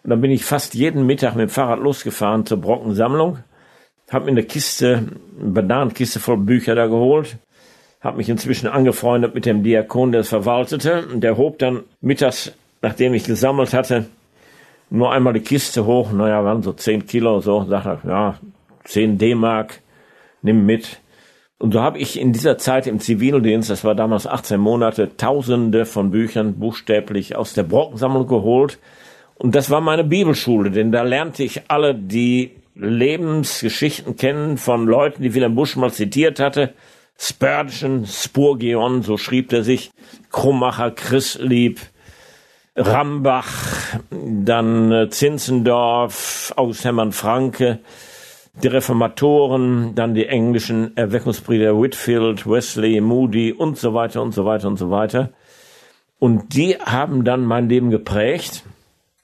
Und 0.03 0.11
dann 0.11 0.21
bin 0.21 0.29
ich 0.29 0.45
fast 0.45 0.75
jeden 0.75 1.07
Mittag 1.07 1.35
mit 1.35 1.49
dem 1.49 1.49
Fahrrad 1.49 1.79
losgefahren 1.79 2.45
zur 2.45 2.61
Brockensammlung, 2.61 3.39
habe 4.13 4.25
mir 4.25 4.31
eine 4.31 4.43
Kiste, 4.43 5.07
eine 5.39 5.51
Bananenkiste 5.51 6.19
voll 6.19 6.37
Bücher 6.37 6.75
da 6.75 6.87
geholt, 6.87 7.37
habe 8.01 8.17
mich 8.17 8.29
inzwischen 8.29 8.67
angefreundet 8.67 9.35
mit 9.35 9.45
dem 9.45 9.63
Diakon, 9.63 10.11
der 10.11 10.21
es 10.21 10.29
verwaltete, 10.29 11.07
und 11.07 11.21
der 11.21 11.37
hob 11.37 11.59
dann 11.59 11.83
mittags, 12.01 12.53
nachdem 12.81 13.13
ich 13.13 13.25
gesammelt 13.25 13.73
hatte, 13.73 14.05
nur 14.89 15.11
einmal 15.11 15.33
die 15.33 15.41
Kiste 15.41 15.85
hoch, 15.85 16.11
naja, 16.11 16.43
waren 16.43 16.63
so 16.63 16.73
zehn 16.73 17.05
Kilo, 17.05 17.41
so, 17.41 17.65
sagte 17.65 17.99
er, 18.03 18.09
ja, 18.09 18.39
zehn 18.85 19.17
D-Mark, 19.17 19.81
nimm 20.41 20.65
mit. 20.65 21.01
Und 21.59 21.73
so 21.73 21.81
habe 21.81 21.99
ich 21.99 22.19
in 22.19 22.31
dieser 22.31 22.57
Zeit 22.57 22.87
im 22.87 22.99
Zivildienst, 22.99 23.69
das 23.69 23.83
war 23.83 23.93
damals 23.93 24.25
18 24.25 24.59
Monate, 24.59 25.15
tausende 25.17 25.85
von 25.85 26.09
Büchern 26.09 26.57
buchstäblich 26.57 27.35
aus 27.35 27.53
der 27.53 27.63
Brockensammlung 27.63 28.27
geholt. 28.27 28.79
Und 29.35 29.55
das 29.55 29.69
war 29.69 29.81
meine 29.81 30.03
Bibelschule, 30.03 30.71
denn 30.71 30.91
da 30.91 31.03
lernte 31.03 31.43
ich 31.43 31.63
alle 31.69 31.93
die 31.93 32.51
Lebensgeschichten 32.79 34.15
kennen 34.15 34.57
von 34.57 34.85
Leuten, 34.85 35.21
die 35.21 35.33
Wilhelm 35.33 35.55
Busch 35.55 35.75
mal 35.75 35.91
zitiert 35.91 36.39
hatte. 36.39 36.73
Spurgeon, 37.17 38.05
Spurgeon, 38.05 39.01
so 39.03 39.17
schrieb 39.17 39.51
er 39.51 39.63
sich, 39.63 39.91
Krummacher, 40.31 40.91
Christlieb, 40.91 41.81
Rambach, 42.77 43.49
dann 44.09 44.91
äh, 44.91 45.09
Zinzendorf, 45.09 46.53
Hermann 46.81 47.11
Franke, 47.11 47.79
die 48.63 48.67
Reformatoren, 48.67 49.95
dann 49.95 50.13
die 50.13 50.27
englischen 50.27 50.95
Erweckungsbrüder 50.95 51.79
Whitfield, 51.79 52.47
Wesley, 52.47 53.01
Moody 53.01 53.51
und 53.51 53.77
so 53.77 53.93
weiter 53.93 54.21
und 54.21 54.33
so 54.33 54.45
weiter 54.45 54.69
und 54.69 54.77
so 54.77 54.89
weiter. 54.89 55.31
Und 56.19 56.55
die 56.55 56.75
haben 56.75 57.25
dann 57.25 57.45
mein 57.45 57.67
Leben 57.67 57.89
geprägt, 57.89 58.63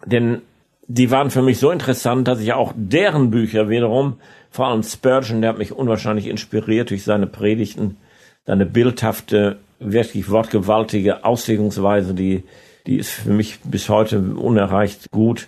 denn 0.05 0.41
die 0.87 1.09
waren 1.11 1.31
für 1.31 1.41
mich 1.41 1.59
so 1.59 1.71
interessant, 1.71 2.27
dass 2.27 2.39
ich 2.39 2.53
auch 2.53 2.73
deren 2.75 3.31
Bücher 3.31 3.69
wiederum, 3.69 4.19
vor 4.51 4.67
allem 4.67 4.83
Spurgeon, 4.83 5.41
der 5.41 5.51
hat 5.51 5.57
mich 5.57 5.73
unwahrscheinlich 5.73 6.27
inspiriert 6.27 6.89
durch 6.91 7.03
seine 7.03 7.27
Predigten, 7.27 7.97
seine 8.45 8.65
bildhafte, 8.65 9.57
wirklich 9.79 10.29
wortgewaltige 10.29 11.25
Auslegungsweise, 11.25 12.13
die, 12.13 12.43
die 12.85 12.97
ist 12.97 13.11
für 13.11 13.31
mich 13.31 13.59
bis 13.63 13.89
heute 13.89 14.19
unerreicht 14.19 15.11
gut. 15.11 15.47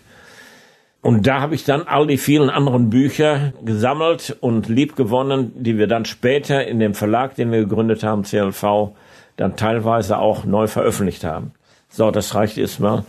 Und 1.01 1.27
da 1.27 1.39
habe 1.39 1.55
ich 1.55 1.63
dann 1.63 1.83
all 1.83 2.07
die 2.07 2.17
vielen 2.17 2.49
anderen 2.49 2.89
Bücher 2.89 3.53
gesammelt 3.63 4.35
und 4.41 4.67
liebgewonnen, 4.67 5.51
die 5.55 5.77
wir 5.77 5.87
dann 5.87 6.05
später 6.05 6.67
in 6.67 6.79
dem 6.79 6.95
Verlag, 6.95 7.35
den 7.35 7.51
wir 7.51 7.59
gegründet 7.59 8.03
haben, 8.03 8.23
CLV, 8.23 8.89
dann 9.37 9.55
teilweise 9.55 10.17
auch 10.17 10.43
neu 10.43 10.67
veröffentlicht 10.67 11.23
haben. 11.23 11.51
So, 11.89 12.11
das 12.11 12.35
reicht 12.35 12.57
erstmal. 12.57 13.05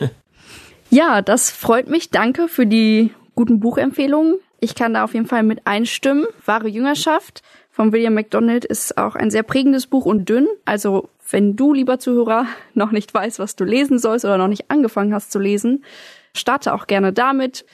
ja, 0.90 1.22
das 1.22 1.50
freut 1.50 1.88
mich. 1.88 2.10
Danke 2.10 2.48
für 2.48 2.66
die 2.66 3.12
guten 3.34 3.60
Buchempfehlungen. 3.60 4.36
Ich 4.60 4.74
kann 4.74 4.94
da 4.94 5.04
auf 5.04 5.14
jeden 5.14 5.26
Fall 5.26 5.42
mit 5.42 5.66
einstimmen. 5.66 6.26
Wahre 6.44 6.68
Jüngerschaft 6.68 7.42
von 7.70 7.92
William 7.92 8.12
MacDonald 8.12 8.64
ist 8.64 8.98
auch 8.98 9.14
ein 9.14 9.30
sehr 9.30 9.42
prägendes 9.42 9.86
Buch 9.86 10.04
und 10.04 10.28
dünn. 10.28 10.46
Also 10.64 11.08
wenn 11.30 11.56
du, 11.56 11.72
lieber 11.72 11.98
Zuhörer, 11.98 12.46
noch 12.74 12.90
nicht 12.90 13.14
weißt, 13.14 13.38
was 13.38 13.56
du 13.56 13.64
lesen 13.64 13.98
sollst 13.98 14.24
oder 14.24 14.36
noch 14.36 14.48
nicht 14.48 14.70
angefangen 14.70 15.14
hast 15.14 15.32
zu 15.32 15.38
lesen, 15.38 15.84
starte 16.34 16.74
auch 16.74 16.86
gerne 16.86 17.12
damit. 17.12 17.64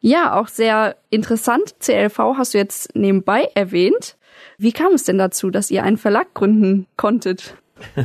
Ja, 0.00 0.38
auch 0.38 0.48
sehr 0.48 0.96
interessant. 1.10 1.76
CLV 1.80 2.18
hast 2.36 2.54
du 2.54 2.58
jetzt 2.58 2.94
nebenbei 2.94 3.48
erwähnt. 3.54 4.16
Wie 4.58 4.72
kam 4.72 4.92
es 4.92 5.04
denn 5.04 5.18
dazu, 5.18 5.50
dass 5.50 5.70
ihr 5.70 5.84
einen 5.84 5.96
Verlag 5.96 6.34
gründen 6.34 6.86
konntet? 6.96 7.54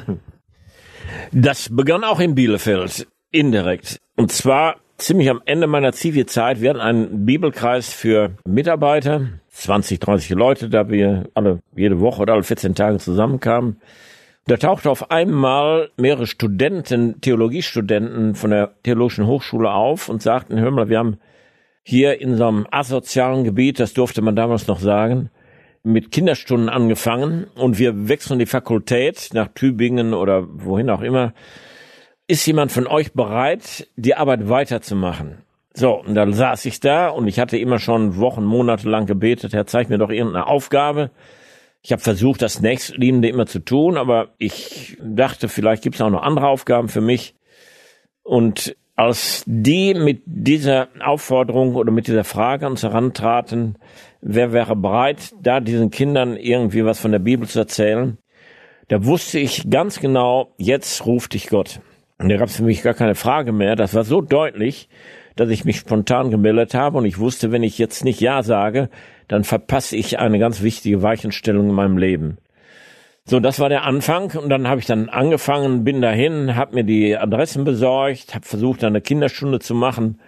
Das 1.31 1.69
begann 1.71 2.03
auch 2.03 2.19
in 2.19 2.35
Bielefeld, 2.35 3.07
indirekt. 3.37 3.99
Und 4.15 4.31
zwar 4.31 4.77
ziemlich 4.97 5.29
am 5.29 5.41
Ende 5.45 5.67
meiner 5.67 5.93
Zivilzeit. 5.93 6.59
Wir 6.59 6.71
hatten 6.71 6.79
einen 6.79 7.25
Bibelkreis 7.25 7.93
für 7.93 8.31
Mitarbeiter, 8.45 9.27
20, 9.49 9.99
30 9.99 10.29
Leute, 10.31 10.69
da 10.69 10.89
wir 10.89 11.29
alle 11.35 11.59
jede 11.75 11.99
Woche 11.99 12.23
oder 12.23 12.33
alle 12.33 12.43
14 12.43 12.73
Tage 12.75 12.97
zusammenkamen. 12.97 13.79
Da 14.47 14.57
tauchte 14.57 14.89
auf 14.89 15.11
einmal 15.11 15.89
mehrere 15.97 16.25
Studenten, 16.25 17.21
Theologiestudenten 17.21 18.33
von 18.33 18.49
der 18.49 18.73
Theologischen 18.83 19.27
Hochschule 19.27 19.71
auf 19.71 20.09
und 20.09 20.21
sagten, 20.21 20.59
hör 20.59 20.71
mal, 20.71 20.89
wir 20.89 20.99
haben 20.99 21.17
hier 21.83 22.19
in 22.19 22.37
so 22.37 22.47
einem 22.47 22.67
asozialen 22.71 23.43
Gebiet, 23.43 23.79
das 23.79 23.93
durfte 23.93 24.21
man 24.21 24.35
damals 24.35 24.67
noch 24.67 24.79
sagen, 24.79 25.29
mit 25.83 26.11
Kinderstunden 26.11 26.69
angefangen 26.69 27.47
und 27.55 27.77
wir 27.77 28.09
wechseln 28.09 28.39
die 28.39 28.45
Fakultät 28.45 29.29
nach 29.33 29.49
Tübingen 29.53 30.13
oder 30.13 30.45
wohin 30.49 30.89
auch 30.89 31.01
immer. 31.01 31.33
Ist 32.29 32.45
jemand 32.45 32.73
von 32.73 32.87
euch 32.87 33.13
bereit, 33.13 33.87
die 33.95 34.15
Arbeit 34.15 34.49
weiterzumachen? 34.49 35.37
So, 35.73 35.93
und 35.93 36.13
dann 36.13 36.33
saß 36.33 36.65
ich 36.65 36.81
da 36.81 37.07
und 37.07 37.25
ich 37.27 37.39
hatte 37.39 37.57
immer 37.57 37.79
schon 37.79 38.17
Wochen, 38.17 38.43
Monate 38.43 38.89
lang 38.89 39.05
gebetet, 39.05 39.53
Herr, 39.53 39.65
zeig 39.65 39.89
mir 39.89 39.97
doch 39.97 40.09
irgendeine 40.09 40.47
Aufgabe. 40.47 41.11
Ich 41.81 41.93
habe 41.93 42.01
versucht, 42.01 42.41
das 42.41 42.59
Nächstliebende 42.59 43.29
immer 43.29 43.45
zu 43.45 43.59
tun, 43.59 43.95
aber 43.95 44.33
ich 44.39 44.97
dachte, 45.01 45.47
vielleicht 45.47 45.83
gibt 45.83 45.95
es 45.95 46.01
auch 46.01 46.09
noch 46.09 46.21
andere 46.21 46.49
Aufgaben 46.49 46.89
für 46.89 46.99
mich. 46.99 47.33
Und 48.23 48.75
als 48.97 49.43
die 49.45 49.93
mit 49.93 50.23
dieser 50.25 50.89
Aufforderung 50.99 51.75
oder 51.75 51.91
mit 51.91 52.07
dieser 52.07 52.25
Frage 52.25 52.65
an 52.65 52.73
uns 52.73 52.83
herantraten, 52.83 53.77
wer 54.19 54.51
wäre 54.51 54.75
bereit, 54.75 55.33
da 55.41 55.61
diesen 55.61 55.91
Kindern 55.91 56.35
irgendwie 56.35 56.83
was 56.83 56.99
von 56.99 57.13
der 57.13 57.19
Bibel 57.19 57.47
zu 57.47 57.59
erzählen, 57.59 58.17
da 58.89 59.05
wusste 59.05 59.39
ich 59.39 59.69
ganz 59.69 60.01
genau, 60.01 60.53
jetzt 60.57 61.05
ruft 61.05 61.33
dich 61.33 61.47
Gott. 61.47 61.79
Und 62.19 62.29
da 62.29 62.37
gab 62.37 62.47
es 62.47 62.57
für 62.57 62.63
mich 62.63 62.81
gar 62.81 62.93
keine 62.93 63.15
Frage 63.15 63.51
mehr. 63.51 63.75
Das 63.75 63.93
war 63.93 64.03
so 64.03 64.21
deutlich, 64.21 64.89
dass 65.35 65.49
ich 65.49 65.65
mich 65.65 65.77
spontan 65.77 66.31
gemeldet 66.31 66.73
habe 66.73 66.97
und 66.97 67.05
ich 67.05 67.19
wusste, 67.19 67.51
wenn 67.51 67.63
ich 67.63 67.77
jetzt 67.77 68.03
nicht 68.03 68.19
Ja 68.19 68.41
sage, 68.41 68.89
dann 69.27 69.43
verpasse 69.43 69.95
ich 69.95 70.19
eine 70.19 70.39
ganz 70.39 70.63
wichtige 70.63 71.01
Weichenstellung 71.01 71.69
in 71.69 71.75
meinem 71.75 71.97
Leben. 71.97 72.37
So, 73.25 73.39
das 73.39 73.59
war 73.59 73.69
der 73.69 73.83
Anfang 73.83 74.31
und 74.31 74.49
dann 74.49 74.67
habe 74.67 74.79
ich 74.79 74.87
dann 74.87 75.09
angefangen, 75.09 75.83
bin 75.83 76.01
dahin, 76.01 76.55
habe 76.55 76.75
mir 76.75 76.83
die 76.83 77.17
Adressen 77.17 77.65
besorgt, 77.65 78.33
habe 78.33 78.45
versucht, 78.45 78.83
eine 78.83 79.01
Kinderstunde 79.01 79.59
zu 79.59 79.75
machen 79.75 80.19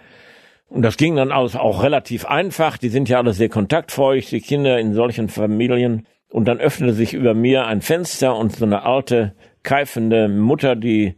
und 0.70 0.82
das 0.82 0.96
ging 0.96 1.16
dann 1.16 1.32
alles 1.32 1.56
auch 1.56 1.82
relativ 1.82 2.24
einfach. 2.24 2.78
Die 2.78 2.88
sind 2.88 3.08
ja 3.08 3.18
alle 3.18 3.32
sehr 3.32 3.48
kontaktfeucht, 3.48 4.30
die 4.30 4.40
Kinder 4.40 4.78
in 4.78 4.94
solchen 4.94 5.28
Familien. 5.28 6.06
Und 6.30 6.46
dann 6.46 6.60
öffnete 6.60 6.92
sich 6.92 7.12
über 7.12 7.34
mir 7.34 7.66
ein 7.66 7.80
Fenster 7.80 8.36
und 8.36 8.54
so 8.54 8.64
eine 8.64 8.84
alte, 8.84 9.34
keifende 9.64 10.28
Mutter, 10.28 10.76
die 10.76 11.16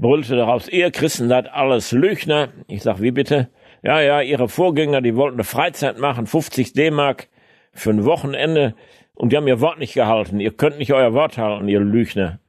brüllte 0.00 0.36
daraus, 0.36 0.68
ihr 0.68 0.90
Christen 0.90 1.28
seid 1.28 1.52
alles 1.52 1.92
Lügner. 1.92 2.48
Ich 2.66 2.82
sag, 2.82 3.00
wie 3.00 3.10
bitte? 3.10 3.48
Ja, 3.82 4.00
ja, 4.00 4.20
ihre 4.20 4.48
Vorgänger, 4.48 5.00
die 5.00 5.16
wollten 5.16 5.36
eine 5.36 5.44
Freizeit 5.44 5.98
machen, 5.98 6.26
50 6.26 6.72
D-Mark 6.72 7.28
für 7.72 7.90
ein 7.90 8.04
Wochenende 8.04 8.74
und 9.14 9.32
die 9.32 9.36
haben 9.36 9.46
ihr 9.46 9.60
Wort 9.60 9.78
nicht 9.78 9.94
gehalten. 9.94 10.40
Ihr 10.40 10.52
könnt 10.52 10.78
nicht 10.78 10.92
euer 10.92 11.12
Wort 11.12 11.38
halten, 11.38 11.68
ihr 11.68 11.80
Lügner. 11.80 12.40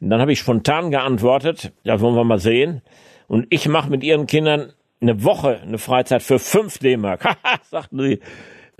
Und 0.00 0.10
dann 0.10 0.20
habe 0.20 0.32
ich 0.32 0.38
spontan 0.38 0.90
geantwortet, 0.90 1.72
das 1.84 2.00
wollen 2.00 2.14
wir 2.14 2.24
mal 2.24 2.38
sehen. 2.38 2.82
Und 3.26 3.46
ich 3.50 3.68
mache 3.68 3.90
mit 3.90 4.04
ihren 4.04 4.26
Kindern 4.26 4.72
eine 5.00 5.24
Woche 5.24 5.60
eine 5.62 5.78
Freizeit 5.78 6.22
für 6.22 6.38
5 6.38 6.78
D-Mark. 6.78 7.24
Haha, 7.24 7.58
sagten 7.62 8.00
sie. 8.00 8.20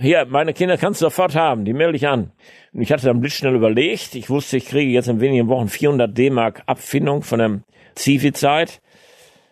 Hier, 0.01 0.27
meine 0.27 0.55
Kinder 0.55 0.77
kannst 0.77 1.01
du 1.01 1.07
sofort 1.07 1.35
haben, 1.35 1.65
die 1.65 1.73
melde 1.73 1.97
ich 1.97 2.07
an. 2.07 2.31
Und 2.73 2.83
ich 2.83 2.93
hatte 2.93 3.07
dann 3.07 3.21
blitzschnell 3.21 3.57
überlegt, 3.57 4.15
ich 4.15 4.31
wusste, 4.31 4.57
ich 4.57 4.67
kriege 4.67 4.93
jetzt 4.93 5.09
in 5.09 5.21
wenigen 5.21 5.49
Wochen 5.49 5.67
400 5.67 6.17
D-Mark 6.17 6.63
Abfindung 6.67 7.23
von 7.23 7.39
der 7.41 7.61
Zivi-Zeit. 7.97 8.81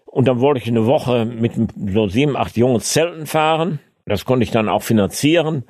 Und 0.04 0.28
dann 0.28 0.40
wollte 0.40 0.60
ich 0.60 0.68
eine 0.68 0.86
Woche 0.86 1.24
mit 1.24 1.54
so 1.74 2.06
sieben, 2.06 2.36
acht 2.36 2.56
jungen 2.56 2.80
Zelten 2.80 3.26
fahren. 3.26 3.80
Das 4.04 4.24
konnte 4.24 4.44
ich 4.44 4.52
dann 4.52 4.68
auch 4.68 4.84
finanzieren. 4.84 5.64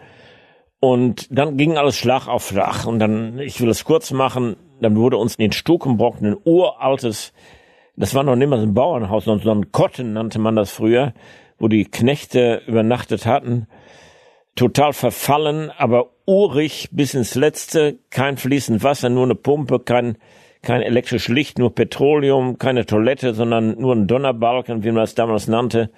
Und 0.78 1.26
dann 1.30 1.56
ging 1.56 1.78
alles 1.78 1.96
Schlag 1.96 2.28
auf 2.28 2.48
Schlag. 2.48 2.84
Und 2.84 2.98
dann, 2.98 3.38
ich 3.38 3.62
will 3.62 3.70
es 3.70 3.84
kurz 3.84 4.10
machen, 4.10 4.56
dann 4.82 4.94
wurde 4.96 5.16
uns 5.16 5.36
in 5.36 5.52
Stukenbrock 5.52 6.20
ein 6.20 6.36
uraltes, 6.44 7.32
das 7.96 8.14
war 8.14 8.24
noch 8.24 8.36
nicht 8.36 8.48
mal 8.48 8.60
so 8.60 8.66
ein 8.66 8.74
Bauernhaus, 8.74 9.24
sondern 9.24 9.72
Kotten 9.72 10.12
nannte 10.12 10.38
man 10.38 10.54
das 10.54 10.70
früher, 10.70 11.14
wo 11.58 11.66
die 11.66 11.86
Knechte 11.86 12.60
übernachtet 12.66 13.24
hatten. 13.24 13.68
Total 14.56 14.92
verfallen, 14.92 15.70
aber 15.70 16.10
urig 16.26 16.88
bis 16.90 17.14
ins 17.14 17.34
Letzte, 17.36 17.98
kein 18.10 18.36
fließend 18.36 18.82
Wasser, 18.82 19.08
nur 19.08 19.24
eine 19.24 19.36
Pumpe, 19.36 19.78
kein 19.78 20.18
kein 20.66 20.82
elektrisches 20.82 21.28
Licht, 21.28 21.58
nur 21.58 21.74
Petroleum, 21.74 22.58
keine 22.58 22.84
Toilette, 22.84 23.34
sondern 23.34 23.78
nur 23.78 23.94
ein 23.94 24.08
Donnerbalken, 24.08 24.82
wie 24.82 24.88
man 24.88 25.02
das 25.02 25.14
damals 25.14 25.46
nannte. 25.46 25.90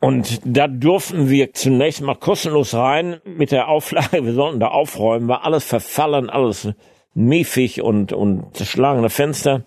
Und 0.00 0.40
da 0.44 0.66
durften 0.66 1.28
wir 1.28 1.52
zunächst 1.52 2.00
mal 2.00 2.14
kostenlos 2.14 2.74
rein 2.74 3.20
mit 3.24 3.52
der 3.52 3.68
Auflage, 3.68 4.24
wir 4.24 4.32
sollten 4.32 4.60
da 4.60 4.68
aufräumen, 4.68 5.28
war 5.28 5.44
alles 5.44 5.64
verfallen, 5.64 6.30
alles 6.30 6.68
miefig 7.12 7.82
und, 7.82 8.14
und 8.14 8.56
zerschlagene 8.56 9.10
Fenster. 9.10 9.64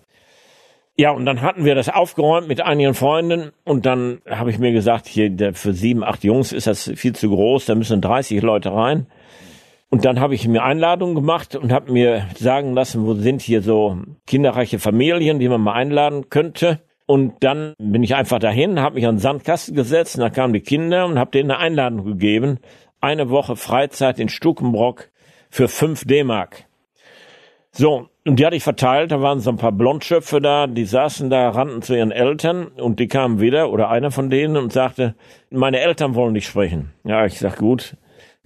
Ja, 0.96 1.10
und 1.10 1.26
dann 1.26 1.42
hatten 1.42 1.64
wir 1.64 1.74
das 1.74 1.88
aufgeräumt 1.88 2.46
mit 2.46 2.60
einigen 2.60 2.94
Freunden 2.94 3.50
und 3.64 3.84
dann 3.84 4.20
habe 4.30 4.50
ich 4.50 4.58
mir 4.58 4.70
gesagt, 4.70 5.08
hier 5.08 5.52
für 5.52 5.72
sieben, 5.72 6.04
acht 6.04 6.22
Jungs 6.22 6.52
ist 6.52 6.68
das 6.68 6.90
viel 6.94 7.14
zu 7.14 7.30
groß, 7.30 7.66
da 7.66 7.74
müssen 7.74 8.00
30 8.00 8.40
Leute 8.42 8.72
rein. 8.72 9.08
Und 9.90 10.04
dann 10.04 10.20
habe 10.20 10.34
ich 10.34 10.46
mir 10.46 10.62
Einladungen 10.62 11.14
gemacht 11.14 11.56
und 11.56 11.72
habe 11.72 11.92
mir 11.92 12.28
sagen 12.36 12.74
lassen, 12.74 13.06
wo 13.06 13.14
sind 13.14 13.42
hier 13.42 13.62
so 13.62 13.98
kinderreiche 14.26 14.78
Familien, 14.78 15.38
die 15.38 15.48
man 15.48 15.60
mal 15.60 15.74
einladen 15.74 16.30
könnte. 16.30 16.80
Und 17.06 17.44
dann 17.44 17.74
bin 17.78 18.02
ich 18.02 18.14
einfach 18.14 18.38
dahin, 18.38 18.80
habe 18.80 18.94
mich 18.94 19.06
an 19.06 19.16
den 19.16 19.20
Sandkasten 19.20 19.74
gesetzt, 19.74 20.16
und 20.16 20.22
da 20.22 20.30
kamen 20.30 20.52
die 20.52 20.62
Kinder 20.62 21.06
und 21.06 21.18
habe 21.18 21.30
denen 21.32 21.50
eine 21.50 21.60
Einladung 21.60 22.04
gegeben. 22.04 22.58
Eine 23.00 23.30
Woche 23.30 23.56
Freizeit 23.56 24.18
in 24.18 24.28
Stukenbrock 24.28 25.10
für 25.50 25.68
fünf 25.68 26.04
D-Mark. 26.04 26.64
So, 27.70 28.08
und 28.26 28.38
die 28.38 28.46
hatte 28.46 28.56
ich 28.56 28.62
verteilt, 28.62 29.12
da 29.12 29.20
waren 29.20 29.40
so 29.40 29.50
ein 29.50 29.56
paar 29.56 29.72
Blondschöpfe 29.72 30.40
da, 30.40 30.66
die 30.66 30.86
saßen 30.86 31.28
da, 31.28 31.50
rannten 31.50 31.82
zu 31.82 31.94
ihren 31.96 32.10
Eltern 32.10 32.68
und 32.68 32.98
die 32.98 33.08
kamen 33.08 33.40
wieder, 33.40 33.70
oder 33.70 33.90
einer 33.90 34.10
von 34.10 34.30
denen, 34.30 34.56
und 34.56 34.72
sagte, 34.72 35.14
meine 35.50 35.80
Eltern 35.80 36.14
wollen 36.14 36.32
nicht 36.32 36.46
sprechen. 36.46 36.90
Ja, 37.04 37.26
ich 37.26 37.38
sag 37.38 37.58
gut, 37.58 37.96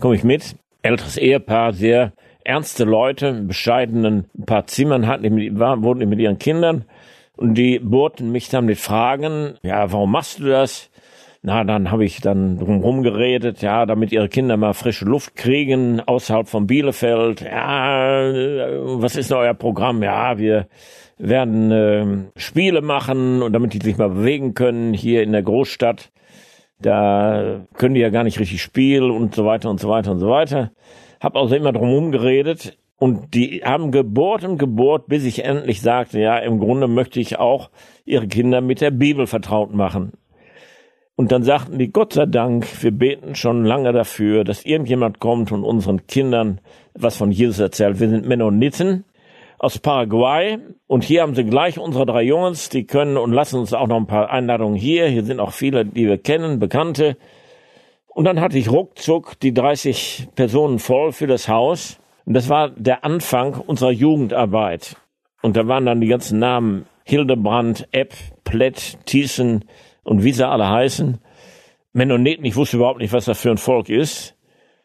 komme 0.00 0.16
ich 0.16 0.24
mit 0.24 0.56
älteres 0.82 1.16
Ehepaar, 1.16 1.72
sehr 1.72 2.12
ernste 2.44 2.84
Leute, 2.84 3.32
bescheidenen 3.32 4.24
ein 4.36 4.46
paar 4.46 4.66
Zimmern 4.66 5.06
hatten, 5.06 5.36
die 5.36 5.58
waren, 5.58 5.82
wohnten 5.82 6.08
mit 6.08 6.18
ihren 6.18 6.38
Kindern 6.38 6.84
und 7.36 7.54
die 7.54 7.78
bohrten 7.78 8.32
mich 8.32 8.48
dann 8.48 8.64
mit 8.64 8.78
Fragen, 8.78 9.54
ja, 9.62 9.92
warum 9.92 10.10
machst 10.10 10.40
du 10.40 10.46
das? 10.46 10.90
Na, 11.42 11.62
dann 11.64 11.90
habe 11.90 12.04
ich 12.04 12.20
dann 12.20 12.58
drumherum 12.58 13.02
geredet, 13.02 13.62
ja, 13.62 13.86
damit 13.86 14.10
ihre 14.12 14.28
Kinder 14.28 14.56
mal 14.56 14.74
frische 14.74 15.04
Luft 15.04 15.36
kriegen 15.36 16.00
außerhalb 16.00 16.48
von 16.48 16.66
Bielefeld. 16.66 17.42
Ja, 17.42 18.22
was 19.00 19.16
ist 19.16 19.30
denn 19.30 19.38
euer 19.38 19.54
Programm? 19.54 20.02
Ja, 20.02 20.38
wir 20.38 20.66
werden 21.16 21.70
äh, 21.70 22.40
Spiele 22.40 22.82
machen 22.82 23.42
und 23.42 23.52
damit 23.52 23.72
die 23.72 23.84
sich 23.84 23.98
mal 23.98 24.10
bewegen 24.10 24.54
können 24.54 24.94
hier 24.94 25.22
in 25.22 25.32
der 25.32 25.42
Großstadt 25.42 26.10
da 26.80 27.60
können 27.74 27.94
die 27.94 28.00
ja 28.00 28.10
gar 28.10 28.24
nicht 28.24 28.38
richtig 28.38 28.62
spielen 28.62 29.10
und 29.10 29.34
so 29.34 29.44
weiter 29.44 29.70
und 29.70 29.80
so 29.80 29.88
weiter 29.88 30.12
und 30.12 30.20
so 30.20 30.28
weiter. 30.28 30.70
Hab 31.20 31.36
also 31.36 31.54
immer 31.56 31.72
drumherum 31.72 32.12
geredet 32.12 32.78
und 32.98 33.34
die 33.34 33.62
haben 33.64 33.90
gebohrt 33.90 34.44
und 34.44 34.58
gebohrt, 34.58 35.06
bis 35.08 35.24
ich 35.24 35.44
endlich 35.44 35.80
sagte, 35.80 36.20
ja, 36.20 36.38
im 36.38 36.60
Grunde 36.60 36.86
möchte 36.86 37.20
ich 37.20 37.38
auch 37.38 37.70
ihre 38.04 38.28
Kinder 38.28 38.60
mit 38.60 38.80
der 38.80 38.92
Bibel 38.92 39.26
vertraut 39.26 39.74
machen. 39.74 40.12
Und 41.18 41.32
dann 41.32 41.42
sagten 41.42 41.80
die, 41.80 41.90
Gott 41.90 42.12
sei 42.12 42.26
Dank, 42.26 42.64
wir 42.80 42.92
beten 42.92 43.34
schon 43.34 43.64
lange 43.64 43.92
dafür, 43.92 44.44
dass 44.44 44.64
irgendjemand 44.64 45.18
kommt 45.18 45.50
und 45.50 45.64
unseren 45.64 46.06
Kindern 46.06 46.60
was 46.94 47.16
von 47.16 47.32
Jesus 47.32 47.58
erzählt. 47.58 47.98
Wir 47.98 48.08
sind 48.08 48.24
Mennoniten 48.24 49.02
aus 49.58 49.80
Paraguay 49.80 50.58
und 50.86 51.02
hier 51.02 51.22
haben 51.22 51.34
sie 51.34 51.42
gleich 51.42 51.76
unsere 51.76 52.06
drei 52.06 52.22
Jungs, 52.22 52.68
die 52.68 52.84
können 52.84 53.16
und 53.16 53.32
lassen 53.32 53.58
uns 53.58 53.74
auch 53.74 53.88
noch 53.88 53.96
ein 53.96 54.06
paar 54.06 54.30
Einladungen 54.30 54.76
hier. 54.76 55.08
Hier 55.08 55.24
sind 55.24 55.40
auch 55.40 55.50
viele, 55.50 55.84
die 55.84 56.06
wir 56.06 56.18
kennen, 56.18 56.60
Bekannte. 56.60 57.16
Und 58.06 58.24
dann 58.24 58.40
hatte 58.40 58.56
ich 58.56 58.70
ruckzuck 58.70 59.40
die 59.40 59.52
30 59.52 60.28
Personen 60.36 60.78
voll 60.78 61.10
für 61.10 61.26
das 61.26 61.48
Haus. 61.48 61.98
Und 62.26 62.34
das 62.34 62.48
war 62.48 62.70
der 62.70 63.04
Anfang 63.04 63.54
unserer 63.54 63.90
Jugendarbeit. 63.90 64.94
Und 65.42 65.56
da 65.56 65.66
waren 65.66 65.84
dann 65.84 66.00
die 66.00 66.06
ganzen 66.06 66.38
Namen 66.38 66.86
Hildebrand, 67.02 67.88
Epp, 67.90 68.14
Plett, 68.44 69.04
Thiessen 69.04 69.64
und 70.08 70.24
wie 70.24 70.32
sie 70.32 70.48
alle 70.48 70.68
heißen. 70.68 71.18
Mennoniten, 71.92 72.44
ich 72.44 72.56
wusste 72.56 72.78
überhaupt 72.78 72.98
nicht, 72.98 73.12
was 73.12 73.26
das 73.26 73.40
für 73.40 73.50
ein 73.50 73.58
Volk 73.58 73.90
ist. 73.90 74.34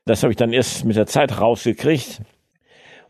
Das 0.05 0.21
habe 0.21 0.33
ich 0.33 0.38
dann 0.38 0.51
erst 0.51 0.83
mit 0.83 0.97
der 0.97 1.07
Zeit 1.07 1.39
rausgekriegt. 1.39 2.21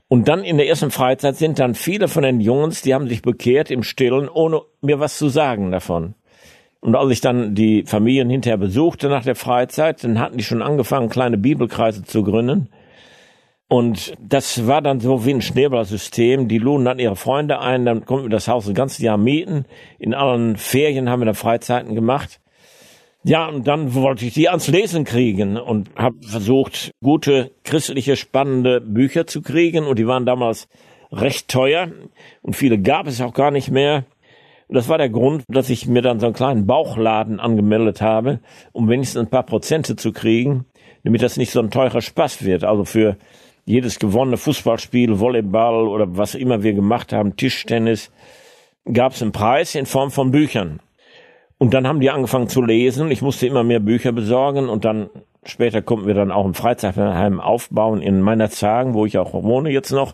Und 0.07 0.27
dann 0.27 0.43
in 0.43 0.57
der 0.57 0.67
ersten 0.67 0.91
Freizeit 0.91 1.37
sind 1.37 1.57
dann 1.57 1.73
viele 1.73 2.07
von 2.07 2.21
den 2.21 2.39
Jungs, 2.39 2.83
die 2.83 2.93
haben 2.93 3.07
sich 3.07 3.23
bekehrt 3.23 3.71
im 3.71 3.81
Stillen, 3.81 4.29
ohne 4.29 4.61
mir 4.81 4.99
was 4.99 5.17
zu 5.17 5.29
sagen 5.29 5.71
davon. 5.71 6.13
Und 6.81 6.95
als 6.95 7.11
ich 7.11 7.21
dann 7.21 7.55
die 7.55 7.83
Familien 7.83 8.29
hinterher 8.29 8.57
besuchte 8.57 9.09
nach 9.09 9.23
der 9.23 9.35
Freizeit, 9.35 10.03
dann 10.03 10.19
hatten 10.19 10.37
die 10.37 10.43
schon 10.43 10.61
angefangen, 10.61 11.09
kleine 11.09 11.39
Bibelkreise 11.39 12.03
zu 12.03 12.23
gründen. 12.23 12.69
Und 13.73 14.13
das 14.19 14.67
war 14.67 14.83
dann 14.83 14.99
so 14.99 15.25
wie 15.25 15.33
ein 15.33 15.41
Schneeballsystem. 15.41 16.47
Die 16.47 16.59
luden 16.59 16.85
dann 16.85 16.99
ihre 16.99 17.15
Freunde 17.15 17.59
ein, 17.59 17.85
dann 17.85 18.05
konnten 18.05 18.25
wir 18.25 18.29
das 18.29 18.47
Haus 18.47 18.67
ein 18.67 18.75
ganzes 18.75 18.99
Jahr 18.99 19.17
mieten. 19.17 19.65
In 19.97 20.13
allen 20.13 20.57
Ferien 20.57 21.09
haben 21.09 21.21
wir 21.21 21.25
da 21.25 21.33
Freizeiten 21.33 21.95
gemacht. 21.95 22.39
Ja, 23.23 23.47
und 23.47 23.67
dann 23.67 23.95
wollte 23.95 24.25
ich 24.25 24.35
die 24.35 24.47
ans 24.47 24.67
Lesen 24.67 25.05
kriegen 25.05 25.57
und 25.57 25.89
habe 25.95 26.17
versucht, 26.21 26.91
gute, 27.01 27.49
christliche, 27.63 28.15
spannende 28.15 28.79
Bücher 28.79 29.25
zu 29.25 29.41
kriegen. 29.41 29.87
Und 29.87 29.97
die 29.97 30.05
waren 30.05 30.27
damals 30.27 30.67
recht 31.11 31.47
teuer 31.47 31.87
und 32.43 32.55
viele 32.55 32.77
gab 32.77 33.07
es 33.07 33.21
auch 33.21 33.33
gar 33.33 33.49
nicht 33.49 33.71
mehr. 33.71 34.05
Und 34.67 34.75
das 34.75 34.87
war 34.87 34.99
der 34.99 35.09
Grund, 35.09 35.45
dass 35.47 35.71
ich 35.71 35.87
mir 35.87 36.03
dann 36.03 36.19
so 36.19 36.27
einen 36.27 36.35
kleinen 36.35 36.67
Bauchladen 36.67 37.39
angemeldet 37.39 38.03
habe, 38.03 38.39
um 38.71 38.87
wenigstens 38.87 39.19
ein 39.19 39.31
paar 39.31 39.47
Prozente 39.47 39.95
zu 39.95 40.11
kriegen, 40.11 40.65
damit 41.03 41.23
das 41.23 41.37
nicht 41.37 41.51
so 41.51 41.59
ein 41.59 41.71
teurer 41.71 42.01
Spaß 42.01 42.45
wird. 42.45 42.65
Also 42.65 42.85
für 42.85 43.17
jedes 43.65 43.99
gewonnene 43.99 44.37
Fußballspiel, 44.37 45.19
Volleyball 45.19 45.87
oder 45.87 46.17
was 46.17 46.35
immer 46.35 46.63
wir 46.63 46.73
gemacht 46.73 47.13
haben, 47.13 47.35
Tischtennis, 47.35 48.11
gab 48.91 49.13
es 49.13 49.21
einen 49.21 49.31
Preis 49.31 49.75
in 49.75 49.85
Form 49.85 50.11
von 50.11 50.31
Büchern. 50.31 50.79
Und 51.57 51.73
dann 51.73 51.87
haben 51.87 52.01
die 52.01 52.09
angefangen 52.09 52.49
zu 52.49 52.61
lesen. 52.61 53.09
Ich 53.09 53.21
musste 53.21 53.47
immer 53.47 53.63
mehr 53.63 53.79
Bücher 53.79 54.11
besorgen 54.11 54.67
und 54.67 54.83
dann 54.83 55.09
später 55.45 55.81
konnten 55.81 56.07
wir 56.07 56.13
dann 56.13 56.31
auch 56.31 56.45
ein 56.45 56.53
Freizeitheim 56.53 57.39
aufbauen 57.39 58.01
in 58.01 58.21
meiner 58.21 58.49
Zagen, 58.49 58.93
wo 58.93 59.05
ich 59.05 59.17
auch 59.17 59.33
wohne 59.33 59.69
jetzt 59.69 59.91
noch. 59.91 60.13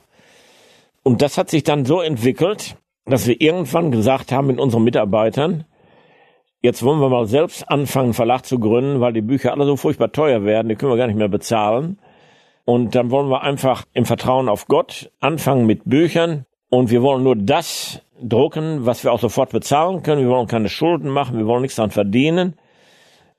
Und 1.02 1.22
das 1.22 1.38
hat 1.38 1.50
sich 1.50 1.64
dann 1.64 1.86
so 1.86 2.02
entwickelt, 2.02 2.76
dass 3.06 3.26
wir 3.26 3.42
irgendwann 3.42 3.92
gesagt 3.92 4.32
haben 4.32 4.48
mit 4.48 4.60
unseren 4.60 4.84
Mitarbeitern, 4.84 5.66
jetzt 6.62 6.84
wollen 6.84 7.00
wir 7.00 7.10
mal 7.10 7.26
selbst 7.26 7.68
anfangen, 7.70 8.08
einen 8.08 8.14
Verlag 8.14 8.46
zu 8.46 8.60
gründen, 8.60 9.02
weil 9.02 9.14
die 9.14 9.22
Bücher 9.22 9.52
alle 9.52 9.66
so 9.66 9.76
furchtbar 9.76 10.12
teuer 10.12 10.44
werden, 10.44 10.70
die 10.70 10.76
können 10.76 10.92
wir 10.92 10.98
gar 10.98 11.08
nicht 11.08 11.18
mehr 11.18 11.30
bezahlen. 11.30 12.00
Und 12.70 12.94
dann 12.94 13.10
wollen 13.10 13.32
wir 13.32 13.42
einfach 13.42 13.84
im 13.94 14.06
Vertrauen 14.06 14.48
auf 14.48 14.68
Gott 14.68 15.12
anfangen 15.20 15.66
mit 15.66 15.86
Büchern. 15.86 16.46
Und 16.70 16.92
wir 16.92 17.02
wollen 17.02 17.24
nur 17.24 17.36
das 17.36 18.04
drucken, 18.22 18.86
was 18.86 19.04
wir 19.04 19.12
auch 19.12 19.20
sofort 19.20 19.50
bezahlen 19.50 20.04
können. 20.04 20.22
Wir 20.22 20.30
wollen 20.30 20.46
keine 20.46 20.70
Schulden 20.70 21.10
machen, 21.10 21.40
wir 21.40 21.48
wollen 21.48 21.64
nichts 21.64 21.78
daran 21.78 21.90
verdienen. 21.90 22.54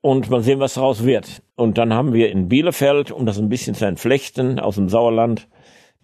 Und 0.00 0.30
mal 0.30 0.42
sehen, 0.42 0.58
was 0.58 0.74
daraus 0.74 1.04
wird. 1.04 1.44
Und 1.54 1.78
dann 1.78 1.94
haben 1.94 2.12
wir 2.12 2.32
in 2.32 2.48
Bielefeld, 2.48 3.12
um 3.12 3.24
das 3.24 3.38
ein 3.38 3.48
bisschen 3.48 3.76
zu 3.76 3.84
entflechten, 3.84 4.58
aus 4.58 4.74
dem 4.74 4.88
Sauerland, 4.88 5.46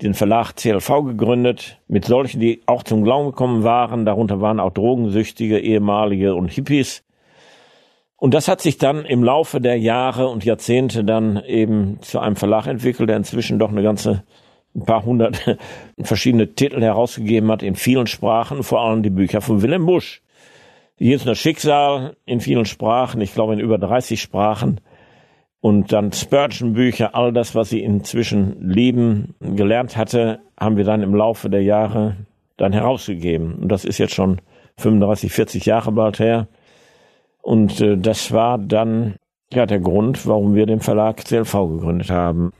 den 0.02 0.14
Verlag 0.14 0.54
CLV 0.54 0.88
gegründet, 1.04 1.80
mit 1.88 2.04
solchen, 2.04 2.38
die 2.38 2.62
auch 2.66 2.84
zum 2.84 3.02
Glauben 3.02 3.30
gekommen 3.30 3.64
waren. 3.64 4.04
Darunter 4.04 4.40
waren 4.40 4.60
auch 4.60 4.70
Drogensüchtige, 4.70 5.58
ehemalige 5.58 6.36
und 6.36 6.46
Hippies. 6.46 7.02
Und 8.18 8.32
das 8.32 8.48
hat 8.48 8.62
sich 8.62 8.78
dann 8.78 9.04
im 9.04 9.22
Laufe 9.22 9.60
der 9.60 9.78
Jahre 9.78 10.28
und 10.28 10.44
Jahrzehnte 10.44 11.04
dann 11.04 11.42
eben 11.44 11.98
zu 12.00 12.18
einem 12.18 12.36
Verlag 12.36 12.66
entwickelt, 12.66 13.10
der 13.10 13.16
inzwischen 13.16 13.58
doch 13.58 13.70
eine 13.70 13.82
ganze 13.82 14.24
ein 14.74 14.84
paar 14.84 15.04
hundert 15.04 15.58
verschiedene 16.00 16.54
Titel 16.54 16.80
herausgegeben 16.82 17.50
hat 17.50 17.62
in 17.62 17.76
vielen 17.76 18.06
Sprachen, 18.06 18.62
vor 18.62 18.80
allem 18.80 19.02
die 19.02 19.10
Bücher 19.10 19.40
von 19.40 19.62
Willem 19.62 19.86
Busch. 19.86 20.22
Hier 20.98 21.16
ist 21.16 21.26
das 21.26 21.38
Schicksal 21.38 22.16
in 22.24 22.40
vielen 22.40 22.64
Sprachen, 22.64 23.20
ich 23.20 23.34
glaube 23.34 23.54
in 23.54 23.60
über 23.60 23.78
30 23.78 24.20
Sprachen. 24.20 24.80
Und 25.60 25.92
dann 25.92 26.12
Spurgeon-Bücher, 26.12 27.14
all 27.14 27.32
das, 27.32 27.54
was 27.54 27.70
sie 27.70 27.82
inzwischen 27.82 28.56
lieben, 28.60 29.34
gelernt 29.40 29.96
hatte, 29.96 30.40
haben 30.58 30.76
wir 30.76 30.84
dann 30.84 31.02
im 31.02 31.14
Laufe 31.14 31.50
der 31.50 31.62
Jahre 31.62 32.16
dann 32.56 32.72
herausgegeben. 32.72 33.56
Und 33.56 33.68
das 33.68 33.84
ist 33.84 33.98
jetzt 33.98 34.14
schon 34.14 34.40
35, 34.78 35.32
40 35.32 35.66
Jahre 35.66 35.92
bald 35.92 36.18
her. 36.18 36.48
Und 37.46 37.80
äh, 37.80 37.96
das 37.96 38.32
war 38.32 38.58
dann 38.58 39.14
ja 39.52 39.66
der 39.66 39.78
Grund, 39.78 40.26
warum 40.26 40.56
wir 40.56 40.66
den 40.66 40.80
Verlag 40.80 41.24
CLV 41.24 41.52
gegründet 41.52 42.10
haben. 42.10 42.50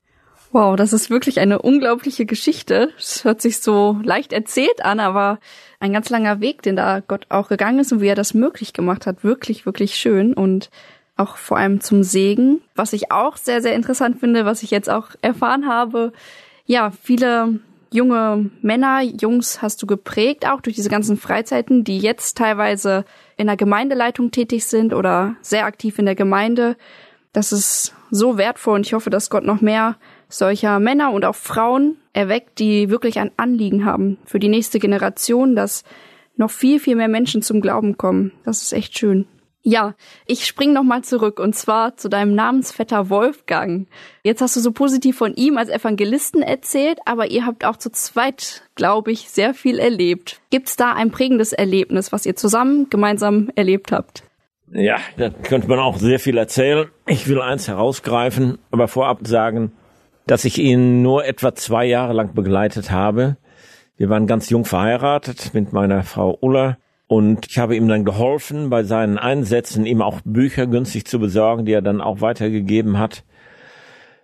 Wow, 0.53 0.77
das 0.77 0.93
ist 0.93 1.11
wirklich 1.11 1.41
eine 1.41 1.61
unglaubliche 1.61 2.25
Geschichte. 2.25 2.91
Es 2.97 3.25
hört 3.25 3.43
sich 3.43 3.59
so 3.59 3.99
leicht 4.05 4.33
erzählt 4.33 4.85
an, 4.85 5.01
aber 5.01 5.41
ein 5.81 5.93
ganz 5.93 6.09
langer 6.09 6.41
Weg, 6.41 6.63
den 6.63 6.77
da 6.77 7.01
Gott 7.01 7.27
auch 7.31 7.49
gegangen 7.49 7.81
ist 7.81 7.91
und 7.91 8.01
wie 8.01 8.07
er 8.07 8.15
das 8.15 8.33
möglich 8.33 8.75
gemacht 8.75 9.09
hat. 9.09 9.25
Wirklich, 9.25 9.67
wirklich 9.67 9.97
schön 9.97 10.35
und 10.35 10.71
auch 11.17 11.37
vor 11.37 11.57
allem 11.57 11.81
zum 11.81 12.05
Segen. 12.05 12.61
Was 12.77 12.93
ich 12.93 13.11
auch 13.11 13.39
sehr, 13.39 13.63
sehr 13.63 13.75
interessant 13.75 14.21
finde, 14.21 14.45
was 14.45 14.63
ich 14.63 14.71
jetzt 14.71 14.89
auch 14.89 15.09
erfahren 15.21 15.67
habe. 15.67 16.13
Ja, 16.65 16.93
viele 17.03 17.59
junge 17.91 18.51
Männer, 18.63 19.03
Jungs 19.03 19.63
hast 19.63 19.83
du 19.83 19.87
geprägt, 19.87 20.47
auch 20.47 20.61
durch 20.61 20.77
diese 20.77 20.91
ganzen 20.91 21.17
Freizeiten, 21.17 21.85
die 21.85 21.99
jetzt 21.99 22.37
teilweise 22.37 23.05
in 23.37 23.47
der 23.47 23.57
Gemeindeleitung 23.57 24.31
tätig 24.31 24.65
sind 24.65 24.93
oder 24.93 25.37
sehr 25.43 25.67
aktiv 25.67 25.99
in 25.99 26.07
der 26.07 26.15
Gemeinde. 26.15 26.77
Das 27.33 27.53
ist 27.53 27.95
so 28.11 28.39
wertvoll 28.39 28.77
und 28.77 28.87
ich 28.87 28.95
hoffe, 28.95 29.11
dass 29.11 29.31
Gott 29.31 29.45
noch 29.45 29.61
mehr 29.61 29.97
solcher 30.29 30.81
Männer 30.81 31.13
und 31.13 31.25
auch 31.25 31.35
Frauen 31.35 31.97
erweckt, 32.13 32.59
die 32.59 32.91
wirklich 32.91 33.19
ein 33.19 33.31
Anliegen 33.37 33.85
haben 33.85 34.19
für 34.25 34.39
die 34.39 34.49
nächste 34.49 34.79
Generation, 34.79 35.55
dass 35.55 35.85
noch 36.37 36.51
viel, 36.51 36.81
viel 36.81 36.97
mehr 36.97 37.09
Menschen 37.09 37.43
zum 37.43 37.61
Glauben 37.61 37.97
kommen. 37.97 38.33
Das 38.45 38.63
ist 38.63 38.73
echt 38.73 38.99
schön. 38.99 39.27
Ja, 39.69 39.95
ich 40.27 40.47
spring 40.47 40.73
noch 40.73 40.85
mal 40.85 41.03
zurück 41.03 41.41
und 41.41 41.57
zwar 41.57 41.97
zu 41.97 42.09
deinem 42.09 42.37
Namensvetter 42.37 43.11
Wolfgang. 43.11 43.89
Jetzt 44.23 44.41
hast 44.41 44.55
du 44.55 44.61
so 44.61 44.71
positiv 44.71 45.17
von 45.17 45.35
ihm 45.35 45.59
als 45.59 45.71
Evangelisten 45.71 46.41
erzählt, 46.41 47.01
aber 47.05 47.33
ihr 47.33 47.45
habt 47.45 47.65
auch 47.65 47.77
zu 47.77 47.91
zweit, 47.91 48.63
glaube 48.77 49.11
ich, 49.11 49.29
sehr 49.29 49.55
viel 49.55 49.81
erlebt. 49.81 50.41
Gibt's 50.51 50.77
da 50.77 50.93
ein 50.93 51.11
prägendes 51.11 51.53
Erlebnis, 51.53 52.13
was 52.13 52.27
ihr 52.27 52.37
zusammen 52.37 52.91
gemeinsam 52.91 53.51
erlebt 53.57 53.91
habt? 53.91 54.23
Ja, 54.71 54.99
da 55.17 55.31
könnte 55.31 55.67
man 55.67 55.81
auch 55.81 55.97
sehr 55.97 56.21
viel 56.21 56.39
erzählen. 56.39 56.87
Ich 57.09 57.27
will 57.27 57.41
eins 57.41 57.67
herausgreifen, 57.67 58.59
aber 58.71 58.87
vorab 58.87 59.27
sagen, 59.27 59.73
dass 60.29 60.45
ich 60.45 60.59
ihn 60.59 61.03
nur 61.03 61.25
etwa 61.25 61.57
zwei 61.57 61.87
Jahre 61.87 62.13
lang 62.13 62.35
begleitet 62.35 62.93
habe. 62.93 63.37
Wir 63.97 64.11
waren 64.11 64.29
ganz 64.29 64.49
jung 64.49 64.65
verheiratet 64.65 65.55
mit 65.55 65.73
meiner 65.73 66.05
Frau 66.05 66.39
Ulla 66.41 66.77
und 67.09 67.47
ich 67.49 67.59
habe 67.59 67.77
ihm 67.77 67.89
dann 67.89 68.05
geholfen, 68.05 68.69
bei 68.69 68.83
seinen 68.83 69.19
Einsätzen 69.19 69.87
ihm 69.87 70.03
auch 70.03 70.21
Bücher 70.25 70.67
günstig 70.67 71.07
zu 71.07 71.21
besorgen, 71.21 71.65
die 71.65 71.73
er 71.73 71.83
dann 71.83 72.01
auch 72.01 72.21
weitergegeben 72.21 72.99
hat. 72.99 73.23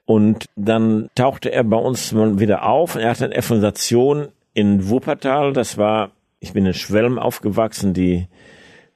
Und 0.05 0.47
dann 0.57 1.09
tauchte 1.15 1.53
er 1.53 1.63
bei 1.63 1.77
uns 1.77 2.15
wieder 2.15 2.67
auf. 2.67 2.97
Er 2.97 3.11
hatte 3.11 3.27
eine 3.27 3.37
Evangelisation 3.37 4.29
in 4.53 4.89
Wuppertal. 4.89 5.53
Das 5.53 5.79
war, 5.79 6.11
ich 6.41 6.53
bin 6.53 6.67
in 6.67 6.75
Schwelm 6.75 7.21
aufgewachsen, 7.21 7.95
die 7.95 8.27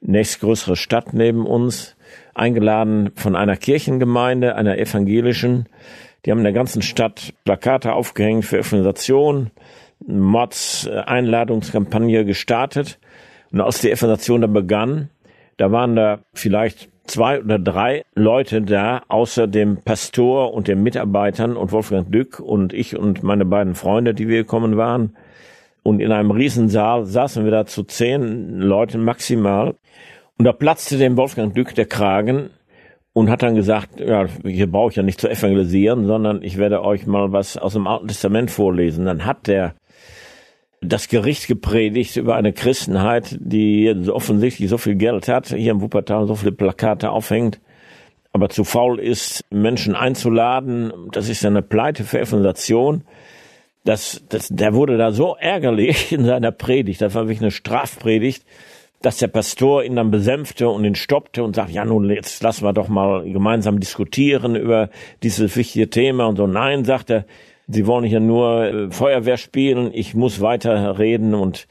nächstgrößere 0.01 0.77
Stadt 0.77 1.15
neben 1.15 1.47
uns, 1.47 1.97
eingeladen 2.35 3.13
von 3.15 3.37
einer 3.37 3.57
Kirchengemeinde, 3.57 4.57
einer 4.57 4.79
evangelischen. 4.79 5.69
Die 6.25 6.33
haben 6.33 6.39
in 6.39 6.45
der 6.45 6.53
ganzen 6.53 6.83
Stadt 6.83 7.35
Plakate 7.45 7.93
aufgehängt 7.93 8.45
für 8.45 8.59
Evangelisation, 8.59 9.53
Mods, 10.05 10.89
Einladungskampagne 10.89 12.25
gestartet. 12.25 12.99
Und 13.53 13.61
als 13.61 13.81
die 13.81 13.91
Evangelisation 13.91 14.41
dann 14.41 14.53
begann, 14.53 15.11
da 15.57 15.73
waren 15.73 15.97
da 15.97 16.21
vielleicht 16.35 16.89
zwei 17.07 17.41
oder 17.41 17.59
drei 17.59 18.05
Leute 18.15 18.63
da, 18.63 19.03
außer 19.09 19.47
dem 19.47 19.79
Pastor 19.79 20.53
und 20.53 20.69
den 20.69 20.83
Mitarbeitern 20.83 21.57
und 21.57 21.73
Wolfgang 21.73 22.11
Dück 22.11 22.41
und 22.41 22.73
ich 22.73 22.97
und 22.97 23.23
meine 23.23 23.45
beiden 23.45 23.75
Freunde, 23.75 24.15
die 24.15 24.29
wir 24.29 24.39
gekommen 24.39 24.77
waren. 24.77 25.17
Und 25.83 26.01
in 26.01 26.11
einem 26.11 26.33
Riesensaal 26.33 27.07
saßen 27.07 27.45
wir 27.45 27.53
da 27.53 27.65
zu 27.65 27.85
zehn 27.85 28.59
Leuten 28.59 29.05
maximal. 29.05 29.77
Und 30.37 30.45
da 30.45 30.53
platzte 30.53 30.99
dem 30.99 31.17
Wolfgang 31.17 31.55
Dück 31.55 31.75
der 31.75 31.87
Kragen 31.87 32.51
und 33.13 33.31
hat 33.31 33.43
dann 33.43 33.55
gesagt, 33.55 34.01
ja, 34.01 34.27
hier 34.45 34.71
brauche 34.71 34.91
ich 34.91 34.97
ja 34.97 35.03
nicht 35.03 35.21
zu 35.21 35.31
evangelisieren, 35.31 36.07
sondern 36.07 36.43
ich 36.43 36.59
werde 36.59 36.83
euch 36.83 37.07
mal 37.07 37.33
was 37.33 37.57
aus 37.57 37.73
dem 37.73 37.87
Alten 37.87 38.09
Testament 38.09 38.51
vorlesen. 38.51 39.07
Dann 39.07 39.25
hat 39.25 39.47
der 39.47 39.75
das 40.81 41.09
Gericht 41.09 41.49
gepredigt 41.49 42.17
über 42.17 42.37
eine 42.37 42.53
Christenheit, 42.53 43.37
die 43.41 43.95
offensichtlich 44.09 44.69
so 44.69 44.79
viel 44.79 44.95
Geld 44.95 45.29
hat, 45.29 45.49
hier 45.49 45.73
im 45.73 45.81
Wuppertal 45.81 46.27
so 46.27 46.35
viele 46.35 46.53
Plakate 46.53 47.11
aufhängt 47.11 47.61
aber 48.37 48.51
zu 48.51 48.65
faul 48.65 49.01
ist, 49.01 49.47
Menschen 49.49 49.95
einzuladen. 49.95 50.93
Das 51.11 51.31
ist 51.31 51.43
eine 51.47 51.63
Pleite 51.63 52.05
für 52.05 52.21
Evangelisation. 52.21 53.03
Das, 53.83 54.23
das, 54.29 54.49
der 54.49 54.75
wurde 54.75 54.99
da 54.99 55.11
so 55.11 55.37
ärgerlich 55.41 56.13
in 56.13 56.27
seiner 56.27 56.53
Predigt, 56.53 57.01
das 57.01 57.15
war 57.15 57.23
wirklich 57.23 57.41
eine 57.41 57.51
Strafpredigt, 57.51 58.45
dass 59.01 59.17
der 59.17 59.29
Pastor 59.29 59.85
ihn 59.85 59.97
dann 59.97 60.11
besänfte 60.11 60.69
und 60.69 60.85
ihn 60.85 60.97
stoppte 60.97 61.45
und 61.45 61.57
sagt, 61.57 61.71
ja 61.71 61.87
nun, 61.87 62.11
jetzt 62.11 62.43
lassen 62.43 62.63
wir 62.65 62.75
doch 62.75 62.89
mal 62.89 63.25
gemeinsam 63.25 63.81
diskutieren 63.81 64.55
über 64.55 64.91
dieses 65.23 65.57
wichtige 65.57 65.89
Thema. 65.89 66.27
Und 66.27 66.37
so, 66.37 66.47
nein, 66.47 66.85
sagt 66.85 67.09
er, 67.09 67.25
Sie 67.69 67.87
wollen 67.87 68.05
hier 68.05 68.21
nur 68.21 68.65
äh, 68.65 68.91
Feuerwehr 68.91 69.37
spielen, 69.37 69.91
ich 69.93 70.15
muss 70.15 70.41
weiter 70.41 70.99
reden. 70.99 71.35
Und 71.35 71.67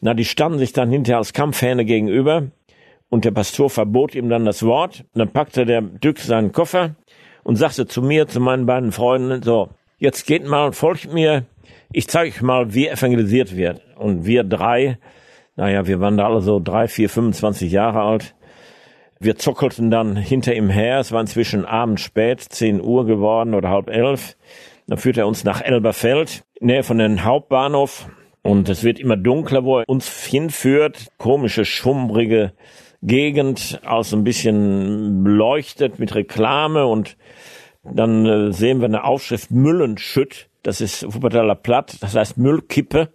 na, 0.00 0.14
die 0.14 0.24
standen 0.24 0.58
sich 0.58 0.72
dann 0.72 0.90
hinterher 0.90 1.18
als 1.18 1.32
Kampfhähne 1.32 1.84
gegenüber. 1.84 2.48
Und 3.08 3.24
der 3.24 3.30
Pastor 3.30 3.70
verbot 3.70 4.14
ihm 4.14 4.28
dann 4.28 4.44
das 4.44 4.62
Wort. 4.64 5.04
Und 5.14 5.18
dann 5.18 5.30
packte 5.30 5.64
der 5.64 5.80
Dück 5.80 6.18
seinen 6.18 6.52
Koffer 6.52 6.96
und 7.44 7.56
sagte 7.56 7.86
zu 7.86 8.02
mir, 8.02 8.26
zu 8.26 8.40
meinen 8.40 8.66
beiden 8.66 8.92
Freunden, 8.92 9.42
so, 9.42 9.70
jetzt 9.98 10.26
geht 10.26 10.46
mal, 10.46 10.72
folgt 10.72 11.12
mir, 11.12 11.44
ich 11.92 12.08
zeige 12.08 12.30
euch 12.30 12.42
mal, 12.42 12.74
wie 12.74 12.88
evangelisiert 12.88 13.56
wird. 13.56 13.80
Und 13.96 14.26
wir 14.26 14.44
drei, 14.44 14.98
naja, 15.56 15.86
wir 15.86 16.00
waren 16.00 16.16
da 16.16 16.26
alle 16.26 16.40
so 16.40 16.60
drei, 16.60 16.88
vier, 16.88 17.08
25 17.08 17.72
Jahre 17.72 18.02
alt. 18.02 18.34
Wir 19.20 19.36
zockelten 19.36 19.90
dann 19.90 20.16
hinter 20.16 20.54
ihm 20.54 20.68
her. 20.68 21.00
Es 21.00 21.10
war 21.10 21.20
inzwischen 21.20 21.64
abends 21.64 22.02
spät, 22.02 22.40
10 22.40 22.82
Uhr 22.82 23.06
geworden 23.06 23.54
oder 23.54 23.70
halb 23.70 23.88
elf. 23.88 24.36
Dann 24.88 24.98
führt 24.98 25.18
er 25.18 25.26
uns 25.26 25.44
nach 25.44 25.60
Elberfeld, 25.60 26.44
nähe 26.60 26.82
von 26.82 26.96
dem 26.98 27.22
Hauptbahnhof. 27.22 28.08
Und 28.42 28.70
es 28.70 28.82
wird 28.82 28.98
immer 28.98 29.18
dunkler, 29.18 29.62
wo 29.64 29.80
er 29.80 29.88
uns 29.88 30.24
hinführt. 30.24 31.08
Komische, 31.18 31.66
schummrige 31.66 32.52
Gegend, 33.02 33.80
aus 33.84 34.14
ein 34.14 34.24
bisschen 34.24 35.22
beleuchtet 35.22 35.98
mit 35.98 36.14
Reklame. 36.14 36.86
Und 36.86 37.18
dann 37.84 38.24
äh, 38.24 38.52
sehen 38.52 38.80
wir 38.80 38.86
eine 38.86 39.04
Aufschrift 39.04 39.50
Müllenschütt. 39.50 40.48
Das 40.62 40.80
ist 40.80 41.04
Wuppertaler 41.12 41.54
Platt. 41.54 41.98
Das 42.00 42.16
heißt 42.16 42.38
Müllkippe 42.38 43.10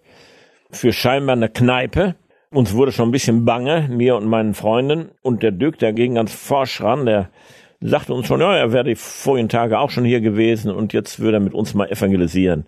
für 0.70 0.94
scheinbar 0.94 1.36
eine 1.36 1.50
Kneipe. 1.50 2.16
Uns 2.52 2.76
wurde 2.76 2.92
schon 2.92 3.10
ein 3.10 3.14
bisschen 3.14 3.46
bange, 3.46 3.88
mir 3.90 4.16
und 4.16 4.28
meinen 4.28 4.54
Freunden. 4.54 5.10
Und 5.24 5.42
der 5.42 5.52
Dück, 5.52 5.80
der 5.80 5.94
ging 5.94 6.14
ganz 6.14 6.34
forsch 6.34 6.82
ran, 6.82 7.08
der 7.08 7.32
sagte 7.84 8.14
uns 8.14 8.28
schon, 8.28 8.40
ja, 8.40 8.56
er 8.56 8.72
wäre 8.72 8.84
die 8.84 8.96
vorigen 8.96 9.50
Tage 9.50 9.80
auch 9.80 9.90
schon 9.90 10.06
hier 10.06 10.22
gewesen 10.22 10.72
und 10.72 10.94
jetzt 10.94 11.20
würde 11.20 11.38
er 11.38 11.42
mit 11.42 11.54
uns 11.54 11.74
mal 11.74 11.90
evangelisieren. 11.90 12.66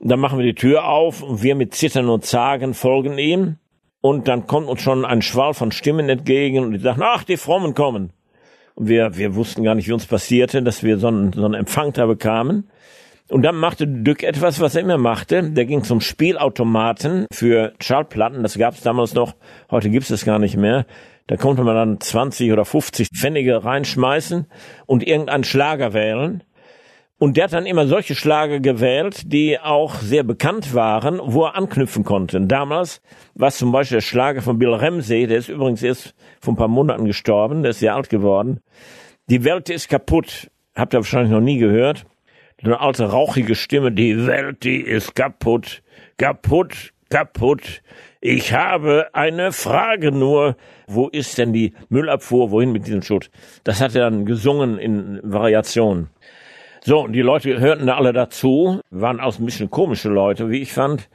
Dann 0.00 0.18
machen 0.18 0.38
wir 0.38 0.46
die 0.46 0.54
Tür 0.54 0.86
auf 0.88 1.22
und 1.22 1.42
wir 1.42 1.54
mit 1.54 1.74
Zittern 1.74 2.08
und 2.08 2.24
Zagen 2.24 2.74
folgen 2.74 3.18
ihm. 3.18 3.56
Und 4.00 4.28
dann 4.28 4.46
kommt 4.46 4.68
uns 4.68 4.80
schon 4.80 5.04
ein 5.04 5.20
Schwall 5.20 5.52
von 5.52 5.72
Stimmen 5.72 6.08
entgegen 6.08 6.64
und 6.64 6.72
die 6.72 6.78
sagen, 6.78 7.02
ach, 7.04 7.22
die 7.22 7.36
Frommen 7.36 7.74
kommen. 7.74 8.14
Und 8.74 8.88
wir, 8.88 9.18
wir 9.18 9.34
wussten 9.34 9.62
gar 9.62 9.74
nicht, 9.74 9.88
wie 9.88 9.92
uns 9.92 10.06
passierte, 10.06 10.62
dass 10.62 10.82
wir 10.82 10.96
so 10.96 11.08
einen, 11.08 11.34
so 11.34 11.44
einen 11.44 11.52
Empfang 11.52 11.92
da 11.92 12.06
bekamen. 12.06 12.70
Und 13.28 13.42
dann 13.42 13.56
machte 13.56 13.86
Dück 13.86 14.22
etwas, 14.22 14.58
was 14.58 14.74
er 14.74 14.80
immer 14.80 14.96
machte. 14.96 15.50
Der 15.50 15.66
ging 15.66 15.84
zum 15.84 16.00
Spielautomaten 16.00 17.26
für 17.30 17.74
Schallplatten. 17.78 18.42
Das 18.42 18.56
gab 18.56 18.74
es 18.74 18.80
damals 18.80 19.12
noch. 19.12 19.34
Heute 19.70 19.90
gibt 19.90 20.04
es 20.04 20.08
das 20.08 20.24
gar 20.24 20.38
nicht 20.38 20.56
mehr. 20.56 20.86
Da 21.30 21.36
konnte 21.36 21.62
man 21.62 21.76
dann 21.76 22.00
20 22.00 22.50
oder 22.50 22.64
50 22.64 23.10
Pfennige 23.16 23.64
reinschmeißen 23.64 24.46
und 24.86 25.06
irgendeinen 25.06 25.44
Schlager 25.44 25.92
wählen. 25.92 26.42
Und 27.18 27.36
der 27.36 27.44
hat 27.44 27.52
dann 27.52 27.66
immer 27.66 27.86
solche 27.86 28.16
Schlager 28.16 28.58
gewählt, 28.58 29.32
die 29.32 29.60
auch 29.60 29.94
sehr 29.94 30.24
bekannt 30.24 30.74
waren, 30.74 31.20
wo 31.22 31.44
er 31.44 31.54
anknüpfen 31.54 32.02
konnte. 32.02 32.40
Damals 32.40 33.00
war 33.36 33.52
zum 33.52 33.70
Beispiel 33.70 33.98
der 33.98 34.02
Schlager 34.02 34.42
von 34.42 34.58
Bill 34.58 34.74
Ramsey, 34.74 35.28
der 35.28 35.38
ist 35.38 35.48
übrigens 35.48 35.84
erst 35.84 36.16
vor 36.40 36.54
ein 36.54 36.56
paar 36.56 36.66
Monaten 36.66 37.04
gestorben, 37.04 37.62
der 37.62 37.70
ist 37.70 37.78
sehr 37.78 37.94
alt 37.94 38.08
geworden. 38.08 38.58
Die 39.28 39.44
Welt 39.44 39.70
ist 39.70 39.88
kaputt. 39.88 40.50
Habt 40.74 40.94
ihr 40.94 40.98
wahrscheinlich 40.98 41.30
noch 41.30 41.40
nie 41.40 41.58
gehört 41.58 42.06
eine 42.62 42.80
alte 42.80 43.04
rauchige 43.04 43.54
Stimme, 43.54 43.92
die 43.92 44.26
Welt, 44.26 44.64
die 44.64 44.80
ist 44.80 45.14
kaputt, 45.14 45.82
kaputt, 46.18 46.92
kaputt. 47.08 47.82
Ich 48.22 48.52
habe 48.52 49.08
eine 49.14 49.50
Frage 49.50 50.12
nur, 50.12 50.56
wo 50.86 51.08
ist 51.08 51.38
denn 51.38 51.54
die 51.54 51.72
Müllabfuhr, 51.88 52.50
wohin 52.50 52.70
mit 52.70 52.86
diesem 52.86 53.00
Schutt? 53.00 53.30
Das 53.64 53.80
hat 53.80 53.94
er 53.94 54.02
dann 54.02 54.26
gesungen 54.26 54.78
in 54.78 55.20
Variationen. 55.22 56.10
So, 56.82 57.00
und 57.00 57.12
die 57.14 57.22
Leute 57.22 57.58
hörten 57.58 57.86
da 57.86 57.96
alle 57.96 58.12
dazu, 58.12 58.80
waren 58.90 59.20
auch 59.20 59.38
ein 59.38 59.46
bisschen 59.46 59.70
komische 59.70 60.10
Leute, 60.10 60.50
wie 60.50 60.60
ich 60.60 60.72
fand. 60.72 61.08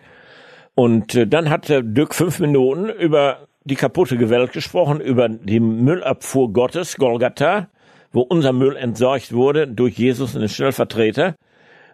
Und 0.73 1.13
äh, 1.13 1.27
dann 1.27 1.51
hat 1.51 1.69
der 1.69 1.83
Dirk 1.83 2.15
fünf 2.15 2.39
Minuten 2.39 2.89
über 2.89 3.47
die 3.65 3.75
kaputte 3.75 4.29
Welt 4.31 4.51
gesprochen, 4.51 4.99
über 4.99 5.29
die 5.29 5.59
Müllabfuhr 5.59 6.51
Gottes, 6.53 6.97
Golgatha, 6.97 7.67
wo 8.13 8.21
unser 8.21 8.51
Müll 8.51 8.77
entsorgt 8.77 9.31
wurde 9.31 9.67
durch 9.67 9.97
Jesus 9.97 10.33
und 10.33 10.41
den 10.41 10.49
Stellvertreter. 10.49 11.35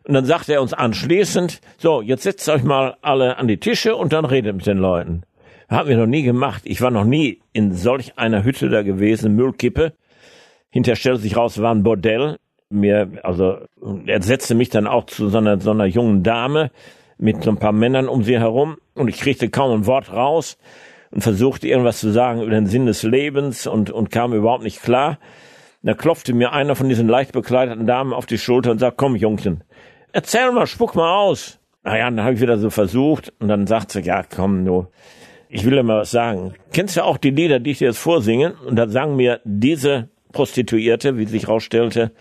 Und 0.04 0.14
dann 0.14 0.26
sagt 0.26 0.50
er 0.50 0.62
uns 0.62 0.74
anschließend, 0.74 1.62
so, 1.78 2.02
jetzt 2.02 2.24
setzt 2.24 2.50
euch 2.50 2.64
mal 2.64 2.98
alle 3.02 3.38
an 3.38 3.48
die 3.48 3.58
Tische 3.58 3.96
und 3.96 4.14
dann 4.14 4.26
redet 4.26 4.56
mit 4.56 4.66
den 4.66 4.78
Leuten. 4.78 5.24
Haben 5.70 5.90
wir 5.90 5.98
noch 5.98 6.08
nie 6.08 6.24
gemacht. 6.24 6.64
Ich 6.66 6.82
war 6.82 6.92
noch 6.92 7.06
nie 7.06 7.40
in 7.54 7.72
solch 7.74 8.18
einer 8.18 8.44
Hütte 8.44 8.70
da 8.70 8.82
gewesen, 8.82 9.36
Müllkippe. 9.36 9.94
Hinterher 10.70 10.96
stellte 10.96 11.22
sich 11.22 11.38
raus, 11.38 11.62
war 11.62 11.74
ein 11.74 11.84
Bordell. 11.84 12.40
Mir, 12.70 13.20
also, 13.24 13.58
er 14.06 14.22
setzte 14.22 14.56
mich 14.56 14.70
dann 14.70 14.88
auch 14.88 15.06
zu 15.06 15.30
so 15.30 15.38
einer, 15.38 15.60
so 15.60 15.72
einer 15.72 15.86
jungen 15.86 16.24
Dame 16.24 16.72
mit 17.18 17.44
so 17.44 17.52
ein 17.52 17.58
paar 17.58 17.72
Männern 17.72 18.10
um 18.10 18.24
sie 18.24 18.40
herum 18.40 18.78
und 18.96 19.08
ich 19.08 19.20
kriegte 19.20 19.50
kaum 19.50 19.72
ein 19.72 19.86
Wort 19.86 20.12
raus 20.12 20.58
und 21.12 21.22
versuchte 21.22 21.68
irgendwas 21.68 22.00
zu 22.00 22.12
sagen 22.12 22.42
über 22.42 22.52
den 22.52 22.66
Sinn 22.66 22.86
des 22.86 23.04
Lebens 23.04 23.68
und, 23.68 23.92
und 23.92 24.10
kam 24.10 24.34
überhaupt 24.34 24.64
nicht 24.64 24.82
klar. 24.82 25.20
Da 25.84 25.94
klopfte 25.94 26.34
mir 26.34 26.52
einer 26.52 26.76
von 26.76 26.90
diesen 26.90 27.08
leicht 27.08 27.32
bekleideten 27.32 27.88
Damen 27.88 28.14
auf 28.14 28.26
die 28.26 28.38
Schulter 28.38 28.72
und 28.72 28.80
sagt, 28.80 28.98
komm, 28.98 29.16
Jungchen, 29.16 29.64
erzähl 30.14 30.52
mal, 30.52 30.68
spuck 30.68 30.96
mal 30.96 31.14
aus. 31.14 31.60
Naja, 31.84 32.10
dann 32.10 32.24
habe 32.24 32.36
ich 32.36 32.42
wieder 32.42 32.58
so 32.58 32.70
versucht 32.70 33.34
und 33.40 33.48
dann 33.48 33.66
sagt 33.68 33.92
sie, 33.92 34.02
ja, 34.02 34.24
komm, 34.24 34.66
du, 34.66 34.88
ich 35.50 35.66
will 35.66 35.72
dir 35.72 35.84
mal 35.84 36.00
was 36.00 36.12
sagen. 36.12 36.54
Kennst 36.74 36.96
du 36.98 37.04
auch 37.04 37.18
die 37.18 37.32
Lieder, 37.32 37.60
die 37.60 37.72
ich 37.72 37.80
dir 37.80 37.88
jetzt 37.88 37.98
vorsinge? 37.98 38.56
Und 38.66 38.76
da 38.76 38.88
sagen 38.88 39.16
mir 39.16 39.42
diese 39.44 40.10
Prostituierte, 40.32 41.18
wie 41.18 41.26
sich 41.26 41.48
rausstellte, 41.48 42.12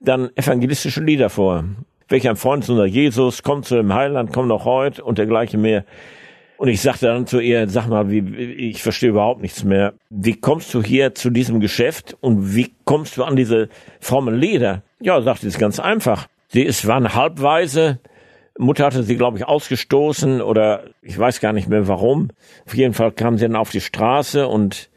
dann 0.00 0.30
evangelistische 0.36 1.02
Lieder 1.02 1.30
vor. 1.30 1.64
Welcher 2.08 2.30
ein 2.30 2.36
Freund 2.36 2.68
unser 2.68 2.86
Jesus, 2.86 3.42
kommt 3.42 3.64
zu 3.64 3.76
dem 3.76 3.92
Heiland, 3.92 4.32
komm 4.32 4.48
noch 4.48 4.64
heute 4.64 5.04
und 5.04 5.18
dergleichen 5.18 5.60
mehr. 5.60 5.84
Und 6.56 6.68
ich 6.68 6.80
sagte 6.80 7.06
dann 7.06 7.26
zu 7.26 7.40
ihr, 7.40 7.68
sag 7.68 7.88
mal, 7.88 8.10
wie, 8.10 8.20
ich 8.20 8.82
verstehe 8.82 9.10
überhaupt 9.10 9.42
nichts 9.42 9.64
mehr. 9.64 9.94
Wie 10.10 10.34
kommst 10.34 10.72
du 10.74 10.82
hier 10.82 11.14
zu 11.14 11.30
diesem 11.30 11.58
Geschäft 11.58 12.16
und 12.20 12.54
wie 12.54 12.72
kommst 12.84 13.16
du 13.16 13.24
an 13.24 13.34
diese 13.34 13.68
frommen 13.98 14.38
Lieder? 14.38 14.82
Ja, 15.00 15.20
sagte 15.22 15.42
sie, 15.42 15.48
ist 15.48 15.58
ganz 15.58 15.80
einfach. 15.80 16.28
Sie 16.52 16.62
ist, 16.62 16.86
war 16.86 16.96
eine 16.96 17.14
Halbweise. 17.14 18.00
Mutter 18.58 18.84
hatte 18.84 19.02
sie, 19.02 19.16
glaube 19.16 19.38
ich, 19.38 19.46
ausgestoßen 19.46 20.42
oder 20.42 20.84
ich 21.00 21.18
weiß 21.18 21.40
gar 21.40 21.52
nicht 21.52 21.68
mehr 21.68 21.88
warum. 21.88 22.28
Auf 22.66 22.74
jeden 22.74 22.92
Fall 22.92 23.12
kam 23.12 23.38
sie 23.38 23.46
dann 23.46 23.56
auf 23.56 23.70
die 23.70 23.80
Straße 23.80 24.46
und 24.46 24.90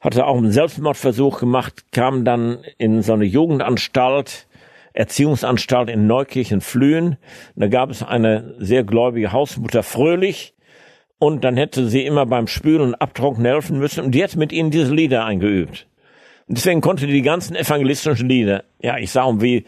hatte 0.00 0.26
auch 0.26 0.36
einen 0.36 0.52
Selbstmordversuch 0.52 1.40
gemacht, 1.40 1.86
kam 1.90 2.24
dann 2.24 2.58
in 2.78 3.02
so 3.02 3.14
eine 3.14 3.24
Jugendanstalt, 3.24 4.46
Erziehungsanstalt 4.92 5.90
in 5.90 6.06
Neukirchen-Flühen. 6.06 7.16
Da 7.56 7.66
gab 7.66 7.90
es 7.90 8.04
eine 8.04 8.54
sehr 8.58 8.84
gläubige 8.84 9.32
Hausmutter 9.32 9.82
Fröhlich, 9.82 10.54
und 11.18 11.44
dann 11.44 11.56
hätte 11.56 11.88
sie 11.88 12.04
immer 12.04 12.26
beim 12.26 12.46
Spülen 12.46 12.82
und 12.82 12.94
Abtrocknen 12.94 13.46
helfen 13.46 13.78
müssen 13.78 14.04
und 14.04 14.12
die 14.12 14.22
hat 14.22 14.36
mit 14.36 14.52
ihnen 14.52 14.70
diese 14.70 14.94
Lieder 14.94 15.24
eingeübt. 15.24 15.86
Und 16.46 16.58
deswegen 16.58 16.80
konnte 16.80 17.06
die 17.06 17.14
die 17.14 17.22
ganzen 17.22 17.56
evangelistischen 17.56 18.28
Lieder. 18.28 18.64
Ja, 18.80 18.98
ich 18.98 19.10
sag, 19.10 19.40
wie, 19.40 19.64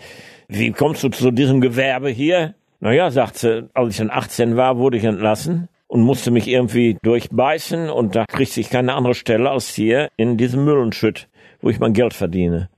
wie 0.49 0.73
kommst 0.73 1.03
du 1.03 1.11
zu 1.11 1.31
diesem 1.31 1.61
Gewerbe 1.61 2.09
hier? 2.09 2.55
Naja, 2.81 3.11
sagt 3.11 3.37
sie, 3.37 3.69
als 3.75 3.91
ich 3.91 3.99
dann 3.99 4.11
18 4.11 4.57
war, 4.57 4.79
wurde 4.79 4.97
ich 4.97 5.05
entlassen 5.05 5.69
und 5.89 6.01
musste 6.01 6.31
mich 6.31 6.49
irgendwie 6.49 6.97
durchbeißen 7.03 7.91
und 7.91 8.17
da 8.17 8.25
kriegte 8.25 8.61
ich 8.61 8.71
keine 8.71 8.95
andere 8.95 9.15
Stelle 9.15 9.51
als 9.51 9.75
hier 9.75 10.09
in 10.17 10.37
diesem 10.37 10.65
Müllenschütt, 10.65 11.29
wo 11.61 11.69
ich 11.69 11.81
mein 11.81 11.93
Geld 11.93 12.15
verdiene. 12.15 12.71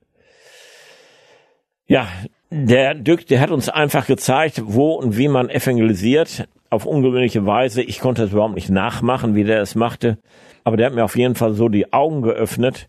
Ja, 1.86 2.08
der 2.50 2.94
Dück, 2.94 3.26
der 3.26 3.40
hat 3.40 3.50
uns 3.50 3.68
einfach 3.68 4.06
gezeigt, 4.06 4.62
wo 4.64 4.94
und 4.94 5.16
wie 5.16 5.28
man 5.28 5.48
evangelisiert 5.48 6.48
auf 6.70 6.86
ungewöhnliche 6.86 7.46
Weise. 7.46 7.82
Ich 7.82 8.00
konnte 8.00 8.24
es 8.24 8.32
überhaupt 8.32 8.54
nicht 8.54 8.70
nachmachen, 8.70 9.34
wie 9.34 9.44
der 9.44 9.60
es 9.60 9.74
machte. 9.74 10.18
Aber 10.64 10.76
der 10.76 10.86
hat 10.86 10.94
mir 10.94 11.04
auf 11.04 11.16
jeden 11.16 11.34
Fall 11.34 11.54
so 11.54 11.68
die 11.68 11.92
Augen 11.92 12.22
geöffnet 12.22 12.88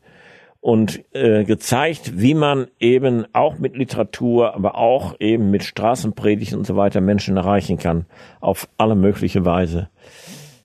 und 0.62 1.04
äh, 1.14 1.44
gezeigt, 1.44 2.20
wie 2.22 2.36
man 2.36 2.68
eben 2.80 3.26
auch 3.34 3.58
mit 3.58 3.76
Literatur, 3.76 4.54
aber 4.54 4.76
auch 4.76 5.20
eben 5.20 5.50
mit 5.50 5.64
Straßenpredigt 5.64 6.54
und 6.54 6.66
so 6.66 6.78
weiter 6.78 7.02
Menschen 7.02 7.36
erreichen 7.36 7.78
kann. 7.78 8.06
Auf 8.40 8.70
alle 8.78 8.96
mögliche 8.96 9.44
Weise. 9.44 9.90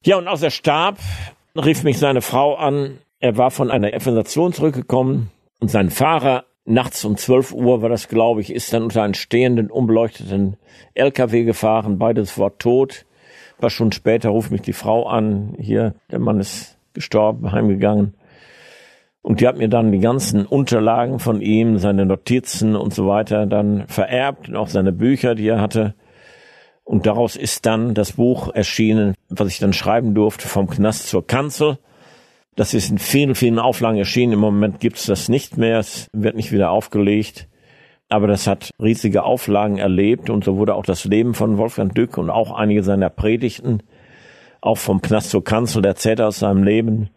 Ja, 0.05 0.19
und 0.19 0.29
aus 0.29 0.41
der 0.41 0.51
Stab 0.51 0.99
rief 1.57 1.83
mich 1.83 1.99
seine 1.99 2.21
Frau 2.21 2.55
an. 2.55 2.99
Er 3.21 3.39
war 3.39 3.51
von 3.51 3.71
einer 3.71 3.89
Evangelisation 3.89 4.53
zurückgekommen 4.53 5.31
und 5.61 5.71
sein 5.71 5.89
Fahrer 5.89 6.45
nachts 6.67 7.05
um 7.05 7.17
12 7.17 7.53
Uhr 7.53 7.81
war 7.81 7.89
das, 7.89 8.09
glaube 8.09 8.43
ich, 8.43 8.53
ist 8.53 8.73
dann 8.73 8.83
unter 8.83 9.03
einen 9.03 9.15
stehenden, 9.15 9.71
unbeleuchteten 9.71 10.57
LKW 10.95 11.45
gefahren. 11.45 11.99
Beides 11.99 12.39
war 12.39 12.59
tot. 12.59 13.07
Ein 13.57 13.61
paar 13.61 13.71
Stunden 13.71 13.93
später 13.93 14.29
ruft 14.29 14.51
mich 14.51 14.61
die 14.61 14.75
Frau 14.75 15.07
an. 15.07 15.55
Hier, 15.59 15.95
der 16.11 16.19
Mann 16.19 16.39
ist 16.41 16.77
gestorben, 16.93 17.53
heimgegangen. 17.53 18.15
Und 19.27 19.41
die 19.41 19.49
hat 19.49 19.59
mir 19.59 19.69
dann 19.69 19.91
die 19.91 19.99
ganzen 19.99 20.47
Unterlagen 20.47 21.19
von 21.19 21.41
ihm, 21.41 21.79
seine 21.79 22.07
Notizen 22.07 22.77
und 22.77 22.95
so 22.95 23.09
weiter 23.09 23.47
dann 23.47 23.89
vererbt 23.89 24.49
und 24.49 24.55
auch 24.55 24.69
seine 24.69 24.93
Bücher, 24.93 25.35
die 25.35 25.49
er 25.49 25.61
hatte. 25.61 25.97
Und 26.85 27.07
daraus 27.07 27.35
ist 27.35 27.67
dann 27.67 27.93
das 27.95 28.13
Buch 28.13 28.55
erschienen, 28.55 29.15
was 29.29 29.49
ich 29.49 29.59
dann 29.59 29.73
schreiben 29.73 30.15
durfte, 30.15 30.47
vom 30.47 30.71
Knast 30.71 31.09
zur 31.09 31.27
Kanzel. 31.27 31.79
Das 32.55 32.73
ist 32.73 32.89
in 32.89 32.99
vielen, 32.99 33.35
vielen 33.35 33.59
Auflagen 33.59 33.99
erschienen. 33.99 34.35
Im 34.35 34.39
Moment 34.39 34.79
gibt 34.79 34.97
es 34.97 35.07
das 35.07 35.29
nicht 35.29 35.57
mehr. 35.57 35.81
Es 35.81 36.09
wird 36.13 36.37
nicht 36.37 36.53
wieder 36.53 36.71
aufgelegt. 36.71 37.49
Aber 38.09 38.29
das 38.29 38.47
hat 38.47 38.71
riesige 38.81 39.25
Auflagen 39.25 39.79
erlebt 39.79 40.31
und 40.31 40.45
so 40.45 40.57
wurde 40.57 40.77
auch 40.77 40.87
das 40.87 41.05
Leben 41.05 41.35
von 41.35 41.59
Wolfgang 41.59 41.93
Dück 41.93 42.17
und 42.17 42.31
auch 42.31 42.53
einige 42.53 42.85
seiner 42.85 43.11
Predigten, 43.11 43.83
auch 44.61 44.79
vom 44.79 45.03
Knast 45.03 45.31
zur 45.31 45.43
Kanzel, 45.43 45.85
erzählt 45.85 46.21
aus 46.21 46.39
seinem 46.39 46.63
Leben, 46.63 47.11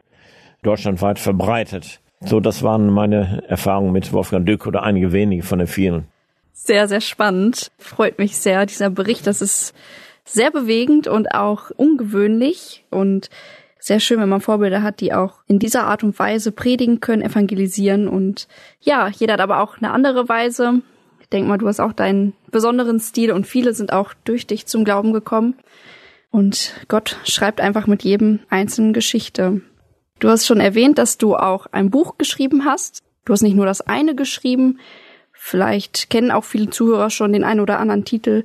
deutschlandweit 0.63 1.19
verbreitet. 1.19 1.99
So, 2.21 2.39
das 2.39 2.63
waren 2.63 2.89
meine 2.89 3.43
Erfahrungen 3.47 3.93
mit 3.93 4.11
Wolfgang 4.11 4.45
Dück 4.45 4.67
oder 4.67 4.83
einige 4.83 5.13
wenige 5.13 5.43
von 5.43 5.59
den 5.59 5.67
vielen. 5.67 6.07
Sehr, 6.53 6.87
sehr 6.87 7.01
spannend. 7.01 7.71
Freut 7.77 8.19
mich 8.19 8.37
sehr, 8.37 8.65
dieser 8.65 8.89
Bericht. 8.89 9.25
Das 9.25 9.41
ist 9.41 9.73
sehr 10.25 10.51
bewegend 10.51 11.07
und 11.07 11.33
auch 11.33 11.71
ungewöhnlich 11.71 12.83
und 12.89 13.29
sehr 13.79 14.01
schön, 14.01 14.19
wenn 14.19 14.29
man 14.29 14.41
Vorbilder 14.41 14.83
hat, 14.83 14.99
die 14.99 15.13
auch 15.13 15.35
in 15.47 15.57
dieser 15.57 15.85
Art 15.85 16.03
und 16.03 16.19
Weise 16.19 16.51
predigen 16.51 16.99
können, 16.99 17.21
evangelisieren 17.21 18.07
und 18.07 18.47
ja, 18.81 19.07
jeder 19.07 19.33
hat 19.33 19.41
aber 19.41 19.61
auch 19.61 19.77
eine 19.77 19.91
andere 19.91 20.27
Weise. 20.27 20.81
Ich 21.21 21.29
denke 21.29 21.47
mal, 21.47 21.57
du 21.57 21.67
hast 21.67 21.79
auch 21.79 21.93
deinen 21.93 22.33
besonderen 22.51 22.99
Stil 22.99 23.31
und 23.31 23.47
viele 23.47 23.73
sind 23.73 23.93
auch 23.93 24.13
durch 24.25 24.45
dich 24.45 24.65
zum 24.65 24.83
Glauben 24.83 25.13
gekommen. 25.13 25.55
Und 26.29 26.73
Gott 26.89 27.17
schreibt 27.23 27.61
einfach 27.61 27.87
mit 27.87 28.03
jedem 28.03 28.39
einzelnen 28.49 28.93
Geschichte. 28.93 29.61
Du 30.19 30.29
hast 30.29 30.45
schon 30.45 30.59
erwähnt, 30.59 30.97
dass 30.97 31.17
du 31.17 31.35
auch 31.35 31.67
ein 31.71 31.89
Buch 31.89 32.17
geschrieben 32.17 32.65
hast. 32.65 33.03
Du 33.25 33.33
hast 33.33 33.41
nicht 33.41 33.55
nur 33.55 33.65
das 33.65 33.81
eine 33.81 34.15
geschrieben. 34.15 34.79
Vielleicht 35.31 36.09
kennen 36.09 36.31
auch 36.31 36.43
viele 36.43 36.69
Zuhörer 36.69 37.09
schon 37.09 37.31
den 37.31 37.43
einen 37.43 37.61
oder 37.61 37.79
anderen 37.79 38.03
Titel. 38.03 38.43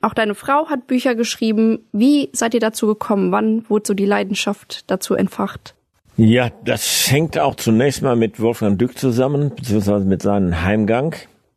Auch 0.00 0.14
deine 0.14 0.36
Frau 0.36 0.68
hat 0.68 0.86
Bücher 0.86 1.14
geschrieben. 1.16 1.80
Wie 1.92 2.28
seid 2.32 2.54
ihr 2.54 2.60
dazu 2.60 2.86
gekommen? 2.86 3.32
Wann 3.32 3.68
wurde 3.68 3.88
so 3.88 3.94
die 3.94 4.06
Leidenschaft 4.06 4.84
dazu 4.86 5.14
entfacht? 5.14 5.74
Ja, 6.16 6.50
das 6.64 7.10
hängt 7.10 7.38
auch 7.38 7.56
zunächst 7.56 8.02
mal 8.02 8.16
mit 8.16 8.40
Wolfgang 8.40 8.78
Dück 8.78 8.96
zusammen, 8.96 9.52
beziehungsweise 9.54 10.04
mit 10.04 10.22
seinem 10.22 10.62
Heimgang. 10.62 11.14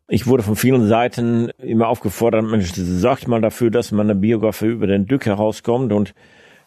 Ich 0.08 0.26
wurde 0.26 0.42
von 0.42 0.56
vielen 0.56 0.88
Seiten 0.88 1.50
immer 1.58 1.88
aufgefordert, 1.88 2.44
Mensch, 2.44 2.72
sorgt 2.74 3.28
mal 3.28 3.40
dafür, 3.40 3.70
dass 3.70 3.92
man 3.92 4.10
eine 4.10 4.18
Biografie 4.18 4.66
über 4.66 4.88
den 4.88 5.06
Dück 5.06 5.26
herauskommt 5.26 5.92
und 5.92 6.12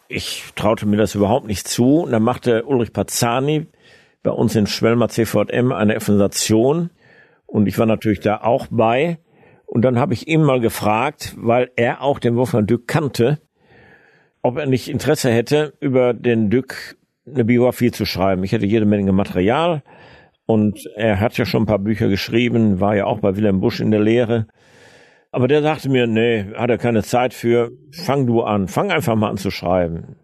ich 0.08 0.44
traute 0.54 0.86
mir 0.86 0.96
das 0.96 1.14
überhaupt 1.14 1.46
nicht 1.46 1.66
zu. 1.66 2.00
Und 2.00 2.12
dann 2.12 2.22
machte 2.22 2.64
Ulrich 2.64 2.92
Pazzani 2.92 3.66
bei 4.22 4.30
uns 4.30 4.56
in 4.56 4.66
Schwelmer 4.66 5.08
CVM 5.08 5.72
eine 5.72 5.94
Evangelisation 5.94 6.90
und 7.46 7.66
ich 7.66 7.78
war 7.78 7.86
natürlich 7.86 8.20
da 8.20 8.38
auch 8.38 8.66
bei. 8.70 9.18
Und 9.66 9.82
dann 9.82 9.98
habe 9.98 10.14
ich 10.14 10.28
ihn 10.28 10.42
mal 10.42 10.60
gefragt, 10.60 11.34
weil 11.36 11.70
er 11.76 12.02
auch 12.02 12.18
den 12.18 12.36
Wolfgang 12.36 12.66
Dück 12.66 12.88
kannte, 12.88 13.38
ob 14.42 14.56
er 14.58 14.66
nicht 14.66 14.88
Interesse 14.88 15.30
hätte, 15.30 15.74
über 15.80 16.14
den 16.14 16.50
Dück 16.50 16.96
eine 17.26 17.44
Biografie 17.44 17.90
zu 17.90 18.04
schreiben. 18.04 18.44
Ich 18.44 18.52
hätte 18.52 18.66
jede 18.66 18.86
Menge 18.86 19.12
Material 19.12 19.82
und 20.46 20.86
er 20.96 21.20
hat 21.20 21.38
ja 21.38 21.44
schon 21.44 21.62
ein 21.62 21.66
paar 21.66 21.78
Bücher 21.78 22.08
geschrieben, 22.08 22.80
war 22.80 22.96
ja 22.96 23.06
auch 23.06 23.20
bei 23.20 23.36
Wilhelm 23.36 23.60
Busch 23.60 23.80
in 23.80 23.90
der 23.90 24.00
Lehre. 24.00 24.46
Aber 25.34 25.48
der 25.48 25.62
sagte 25.62 25.88
mir, 25.88 26.06
nee, 26.06 26.44
hat 26.54 26.70
er 26.70 26.78
keine 26.78 27.02
Zeit 27.02 27.34
für, 27.34 27.72
fang 27.90 28.24
du 28.24 28.42
an, 28.42 28.68
fang 28.68 28.92
einfach 28.92 29.16
mal 29.16 29.30
an 29.30 29.36
zu 29.36 29.50
schreiben. 29.50 30.14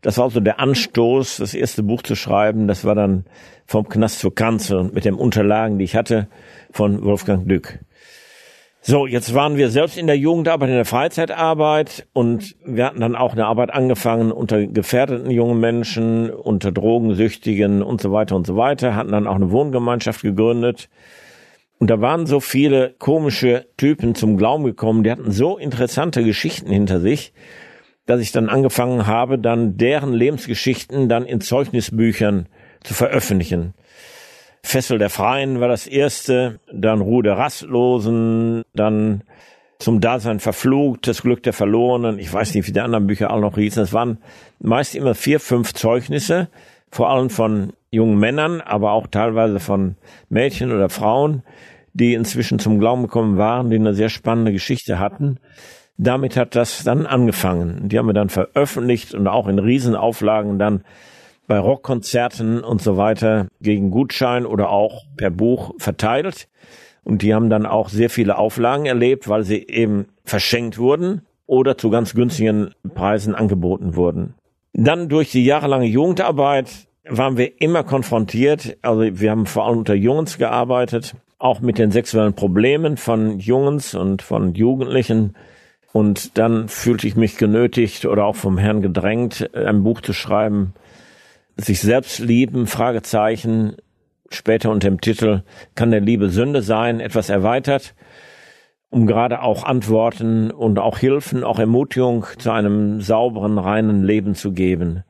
Das 0.00 0.16
war 0.16 0.26
also 0.26 0.38
der 0.38 0.60
Anstoß, 0.60 1.38
das 1.38 1.54
erste 1.54 1.82
Buch 1.82 2.02
zu 2.02 2.14
schreiben. 2.14 2.68
Das 2.68 2.84
war 2.84 2.94
dann 2.94 3.24
vom 3.66 3.88
Knast 3.88 4.20
zur 4.20 4.32
Kanzel 4.32 4.84
mit 4.92 5.04
den 5.04 5.14
Unterlagen, 5.14 5.80
die 5.80 5.84
ich 5.84 5.96
hatte, 5.96 6.28
von 6.70 7.02
Wolfgang 7.02 7.48
Dück. 7.48 7.80
So, 8.80 9.08
jetzt 9.08 9.34
waren 9.34 9.56
wir 9.56 9.70
selbst 9.70 9.98
in 9.98 10.06
der 10.06 10.18
Jugendarbeit, 10.18 10.68
in 10.68 10.76
der 10.76 10.84
Freizeitarbeit 10.84 12.06
und 12.12 12.54
wir 12.64 12.84
hatten 12.84 13.00
dann 13.00 13.16
auch 13.16 13.32
eine 13.32 13.46
Arbeit 13.46 13.74
angefangen 13.74 14.30
unter 14.30 14.64
gefährdeten 14.68 15.32
jungen 15.32 15.58
Menschen, 15.58 16.30
unter 16.30 16.70
Drogensüchtigen 16.70 17.82
und 17.82 18.00
so 18.00 18.12
weiter 18.12 18.36
und 18.36 18.46
so 18.46 18.56
weiter, 18.56 18.94
hatten 18.94 19.10
dann 19.10 19.26
auch 19.26 19.34
eine 19.34 19.50
Wohngemeinschaft 19.50 20.22
gegründet 20.22 20.90
und 21.78 21.90
da 21.90 22.00
waren 22.00 22.26
so 22.26 22.40
viele 22.40 22.94
komische 22.98 23.66
Typen 23.76 24.14
zum 24.14 24.36
Glauben 24.36 24.64
gekommen, 24.64 25.04
die 25.04 25.10
hatten 25.10 25.32
so 25.32 25.58
interessante 25.58 26.24
Geschichten 26.24 26.70
hinter 26.70 27.00
sich, 27.00 27.32
dass 28.06 28.20
ich 28.20 28.32
dann 28.32 28.48
angefangen 28.48 29.06
habe, 29.06 29.38
dann 29.38 29.76
deren 29.76 30.12
Lebensgeschichten 30.12 31.08
dann 31.08 31.26
in 31.26 31.40
Zeugnisbüchern 31.40 32.46
zu 32.82 32.94
veröffentlichen. 32.94 33.74
Fessel 34.62 34.98
der 34.98 35.10
Freien 35.10 35.60
war 35.60 35.68
das 35.68 35.86
erste, 35.86 36.58
dann 36.72 37.00
Ruhe 37.00 37.22
der 37.22 37.36
Rastlosen, 37.36 38.62
dann 38.74 39.22
zum 39.78 40.00
Dasein 40.00 40.40
verflucht, 40.40 41.06
das 41.06 41.22
Glück 41.22 41.42
der 41.42 41.52
Verlorenen, 41.52 42.18
ich 42.18 42.32
weiß 42.32 42.54
nicht, 42.54 42.66
wie 42.66 42.72
die 42.72 42.80
anderen 42.80 43.06
Bücher 43.06 43.30
auch 43.30 43.40
noch 43.40 43.56
hießen. 43.56 43.82
Es 43.82 43.92
waren 43.92 44.18
meist 44.58 44.94
immer 44.94 45.14
vier, 45.14 45.40
fünf 45.40 45.74
Zeugnisse, 45.74 46.48
vor 46.94 47.10
allem 47.10 47.28
von 47.28 47.72
jungen 47.90 48.20
Männern, 48.20 48.60
aber 48.60 48.92
auch 48.92 49.08
teilweise 49.08 49.58
von 49.58 49.96
Mädchen 50.28 50.70
oder 50.70 50.88
Frauen, 50.88 51.42
die 51.92 52.14
inzwischen 52.14 52.60
zum 52.60 52.78
Glauben 52.78 53.02
gekommen 53.02 53.36
waren, 53.36 53.68
die 53.68 53.74
eine 53.74 53.94
sehr 53.94 54.08
spannende 54.08 54.52
Geschichte 54.52 55.00
hatten. 55.00 55.40
Damit 55.96 56.36
hat 56.36 56.54
das 56.54 56.84
dann 56.84 57.04
angefangen. 57.04 57.88
Die 57.88 57.98
haben 57.98 58.06
wir 58.06 58.12
dann 58.12 58.28
veröffentlicht 58.28 59.12
und 59.12 59.26
auch 59.26 59.48
in 59.48 59.58
Riesenauflagen 59.58 60.56
dann 60.60 60.84
bei 61.48 61.58
Rockkonzerten 61.58 62.62
und 62.62 62.80
so 62.80 62.96
weiter 62.96 63.48
gegen 63.60 63.90
Gutschein 63.90 64.46
oder 64.46 64.70
auch 64.70 65.02
per 65.16 65.30
Buch 65.30 65.74
verteilt. 65.78 66.46
Und 67.02 67.22
die 67.22 67.34
haben 67.34 67.50
dann 67.50 67.66
auch 67.66 67.88
sehr 67.88 68.08
viele 68.08 68.38
Auflagen 68.38 68.86
erlebt, 68.86 69.28
weil 69.28 69.42
sie 69.42 69.66
eben 69.66 70.06
verschenkt 70.24 70.78
wurden 70.78 71.22
oder 71.46 71.76
zu 71.76 71.90
ganz 71.90 72.14
günstigen 72.14 72.72
Preisen 72.94 73.34
angeboten 73.34 73.96
wurden. 73.96 74.34
Dann 74.74 75.08
durch 75.08 75.30
die 75.30 75.44
jahrelange 75.44 75.86
Jugendarbeit 75.86 76.68
waren 77.08 77.36
wir 77.36 77.60
immer 77.60 77.84
konfrontiert. 77.84 78.76
Also 78.82 79.02
wir 79.20 79.30
haben 79.30 79.46
vor 79.46 79.66
allem 79.66 79.78
unter 79.78 79.94
Jungs 79.94 80.36
gearbeitet 80.36 81.14
auch 81.44 81.60
mit 81.60 81.78
den 81.78 81.90
sexuellen 81.90 82.32
Problemen 82.32 82.96
von 82.96 83.38
Jungs 83.38 83.94
und 83.94 84.22
von 84.22 84.54
Jugendlichen. 84.54 85.36
Und 85.92 86.38
dann 86.38 86.68
fühlte 86.68 87.06
ich 87.06 87.16
mich 87.16 87.36
genötigt 87.36 88.06
oder 88.06 88.24
auch 88.24 88.34
vom 88.34 88.56
Herrn 88.56 88.80
gedrängt, 88.80 89.50
ein 89.54 89.84
Buch 89.84 90.00
zu 90.00 90.14
schreiben, 90.14 90.72
sich 91.58 91.80
selbst 91.80 92.18
lieben, 92.18 92.66
Fragezeichen, 92.66 93.76
später 94.30 94.70
unter 94.70 94.88
dem 94.88 95.02
Titel 95.02 95.42
Kann 95.74 95.90
der 95.90 96.00
Liebe 96.00 96.30
Sünde 96.30 96.62
sein, 96.62 96.98
etwas 96.98 97.28
erweitert, 97.28 97.94
um 98.94 99.08
gerade 99.08 99.42
auch 99.42 99.64
Antworten 99.64 100.52
und 100.52 100.78
auch 100.78 100.98
Hilfen, 100.98 101.42
auch 101.42 101.58
Ermutigung 101.58 102.26
zu 102.38 102.52
einem 102.52 103.00
sauberen, 103.00 103.58
reinen 103.58 104.04
Leben 104.04 104.36
zu 104.36 104.52
geben. 104.52 105.02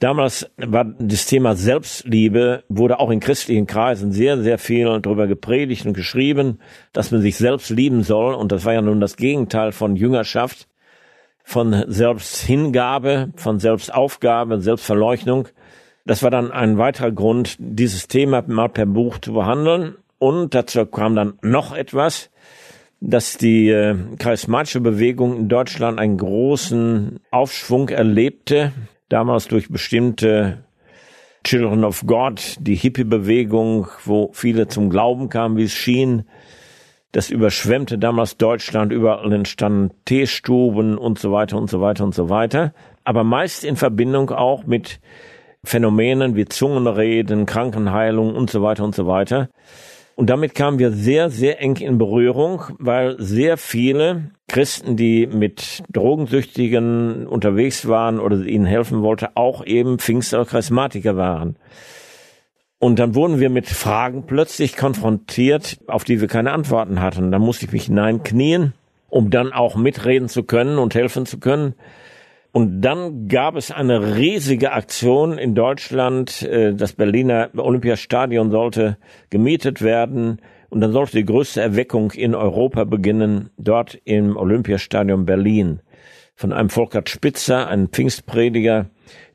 Damals 0.00 0.50
war 0.56 0.84
das 0.98 1.26
Thema 1.26 1.54
Selbstliebe, 1.54 2.64
wurde 2.68 2.98
auch 2.98 3.10
in 3.10 3.20
christlichen 3.20 3.68
Kreisen 3.68 4.10
sehr, 4.10 4.42
sehr 4.42 4.58
viel 4.58 5.00
darüber 5.00 5.28
gepredigt 5.28 5.86
und 5.86 5.92
geschrieben, 5.92 6.58
dass 6.92 7.12
man 7.12 7.22
sich 7.22 7.36
selbst 7.36 7.70
lieben 7.70 8.02
soll. 8.02 8.34
Und 8.34 8.50
das 8.50 8.64
war 8.64 8.72
ja 8.72 8.82
nun 8.82 9.00
das 9.00 9.14
Gegenteil 9.14 9.70
von 9.70 9.94
Jüngerschaft, 9.94 10.66
von 11.44 11.84
Selbsthingabe, 11.86 13.28
von 13.36 13.60
Selbstaufgabe, 13.60 14.60
Selbstverleugnung. 14.60 15.46
Das 16.04 16.24
war 16.24 16.32
dann 16.32 16.50
ein 16.50 16.76
weiterer 16.76 17.12
Grund, 17.12 17.54
dieses 17.60 18.08
Thema 18.08 18.42
mal 18.48 18.68
per 18.68 18.86
Buch 18.86 19.18
zu 19.18 19.32
behandeln. 19.32 19.94
Und 20.18 20.56
dazu 20.56 20.84
kam 20.86 21.14
dann 21.14 21.34
noch 21.42 21.72
etwas, 21.72 22.32
dass 23.04 23.36
die 23.36 23.68
äh, 23.68 23.96
charismatische 24.18 24.80
Bewegung 24.80 25.36
in 25.36 25.48
Deutschland 25.48 25.98
einen 25.98 26.18
großen 26.18 27.18
Aufschwung 27.32 27.88
erlebte 27.88 28.72
damals 29.08 29.48
durch 29.48 29.68
bestimmte 29.68 30.64
Children 31.42 31.84
of 31.84 32.06
God, 32.06 32.56
die 32.60 32.76
Hippie-Bewegung, 32.76 33.88
wo 34.04 34.30
viele 34.32 34.68
zum 34.68 34.88
Glauben 34.88 35.28
kamen, 35.28 35.56
wie 35.56 35.64
es 35.64 35.72
schien. 35.72 36.22
Das 37.10 37.28
überschwemmte 37.28 37.98
damals 37.98 38.36
Deutschland, 38.36 38.92
überall 38.92 39.32
entstanden 39.32 39.90
Teestuben 40.04 40.96
und 40.96 41.18
so 41.18 41.32
weiter 41.32 41.58
und 41.58 41.68
so 41.68 41.80
weiter 41.80 42.04
und 42.04 42.14
so 42.14 42.30
weiter. 42.30 42.72
Aber 43.02 43.24
meist 43.24 43.64
in 43.64 43.74
Verbindung 43.74 44.30
auch 44.30 44.64
mit 44.64 45.00
Phänomenen 45.64 46.36
wie 46.36 46.44
Zungenreden, 46.44 47.46
Krankenheilung 47.46 48.34
und 48.34 48.48
so 48.48 48.62
weiter 48.62 48.84
und 48.84 48.94
so 48.94 49.08
weiter. 49.08 49.48
Und 50.14 50.28
damit 50.28 50.54
kamen 50.54 50.78
wir 50.78 50.92
sehr, 50.92 51.30
sehr 51.30 51.60
eng 51.60 51.76
in 51.76 51.98
Berührung, 51.98 52.64
weil 52.78 53.16
sehr 53.18 53.56
viele 53.56 54.30
Christen, 54.48 54.96
die 54.96 55.26
mit 55.26 55.82
Drogensüchtigen 55.90 57.26
unterwegs 57.26 57.88
waren 57.88 58.20
oder 58.20 58.36
ihnen 58.44 58.66
helfen 58.66 59.02
wollte, 59.02 59.36
auch 59.36 59.64
eben 59.64 59.98
Pfingster 59.98 60.44
Charismatiker 60.44 61.16
waren. 61.16 61.56
Und 62.78 62.98
dann 62.98 63.14
wurden 63.14 63.38
wir 63.38 63.48
mit 63.48 63.68
Fragen 63.68 64.26
plötzlich 64.26 64.76
konfrontiert, 64.76 65.78
auf 65.86 66.04
die 66.04 66.20
wir 66.20 66.28
keine 66.28 66.52
Antworten 66.52 67.00
hatten. 67.00 67.30
Da 67.30 67.38
musste 67.38 67.66
ich 67.66 67.72
mich 67.72 67.84
hineinknien, 67.84 68.74
um 69.08 69.30
dann 69.30 69.52
auch 69.52 69.76
mitreden 69.76 70.28
zu 70.28 70.42
können 70.42 70.78
und 70.78 70.94
helfen 70.94 71.24
zu 71.24 71.38
können. 71.38 71.74
Und 72.52 72.82
dann 72.82 73.28
gab 73.28 73.56
es 73.56 73.70
eine 73.70 74.16
riesige 74.16 74.72
Aktion 74.72 75.38
in 75.38 75.54
Deutschland. 75.54 76.42
Äh, 76.42 76.74
das 76.74 76.92
Berliner 76.92 77.48
Olympiastadion 77.56 78.50
sollte 78.50 78.98
gemietet 79.30 79.80
werden. 79.80 80.38
Und 80.68 80.80
dann 80.82 80.92
sollte 80.92 81.16
die 81.16 81.24
größte 81.24 81.60
Erweckung 81.60 82.12
in 82.12 82.34
Europa 82.34 82.84
beginnen, 82.84 83.50
dort 83.56 83.98
im 84.04 84.36
Olympiastadion 84.36 85.24
Berlin. 85.24 85.80
Von 86.34 86.52
einem 86.52 86.70
Volkert 86.70 87.10
Spitzer, 87.10 87.68
einem 87.68 87.88
Pfingstprediger, 87.88 88.86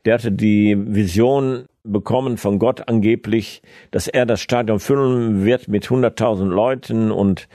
der 0.05 0.13
hatte 0.15 0.31
die 0.31 0.75
Vision 0.77 1.65
bekommen 1.83 2.37
von 2.37 2.59
Gott 2.59 2.87
angeblich, 2.87 3.61
dass 3.91 4.07
er 4.07 4.25
das 4.25 4.41
Stadion 4.41 4.79
füllen 4.79 5.45
wird 5.45 5.67
mit 5.67 5.85
100.000 5.87 6.45
Leuten 6.45 7.11
und 7.11 7.47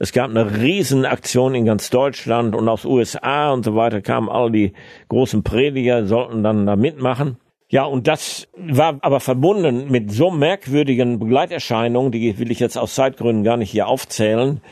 es 0.00 0.12
gab 0.12 0.30
eine 0.30 0.62
Riesenaktion 0.62 1.54
in 1.54 1.66
ganz 1.66 1.90
Deutschland 1.90 2.56
und 2.56 2.70
aus 2.70 2.86
USA 2.86 3.52
und 3.52 3.66
so 3.66 3.76
weiter 3.76 4.00
kamen 4.00 4.30
all 4.30 4.50
die 4.50 4.72
großen 5.08 5.42
Prediger, 5.42 6.06
sollten 6.06 6.42
dann 6.42 6.64
da 6.64 6.74
mitmachen. 6.74 7.36
Ja, 7.68 7.84
und 7.84 8.08
das 8.08 8.48
war 8.56 8.96
aber 9.02 9.20
verbunden 9.20 9.90
mit 9.90 10.10
so 10.10 10.30
merkwürdigen 10.30 11.18
Begleiterscheinungen, 11.18 12.12
die 12.12 12.38
will 12.38 12.50
ich 12.50 12.60
jetzt 12.60 12.78
aus 12.78 12.94
Zeitgründen 12.94 13.44
gar 13.44 13.58
nicht 13.58 13.70
hier 13.70 13.88
aufzählen, 13.88 14.62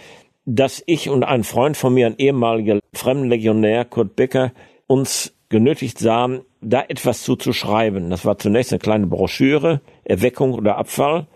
dass 0.47 0.83
ich 0.87 1.11
und 1.11 1.25
ein 1.25 1.45
Freund 1.45 1.77
von 1.77 1.93
mir, 1.93 2.07
ein 2.07 2.17
ehemaliger 2.17 2.81
Fremdenlegionär, 2.95 3.85
Kurt 3.85 4.17
Becker, 4.17 4.53
uns 4.87 5.35
genötigt 5.51 5.99
sahen, 5.99 6.41
da 6.63 6.83
etwas 6.89 7.23
zu, 7.23 7.37
zu 7.37 7.53
schreiben. 7.53 8.09
Das 8.09 8.25
war 8.25 8.39
zunächst 8.39 8.73
eine 8.73 8.79
kleine 8.79 9.07
Broschüre, 9.07 9.83
Erweckung 10.05 10.55
oder 10.55 10.79
Abfall. 10.79 11.27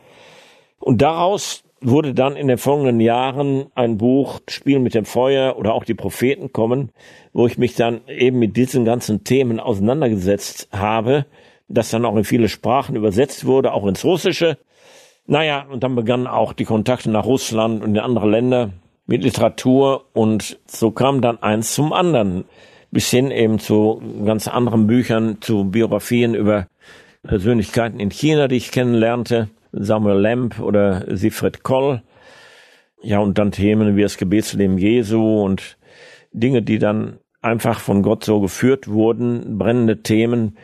Und 0.80 1.02
daraus 1.02 1.62
wurde 1.82 2.14
dann 2.14 2.36
in 2.36 2.48
den 2.48 2.58
folgenden 2.58 3.00
Jahren 3.00 3.66
ein 3.74 3.98
Buch 3.98 4.40
Spiel 4.48 4.78
mit 4.78 4.94
dem 4.94 5.04
Feuer 5.04 5.56
oder 5.56 5.74
auch 5.74 5.84
die 5.84 5.94
Propheten 5.94 6.52
kommen, 6.52 6.90
wo 7.32 7.46
ich 7.46 7.58
mich 7.58 7.74
dann 7.74 8.00
eben 8.08 8.38
mit 8.38 8.56
diesen 8.56 8.84
ganzen 8.84 9.24
Themen 9.24 9.60
auseinandergesetzt 9.60 10.68
habe, 10.72 11.26
das 11.68 11.90
dann 11.90 12.04
auch 12.04 12.16
in 12.16 12.24
viele 12.24 12.48
Sprachen 12.48 12.96
übersetzt 12.96 13.44
wurde, 13.46 13.72
auch 13.72 13.86
ins 13.86 14.04
Russische. 14.04 14.58
Naja, 15.26 15.66
und 15.70 15.82
dann 15.82 15.94
begannen 15.94 16.26
auch 16.26 16.52
die 16.52 16.64
Kontakte 16.64 17.10
nach 17.10 17.24
Russland 17.24 17.82
und 17.82 17.90
in 17.90 17.98
andere 17.98 18.28
Länder 18.28 18.70
mit 19.06 19.22
Literatur 19.22 20.06
und 20.12 20.58
so 20.66 20.90
kam 20.90 21.20
dann 21.20 21.42
eins 21.42 21.74
zum 21.74 21.92
anderen, 21.92 22.44
bis 22.90 23.10
hin 23.10 23.30
eben 23.30 23.58
zu 23.58 24.02
ganz 24.24 24.48
anderen 24.48 24.86
Büchern, 24.86 25.38
zu 25.40 25.64
Biografien 25.64 26.34
über 26.34 26.66
Persönlichkeiten 27.22 28.00
in 28.00 28.10
China, 28.10 28.48
die 28.48 28.56
ich 28.56 28.70
kennenlernte 28.70 29.48
Samuel 29.72 30.20
Lamb 30.20 30.60
oder 30.60 31.04
Siegfried 31.16 31.62
Koll. 31.62 32.02
Ja, 33.02 33.18
und 33.18 33.38
dann 33.38 33.50
Themen 33.50 33.96
wie 33.96 34.02
das 34.02 34.16
Gebetsleben 34.16 34.78
Jesu 34.78 35.42
und 35.42 35.76
Dinge, 36.32 36.62
die 36.62 36.78
dann 36.78 37.18
einfach 37.40 37.80
von 37.80 38.02
Gott 38.02 38.24
so 38.24 38.40
geführt 38.40 38.88
wurden, 38.88 39.58
brennende 39.58 40.02
Themen, 40.02 40.56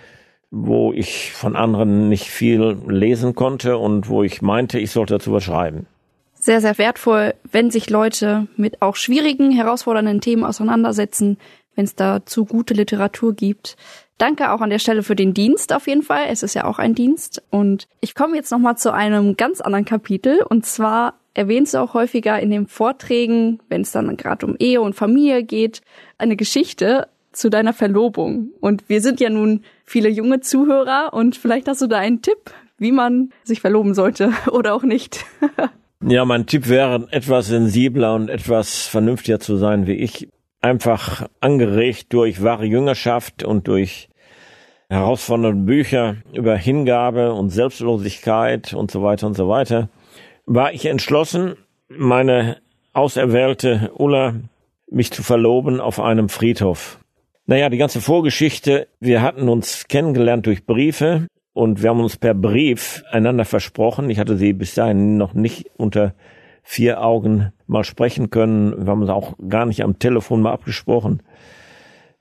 wo 0.51 0.93
ich 0.93 1.33
von 1.33 1.57
anderen 1.57 2.09
nicht 2.09 2.31
viel 2.31 2.79
lesen 2.87 3.35
konnte 3.35 3.77
und 3.77 4.09
wo 4.09 4.23
ich 4.23 4.41
meinte, 4.41 4.79
ich 4.79 4.93
sollte 4.93 5.15
dazu 5.15 5.33
was 5.33 5.45
schreiben. 5.45 5.87
Sehr, 6.35 6.61
sehr 6.61 6.79
wertvoll, 6.79 7.35
wenn 7.51 7.71
sich 7.71 7.91
Leute 7.91 8.47
mit 8.57 8.81
auch 8.81 8.95
schwierigen, 8.95 9.51
herausfordernden 9.51 10.21
Themen 10.21 10.45
auseinandersetzen, 10.45 11.37
wenn 11.75 11.85
es 11.85 11.97
dazu 11.97 12.45
gute 12.45 12.75
Literatur 12.75 13.35
gibt. 13.35 13.77
Danke 14.19 14.51
auch 14.51 14.61
an 14.61 14.71
der 14.71 14.81
Stelle 14.81 15.05
für 15.05 15.15
den 15.15 15.33
Dienst 15.33 15.73
auf 15.73 15.87
jeden 15.87 16.03
Fall. 16.03 16.27
Es 16.29 16.43
ist 16.43 16.55
ja 16.55 16.65
auch 16.65 16.81
ein 16.81 16.95
Dienst. 16.95 17.43
Und 17.51 17.87
ich 18.01 18.17
komme 18.17 18.37
jetzt 18.37 18.51
nochmal 18.51 18.77
zu 18.77 18.93
einem 18.93 19.37
ganz 19.37 19.61
anderen 19.61 19.85
Kapitel. 19.85 20.43
Und 20.43 20.67
zwar 20.67 21.15
erwähnst 21.35 21.75
du 21.75 21.79
auch 21.79 21.95
häufiger 21.95 22.41
in 22.41 22.51
den 22.51 22.67
Vorträgen, 22.67 23.61
wenn 23.69 23.83
es 23.83 23.93
dann 23.93 24.17
gerade 24.17 24.45
um 24.45 24.57
Ehe 24.59 24.81
und 24.81 24.95
Familie 24.95 25.45
geht, 25.45 25.83
eine 26.19 26.35
Geschichte 26.35 27.07
zu 27.31 27.49
deiner 27.49 27.73
Verlobung. 27.73 28.51
Und 28.61 28.89
wir 28.89 29.01
sind 29.01 29.21
ja 29.21 29.31
nun 29.31 29.63
viele 29.85 30.09
junge 30.09 30.41
Zuhörer 30.41 31.11
und 31.13 31.37
vielleicht 31.37 31.69
hast 31.69 31.81
du 31.81 31.87
da 31.87 31.99
einen 31.99 32.21
Tipp, 32.21 32.53
wie 32.77 32.91
man 32.91 33.31
sich 33.45 33.61
verloben 33.61 33.95
sollte 33.95 34.33
oder 34.51 34.75
auch 34.75 34.83
nicht. 34.83 35.25
ja, 36.05 36.25
mein 36.25 36.47
Tipp 36.47 36.69
wäre, 36.69 37.07
etwas 37.13 37.47
sensibler 37.47 38.17
und 38.17 38.31
etwas 38.31 38.89
vernünftiger 38.89 39.39
zu 39.39 39.57
sein 39.57 39.87
wie 39.87 39.95
ich 39.95 40.29
einfach 40.61 41.29
angeregt 41.41 42.13
durch 42.13 42.43
wahre 42.43 42.67
Jüngerschaft 42.67 43.45
und 43.45 43.69
durch 43.69 44.09
herausfordernde 44.89 45.65
Bücher 45.65 46.17
über 46.33 46.57
Hingabe 46.57 47.33
und 47.33 47.51
Selbstlosigkeit 47.51 48.73
und 48.75 48.91
so 48.91 49.03
weiter 49.03 49.27
und 49.27 49.37
so 49.37 49.49
weiter, 49.49 49.89
war 50.47 50.73
ich 50.73 50.87
entschlossen, 50.87 51.57
meine 51.89 52.59
auserwählte 52.93 53.91
Ulla 53.95 54.35
mich 54.91 55.11
zu 55.13 55.23
verloben 55.23 55.81
auf 55.81 56.01
einem 56.01 56.29
Friedhof. 56.29 56.99
Naja, 57.47 57.69
die 57.69 57.79
ganze 57.79 58.01
Vorgeschichte, 58.01 58.89
wir 59.01 59.23
hatten 59.23 59.49
uns 59.49 59.89
kennengelernt 59.89 60.47
durch 60.47 60.67
Briefe 60.67 61.27
und 61.53 61.83
wir 61.83 61.91
haben 61.91 62.01
uns 62.01 62.17
per 62.17 62.35
Brief 62.35 63.03
einander 63.11 63.45
versprochen. 63.45 64.11
Ich 64.11 64.19
hatte 64.19 64.37
sie 64.37 64.53
bis 64.53 64.75
dahin 64.75 65.17
noch 65.17 65.35
nicht 65.35 65.71
unter 65.77 66.15
vier 66.71 67.03
Augen 67.03 67.51
mal 67.67 67.83
sprechen 67.83 68.29
können. 68.29 68.85
Wir 68.85 68.91
haben 68.93 69.01
uns 69.01 69.09
auch 69.09 69.33
gar 69.49 69.65
nicht 69.65 69.83
am 69.83 69.99
Telefon 69.99 70.43
mal 70.43 70.53
abgesprochen. 70.53 71.23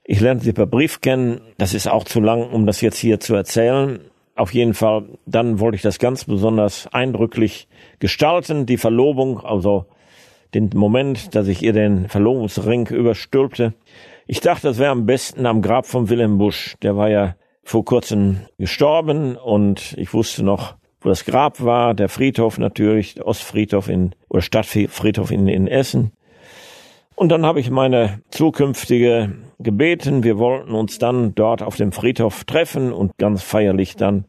Ich 0.04 0.20
lernte 0.20 0.46
sie 0.46 0.54
per 0.54 0.64
Brief 0.64 1.02
kennen. 1.02 1.42
Das 1.58 1.74
ist 1.74 1.86
auch 1.86 2.04
zu 2.04 2.18
lang, 2.18 2.48
um 2.48 2.64
das 2.64 2.80
jetzt 2.80 2.96
hier 2.96 3.20
zu 3.20 3.34
erzählen. 3.34 4.00
Auf 4.36 4.54
jeden 4.54 4.72
Fall, 4.72 5.04
dann 5.26 5.60
wollte 5.60 5.76
ich 5.76 5.82
das 5.82 5.98
ganz 5.98 6.24
besonders 6.24 6.86
eindrücklich 6.94 7.68
gestalten, 7.98 8.64
die 8.64 8.78
Verlobung, 8.78 9.44
also 9.44 9.84
den 10.54 10.70
Moment, 10.74 11.34
dass 11.34 11.46
ich 11.46 11.62
ihr 11.62 11.74
den 11.74 12.08
Verlobungsring 12.08 12.86
überstülpte. 12.86 13.74
Ich 14.26 14.40
dachte, 14.40 14.68
das 14.68 14.78
wäre 14.78 14.92
am 14.92 15.04
besten 15.04 15.44
am 15.44 15.60
Grab 15.60 15.84
von 15.84 16.08
Wilhelm 16.08 16.38
Busch. 16.38 16.74
Der 16.80 16.96
war 16.96 17.10
ja 17.10 17.36
vor 17.64 17.84
kurzem 17.84 18.46
gestorben 18.56 19.36
und 19.36 19.94
ich 19.98 20.14
wusste 20.14 20.42
noch, 20.42 20.78
wo 21.00 21.08
das 21.08 21.24
Grab 21.24 21.62
war, 21.62 21.94
der 21.94 22.08
Friedhof 22.08 22.58
natürlich, 22.58 23.22
Ostfriedhof 23.22 23.88
in, 23.88 24.14
oder 24.28 24.42
Stadtfriedhof 24.42 25.30
in, 25.30 25.48
in 25.48 25.68
Essen. 25.68 26.12
Und 27.14 27.30
dann 27.30 27.44
habe 27.44 27.60
ich 27.60 27.70
meine 27.70 28.20
zukünftige 28.30 29.34
gebeten, 29.58 30.22
wir 30.22 30.38
wollten 30.38 30.72
uns 30.72 30.98
dann 30.98 31.34
dort 31.34 31.62
auf 31.62 31.76
dem 31.76 31.92
Friedhof 31.92 32.44
treffen 32.44 32.92
und 32.92 33.16
ganz 33.18 33.42
feierlich 33.42 33.96
dann 33.96 34.24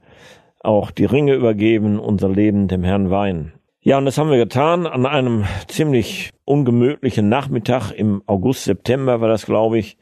auch 0.62 0.92
die 0.92 1.06
Ringe 1.06 1.36
übergeben, 1.36 2.00
unser 2.00 2.30
Leben 2.30 2.68
dem 2.68 2.84
Herrn 2.84 3.10
weihen. 3.10 3.54
Ja, 3.82 3.98
und 3.98 4.06
das 4.06 4.18
haben 4.18 4.30
wir 4.30 4.38
getan 4.38 4.88
an 4.88 5.06
einem 5.06 5.46
ziemlich 5.68 6.32
ungemütlichen 6.46 7.30
Nachmittag 7.30 7.92
im 7.92 8.22
August, 8.26 8.66
September 8.66 9.22
war 9.22 9.30
das, 9.30 9.46
glaube 9.46 9.78
ich. 9.80 9.98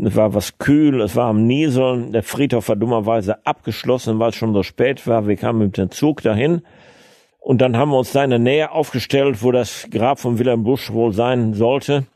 Es 0.00 0.14
war 0.14 0.32
was 0.32 0.58
kühl, 0.58 1.00
es 1.00 1.16
war 1.16 1.26
am 1.26 1.46
Nieseln. 1.46 2.12
Der 2.12 2.22
Friedhof 2.22 2.68
war 2.68 2.76
dummerweise 2.76 3.44
abgeschlossen, 3.44 4.18
weil 4.20 4.30
es 4.30 4.36
schon 4.36 4.54
so 4.54 4.62
spät 4.62 5.06
war. 5.06 5.26
Wir 5.26 5.36
kamen 5.36 5.58
mit 5.58 5.76
dem 5.76 5.90
Zug 5.90 6.22
dahin. 6.22 6.62
Und 7.40 7.60
dann 7.60 7.76
haben 7.76 7.90
wir 7.90 7.98
uns 7.98 8.12
da 8.12 8.22
in 8.22 8.30
der 8.30 8.38
Nähe 8.38 8.70
aufgestellt, 8.70 9.42
wo 9.42 9.50
das 9.50 9.88
Grab 9.90 10.20
von 10.20 10.38
Wilhelm 10.38 10.62
Busch 10.62 10.92
wohl 10.92 11.12
sein 11.12 11.54
sollte. 11.54 12.06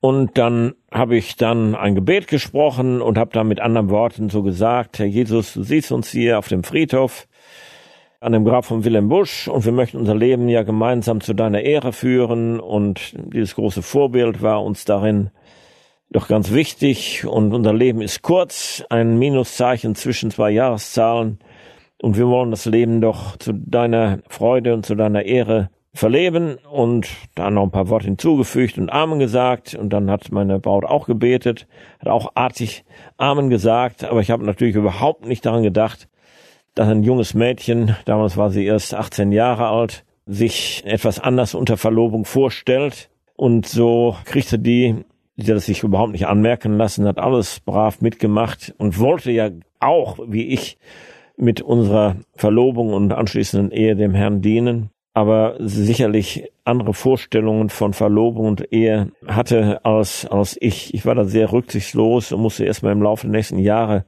Und 0.00 0.38
dann 0.38 0.74
habe 0.90 1.16
ich 1.16 1.36
dann 1.36 1.74
ein 1.74 1.94
Gebet 1.94 2.26
gesprochen 2.26 3.02
und 3.02 3.18
habe 3.18 3.32
da 3.34 3.44
mit 3.44 3.60
anderen 3.60 3.90
Worten 3.90 4.30
so 4.30 4.42
gesagt, 4.42 4.98
Herr 4.98 5.06
Jesus, 5.06 5.52
du 5.52 5.62
siehst 5.62 5.92
uns 5.92 6.10
hier 6.10 6.38
auf 6.38 6.48
dem 6.48 6.64
Friedhof 6.64 7.28
an 8.18 8.32
dem 8.32 8.44
Grab 8.44 8.64
von 8.64 8.84
Wilhelm 8.84 9.08
Busch 9.08 9.46
und 9.46 9.64
wir 9.64 9.72
möchten 9.72 9.98
unser 9.98 10.14
Leben 10.14 10.48
ja 10.48 10.62
gemeinsam 10.62 11.20
zu 11.20 11.34
deiner 11.34 11.60
Ehre 11.60 11.92
führen 11.92 12.60
und 12.60 13.14
dieses 13.32 13.54
große 13.54 13.82
Vorbild 13.82 14.42
war 14.42 14.62
uns 14.62 14.84
darin 14.84 15.30
doch 16.10 16.26
ganz 16.26 16.52
wichtig 16.52 17.24
und 17.24 17.54
unser 17.54 17.72
Leben 17.72 18.02
ist 18.02 18.22
kurz, 18.22 18.84
ein 18.90 19.18
Minuszeichen 19.18 19.94
zwischen 19.94 20.30
zwei 20.30 20.50
Jahreszahlen. 20.50 21.38
Und 22.02 22.16
wir 22.16 22.26
wollen 22.26 22.50
das 22.50 22.64
Leben 22.64 23.00
doch 23.00 23.36
zu 23.36 23.52
deiner 23.52 24.18
Freude 24.28 24.74
und 24.74 24.84
zu 24.84 24.94
deiner 24.94 25.22
Ehre 25.22 25.70
verleben 25.92 26.56
und 26.70 27.08
da 27.34 27.50
noch 27.50 27.64
ein 27.64 27.70
paar 27.70 27.88
Worte 27.88 28.06
hinzugefügt 28.06 28.78
und 28.78 28.90
Amen 28.90 29.18
gesagt. 29.18 29.74
Und 29.74 29.92
dann 29.92 30.10
hat 30.10 30.32
meine 30.32 30.58
Braut 30.58 30.84
auch 30.84 31.06
gebetet, 31.06 31.68
hat 32.00 32.08
auch 32.08 32.32
artig 32.34 32.84
Amen 33.16 33.50
gesagt, 33.50 34.04
aber 34.04 34.20
ich 34.20 34.30
habe 34.30 34.44
natürlich 34.44 34.76
überhaupt 34.76 35.26
nicht 35.26 35.46
daran 35.46 35.62
gedacht, 35.62 36.08
dass 36.74 36.88
ein 36.88 37.02
junges 37.02 37.34
Mädchen, 37.34 37.96
damals 38.04 38.36
war 38.36 38.50
sie 38.50 38.64
erst 38.64 38.94
18 38.94 39.32
Jahre 39.32 39.68
alt, 39.68 40.04
sich 40.26 40.82
etwas 40.86 41.18
anders 41.20 41.54
unter 41.54 41.76
Verlobung 41.76 42.24
vorstellt. 42.24 43.10
Und 43.36 43.66
so 43.66 44.16
kriegte 44.24 44.58
die 44.58 45.04
die 45.42 45.52
es 45.52 45.66
sich 45.66 45.82
überhaupt 45.82 46.12
nicht 46.12 46.26
anmerken 46.26 46.76
lassen, 46.76 47.06
hat 47.06 47.18
alles 47.18 47.60
brav 47.60 48.00
mitgemacht 48.00 48.74
und 48.78 48.98
wollte 48.98 49.30
ja 49.30 49.50
auch, 49.80 50.18
wie 50.26 50.48
ich, 50.48 50.78
mit 51.36 51.62
unserer 51.62 52.16
Verlobung 52.36 52.92
und 52.92 53.12
anschließenden 53.12 53.70
Ehe 53.70 53.96
dem 53.96 54.14
Herrn 54.14 54.42
dienen, 54.42 54.90
aber 55.14 55.56
sicherlich 55.58 56.50
andere 56.64 56.94
Vorstellungen 56.94 57.70
von 57.70 57.94
Verlobung 57.94 58.46
und 58.46 58.72
Ehe 58.72 59.10
hatte 59.26 59.84
als, 59.84 60.26
als 60.26 60.56
ich. 60.60 60.94
Ich 60.94 61.06
war 61.06 61.14
da 61.14 61.24
sehr 61.24 61.50
rücksichtslos 61.50 62.32
und 62.32 62.42
musste 62.42 62.64
erstmal 62.64 62.92
im 62.92 63.02
Laufe 63.02 63.26
der 63.26 63.32
nächsten 63.32 63.58
Jahre 63.58 64.04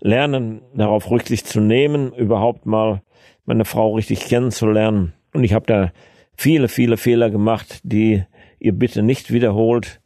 lernen, 0.00 0.62
darauf 0.74 1.10
Rücksicht 1.10 1.46
zu 1.46 1.60
nehmen, 1.60 2.12
überhaupt 2.14 2.66
mal 2.66 3.02
meine 3.44 3.64
Frau 3.64 3.94
richtig 3.94 4.20
kennenzulernen. 4.20 5.12
Und 5.34 5.44
ich 5.44 5.52
habe 5.52 5.66
da 5.66 5.92
viele, 6.36 6.68
viele 6.68 6.96
Fehler 6.96 7.30
gemacht, 7.30 7.80
die 7.82 8.24
ihr 8.58 8.72
bitte 8.72 9.02
nicht 9.02 9.32
wiederholt 9.32 9.99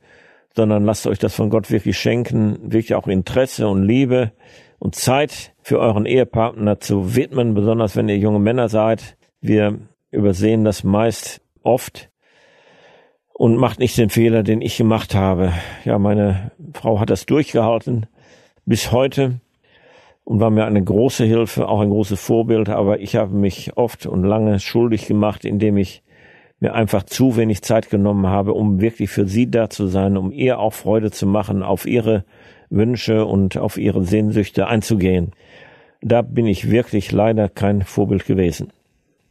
sondern 0.55 0.85
lasst 0.85 1.07
euch 1.07 1.19
das 1.19 1.35
von 1.35 1.51
Gott 1.51 1.71
wirklich 1.71 1.99
schenken, 1.99 2.59
wirklich 2.63 2.95
auch 2.95 3.07
Interesse 3.09 3.69
und 3.69 3.83
Liebe 3.83 4.33
und 4.79 4.95
Zeit 4.95 5.55
für 5.63 5.79
euren 5.79 6.07
Ehepartner 6.07 6.79
zu 6.79 7.17
widmen, 7.17 7.55
besonders 7.55 7.97
wenn 7.97 8.09
ihr 8.09 8.19
junge 8.19 8.39
Männer 8.39 8.69
seid. 8.69 9.17
Wir 9.41 9.79
übersehen 10.11 10.65
das 10.65 10.85
meist 10.85 11.41
oft 11.63 12.11
und 13.33 13.57
macht 13.57 13.81
nicht 13.81 13.99
den 13.99 14.11
Fehler, 14.11 14.43
den 14.43 14.63
ich 14.63 14.77
gemacht 14.77 15.15
habe. 15.15 15.53
Ja, 15.85 15.99
meine 15.99 16.53
Frau 16.73 17.01
hat 17.01 17.11
das 17.11 17.27
durchgehalten 17.27 18.07
bis 18.65 18.93
heute 18.93 19.41
und 20.23 20.41
war 20.41 20.51
mir 20.51 20.65
eine 20.65 20.83
große 20.83 21.25
Hilfe, 21.25 21.69
auch 21.69 21.81
ein 21.81 21.91
großes 21.91 22.21
Vorbild, 22.21 22.69
aber 22.69 23.01
ich 23.01 23.17
habe 23.17 23.35
mich 23.35 23.77
oft 23.77 24.07
und 24.07 24.23
lange 24.23 24.61
schuldig 24.61 25.07
gemacht, 25.07 25.45
indem 25.45 25.77
ich 25.77 26.04
mir 26.65 26.75
einfach 26.75 27.03
zu 27.03 27.37
wenig 27.37 27.63
Zeit 27.63 27.91
genommen 27.91 28.27
habe, 28.27 28.55
um 28.55 28.81
wirklich 28.81 29.11
für 29.11 29.29
sie 29.29 29.51
da 29.51 29.69
zu 29.69 29.87
sein, 29.87 30.17
um 30.17 30.33
ihr 30.33 30.59
auch 30.59 30.73
Freude 30.73 31.11
zu 31.11 31.27
machen, 31.27 31.63
auf 31.63 31.85
ihre 31.85 32.25
Wünsche 32.71 33.27
und 33.27 33.59
auf 33.59 33.77
ihre 33.77 34.03
Sehnsüchte 34.03 34.67
einzugehen. 34.67 35.33
Da 36.01 36.23
bin 36.23 36.47
ich 36.47 36.71
wirklich 36.71 37.13
leider 37.13 37.51
kein 37.51 37.83
Vorbild 37.83 38.25
gewesen. 38.25 38.73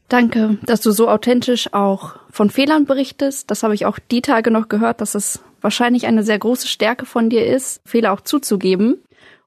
Danke, 0.10 0.60
dass 0.64 0.82
du 0.82 0.92
so 0.92 1.10
authentisch 1.10 1.74
auch 1.74 2.18
von 2.30 2.52
Fehlern 2.52 2.86
berichtest. 2.86 3.50
Das 3.50 3.64
habe 3.64 3.74
ich 3.74 3.88
auch 3.88 3.98
die 3.98 4.22
Tage 4.22 4.52
noch 4.52 4.70
gehört, 4.70 5.02
dass 5.02 5.16
es 5.16 5.44
wahrscheinlich 5.60 6.06
eine 6.06 6.22
sehr 6.22 6.38
große 6.38 6.68
Stärke 6.68 7.08
von 7.08 7.32
dir 7.32 7.48
ist, 7.48 7.82
Fehler 7.84 8.14
auch 8.14 8.22
zuzugeben 8.22 8.98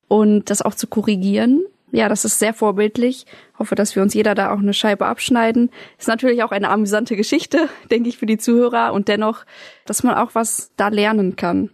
und 0.09 0.51
das 0.51 0.61
auch 0.61 0.74
zu 0.74 0.89
korrigieren. 0.89 1.64
Ja, 1.97 2.11
das 2.11 2.26
ist 2.26 2.38
sehr 2.38 2.53
vorbildlich. 2.53 3.24
Hoffe, 3.59 3.74
dass 3.74 3.97
wir 3.97 4.03
uns 4.03 4.12
jeder 4.12 4.34
da 4.34 4.53
auch 4.53 4.59
eine 4.59 4.74
Scheibe 4.74 5.07
abschneiden. 5.07 5.70
Ist 5.97 6.09
natürlich 6.09 6.42
auch 6.42 6.51
eine 6.51 6.68
amüsante 6.68 7.16
Geschichte, 7.16 7.70
denke 7.90 8.11
ich, 8.11 8.18
für 8.18 8.26
die 8.26 8.36
Zuhörer 8.36 8.92
und 8.92 9.09
dennoch, 9.09 9.47
dass 9.86 10.03
man 10.03 10.14
auch 10.14 10.34
was 10.34 10.72
da 10.76 10.88
lernen 10.88 11.36
kann. 11.36 11.70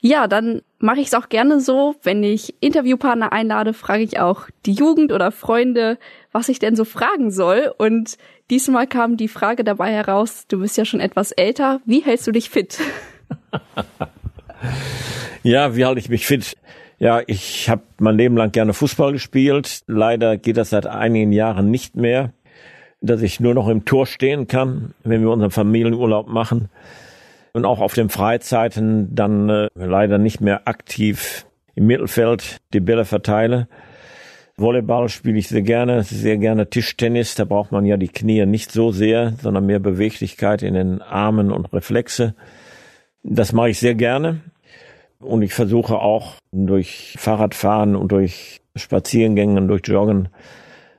Ja, 0.00 0.28
dann 0.28 0.62
mache 0.78 1.00
ich 1.00 1.08
es 1.08 1.14
auch 1.14 1.28
gerne 1.28 1.60
so, 1.60 1.94
wenn 2.02 2.22
ich 2.22 2.54
Interviewpartner 2.60 3.34
einlade, 3.34 3.74
frage 3.74 4.02
ich 4.02 4.18
auch 4.18 4.48
die 4.64 4.72
Jugend 4.72 5.12
oder 5.12 5.30
Freunde, 5.30 5.98
was 6.32 6.48
ich 6.48 6.58
denn 6.58 6.74
so 6.74 6.86
fragen 6.86 7.30
soll. 7.30 7.70
Und 7.76 8.16
diesmal 8.48 8.86
kam 8.86 9.18
die 9.18 9.28
Frage 9.28 9.62
dabei 9.62 9.92
heraus, 9.92 10.46
du 10.48 10.60
bist 10.60 10.78
ja 10.78 10.86
schon 10.86 11.00
etwas 11.00 11.32
älter, 11.32 11.82
wie 11.84 12.00
hältst 12.00 12.26
du 12.26 12.32
dich 12.32 12.48
fit? 12.48 12.78
ja, 15.42 15.76
wie 15.76 15.84
halte 15.84 16.00
ich 16.00 16.08
mich 16.08 16.24
fit? 16.26 16.56
Ja, 16.98 17.22
ich 17.26 17.68
habe 17.68 17.82
mein 17.98 18.16
Leben 18.16 18.36
lang 18.36 18.52
gerne 18.52 18.72
Fußball 18.72 19.12
gespielt. 19.12 19.82
Leider 19.86 20.36
geht 20.36 20.56
das 20.56 20.70
seit 20.70 20.86
einigen 20.86 21.32
Jahren 21.32 21.70
nicht 21.70 21.96
mehr, 21.96 22.32
dass 23.00 23.22
ich 23.22 23.40
nur 23.40 23.54
noch 23.54 23.68
im 23.68 23.84
Tor 23.84 24.06
stehen 24.06 24.46
kann, 24.46 24.94
wenn 25.02 25.22
wir 25.22 25.30
unseren 25.30 25.50
Familienurlaub 25.50 26.28
machen. 26.28 26.68
Und 27.52 27.64
auch 27.64 27.80
auf 27.80 27.94
den 27.94 28.08
Freizeiten 28.08 29.14
dann 29.14 29.48
äh, 29.48 29.68
leider 29.74 30.18
nicht 30.18 30.40
mehr 30.40 30.66
aktiv 30.66 31.46
im 31.74 31.86
Mittelfeld 31.86 32.58
die 32.72 32.80
Bälle 32.80 33.04
verteile. 33.04 33.68
Volleyball 34.56 35.08
spiele 35.08 35.38
ich 35.38 35.48
sehr 35.48 35.62
gerne, 35.62 36.04
sehr 36.04 36.36
gerne 36.36 36.70
Tischtennis. 36.70 37.34
Da 37.34 37.44
braucht 37.44 37.72
man 37.72 37.84
ja 37.84 37.96
die 37.96 38.08
Knie 38.08 38.46
nicht 38.46 38.70
so 38.70 38.92
sehr, 38.92 39.34
sondern 39.42 39.66
mehr 39.66 39.80
Beweglichkeit 39.80 40.62
in 40.62 40.74
den 40.74 41.02
Armen 41.02 41.50
und 41.50 41.72
Reflexe. 41.72 42.34
Das 43.24 43.52
mache 43.52 43.70
ich 43.70 43.80
sehr 43.80 43.94
gerne. 43.94 44.40
Und 45.24 45.42
ich 45.42 45.54
versuche 45.54 45.98
auch 45.98 46.34
durch 46.52 47.14
Fahrradfahren 47.18 47.96
und 47.96 48.12
durch 48.12 48.60
Spaziergänge 48.76 49.60
und 49.60 49.68
durch 49.68 49.82
Joggen 49.86 50.28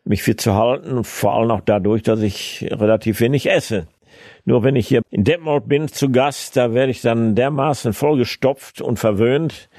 mich 0.04 0.24
fit 0.24 0.42
zu 0.42 0.56
halten. 0.56 1.04
Vor 1.04 1.36
allem 1.36 1.52
auch 1.52 1.62
dadurch, 1.62 2.04
dass 2.04 2.22
ich 2.22 2.68
relativ 2.72 3.20
wenig 3.20 3.50
esse. 3.50 3.88
Nur 4.44 4.64
wenn 4.64 4.76
ich 4.76 4.88
hier 4.88 5.02
in 5.12 5.24
Detmold 5.24 5.68
bin 5.68 5.88
zu 5.88 6.12
Gast, 6.12 6.58
da 6.58 6.74
werde 6.74 6.92
ich 6.92 7.02
dann 7.02 7.36
dermaßen 7.36 7.94
vollgestopft 7.94 8.82
und 8.82 8.98
verwöhnt. 8.98 9.70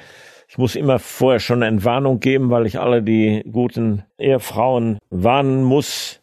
Ich 0.49 0.59
muss 0.59 0.77
immer 0.77 0.99
vorher 0.99 1.41
schon 1.41 1.63
eine 1.63 1.75
Entwarnung 1.75 2.21
geben, 2.21 2.51
weil 2.51 2.67
ich 2.67 2.79
alle 2.79 3.03
die 3.03 3.45
guten 3.51 4.05
Ehefrauen 4.19 4.99
warnen 5.11 5.65
muss. 5.65 6.21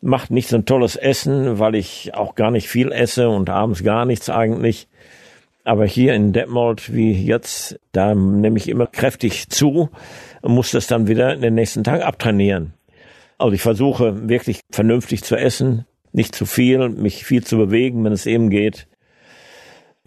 Macht 0.00 0.30
nicht 0.30 0.48
so 0.48 0.56
ein 0.56 0.64
tolles 0.64 0.96
Essen, 0.96 1.58
weil 1.58 1.74
ich 1.74 2.14
auch 2.14 2.34
gar 2.34 2.50
nicht 2.50 2.68
viel 2.68 2.90
esse 2.90 3.28
und 3.28 3.48
abends 3.48 3.84
gar 3.84 4.06
nichts 4.06 4.28
eigentlich. 4.30 4.88
Aber 5.64 5.84
hier 5.84 6.14
in 6.14 6.32
Detmold, 6.32 6.92
wie 6.94 7.12
jetzt, 7.12 7.78
da 7.92 8.14
nehme 8.14 8.56
ich 8.56 8.68
immer 8.68 8.86
kräftig 8.86 9.50
zu 9.50 9.90
und 10.42 10.54
muss 10.54 10.70
das 10.70 10.86
dann 10.86 11.06
wieder 11.06 11.34
in 11.34 11.42
den 11.42 11.54
nächsten 11.54 11.84
Tag 11.84 12.02
abtrainieren. 12.02 12.74
Also 13.38 13.54
ich 13.54 13.62
versuche 13.62 14.28
wirklich 14.28 14.60
vernünftig 14.70 15.22
zu 15.22 15.36
essen, 15.36 15.86
nicht 16.12 16.34
zu 16.34 16.46
viel, 16.46 16.88
mich 16.88 17.24
viel 17.24 17.44
zu 17.44 17.56
bewegen, 17.56 18.04
wenn 18.04 18.12
es 18.12 18.26
eben 18.26 18.50
geht. 18.50 18.86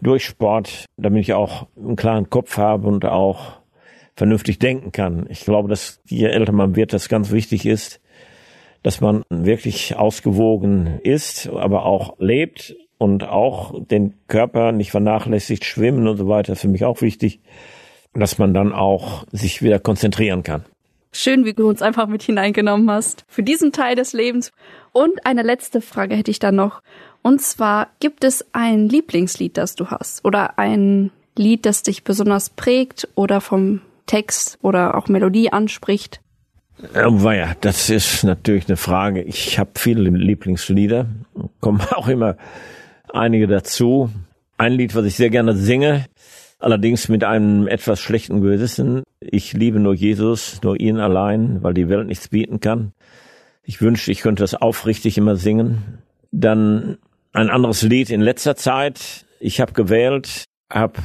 Durch 0.01 0.25
Sport, 0.25 0.85
damit 0.97 1.21
ich 1.21 1.33
auch 1.33 1.67
einen 1.77 1.95
klaren 1.95 2.29
Kopf 2.29 2.57
habe 2.57 2.87
und 2.87 3.05
auch 3.05 3.61
vernünftig 4.15 4.59
denken 4.59 4.91
kann. 4.91 5.27
Ich 5.29 5.45
glaube, 5.45 5.69
dass 5.69 6.01
je 6.05 6.27
älter 6.27 6.51
man 6.51 6.75
wird, 6.75 6.93
das 6.93 7.09
ganz 7.09 7.31
wichtig 7.31 7.65
ist, 7.65 8.01
dass 8.83 9.01
man 9.01 9.23
wirklich 9.29 9.95
ausgewogen 9.95 10.99
ist, 11.03 11.47
aber 11.47 11.85
auch 11.85 12.15
lebt 12.19 12.75
und 13.03 13.25
auch 13.25 13.73
den 13.85 14.13
Körper 14.29 14.71
nicht 14.71 14.91
vernachlässigt, 14.91 15.65
schwimmen 15.65 16.07
und 16.07 16.15
so 16.15 16.29
weiter, 16.29 16.53
ist 16.53 16.61
für 16.61 16.69
mich 16.69 16.85
auch 16.85 17.01
wichtig, 17.01 17.41
dass 18.13 18.37
man 18.37 18.53
dann 18.53 18.71
auch 18.71 19.25
sich 19.29 19.61
wieder 19.61 19.77
konzentrieren 19.77 20.41
kann. 20.41 20.63
Schön, 21.11 21.43
wie 21.43 21.53
du 21.53 21.67
uns 21.67 21.81
einfach 21.81 22.07
mit 22.07 22.23
hineingenommen 22.23 22.89
hast 22.89 23.25
für 23.27 23.43
diesen 23.43 23.73
Teil 23.73 23.97
des 23.97 24.13
Lebens. 24.13 24.53
Und 24.93 25.25
eine 25.25 25.43
letzte 25.43 25.81
Frage 25.81 26.15
hätte 26.15 26.31
ich 26.31 26.39
dann 26.39 26.55
noch. 26.55 26.81
Und 27.21 27.41
zwar, 27.41 27.89
gibt 27.99 28.23
es 28.23 28.45
ein 28.53 28.87
Lieblingslied, 28.87 29.57
das 29.57 29.75
du 29.75 29.87
hast? 29.87 30.23
Oder 30.23 30.57
ein 30.57 31.11
Lied, 31.37 31.65
das 31.65 31.83
dich 31.83 32.05
besonders 32.05 32.51
prägt 32.51 33.09
oder 33.15 33.41
vom 33.41 33.81
Text 34.05 34.59
oder 34.61 34.95
auch 34.95 35.09
Melodie 35.09 35.51
anspricht? 35.51 36.21
Oh, 36.95 37.31
ja, 37.31 37.53
das 37.59 37.89
ist 37.89 38.23
natürlich 38.23 38.67
eine 38.69 38.77
Frage. 38.77 39.21
Ich 39.23 39.59
habe 39.59 39.71
viele 39.75 40.09
Lieblingslieder, 40.09 41.07
kommen 41.59 41.81
auch 41.91 42.07
immer 42.07 42.37
einige 43.13 43.47
dazu. 43.47 44.09
Ein 44.57 44.73
Lied, 44.73 44.95
was 44.95 45.05
ich 45.05 45.15
sehr 45.15 45.29
gerne 45.29 45.55
singe, 45.55 46.05
allerdings 46.59 47.09
mit 47.09 47.23
einem 47.23 47.67
etwas 47.67 47.99
schlechten 47.99 48.41
Gewissen. 48.41 49.03
Ich 49.19 49.53
liebe 49.53 49.79
nur 49.79 49.93
Jesus, 49.93 50.61
nur 50.63 50.79
ihn 50.79 50.97
allein, 50.99 51.63
weil 51.63 51.73
die 51.73 51.89
Welt 51.89 52.07
nichts 52.07 52.27
bieten 52.27 52.59
kann. 52.59 52.93
Ich 53.63 53.81
wünschte, 53.81 54.11
ich 54.11 54.21
könnte 54.21 54.43
das 54.43 54.55
aufrichtig 54.55 55.17
immer 55.17 55.35
singen. 55.35 55.99
Dann 56.31 56.97
ein 57.31 57.49
anderes 57.49 57.81
Lied 57.83 58.09
in 58.09 58.21
letzter 58.21 58.55
Zeit. 58.55 59.25
Ich 59.39 59.61
habe 59.61 59.73
gewählt, 59.73 60.45
habe 60.69 60.99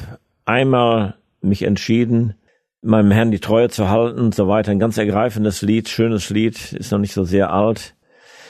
einmal 0.45 1.15
mich 1.41 1.63
entschieden, 1.63 2.35
meinem 2.81 3.11
Herrn 3.11 3.31
die 3.31 3.39
Treue 3.39 3.69
zu 3.69 3.89
halten 3.89 4.19
und 4.19 4.35
so 4.35 4.47
weiter. 4.47 4.71
Ein 4.71 4.79
ganz 4.79 4.97
ergreifendes 4.97 5.61
Lied, 5.61 5.89
schönes 5.89 6.29
Lied, 6.29 6.73
ist 6.73 6.91
noch 6.91 6.99
nicht 6.99 7.13
so 7.13 7.23
sehr 7.23 7.51
alt. 7.51 7.95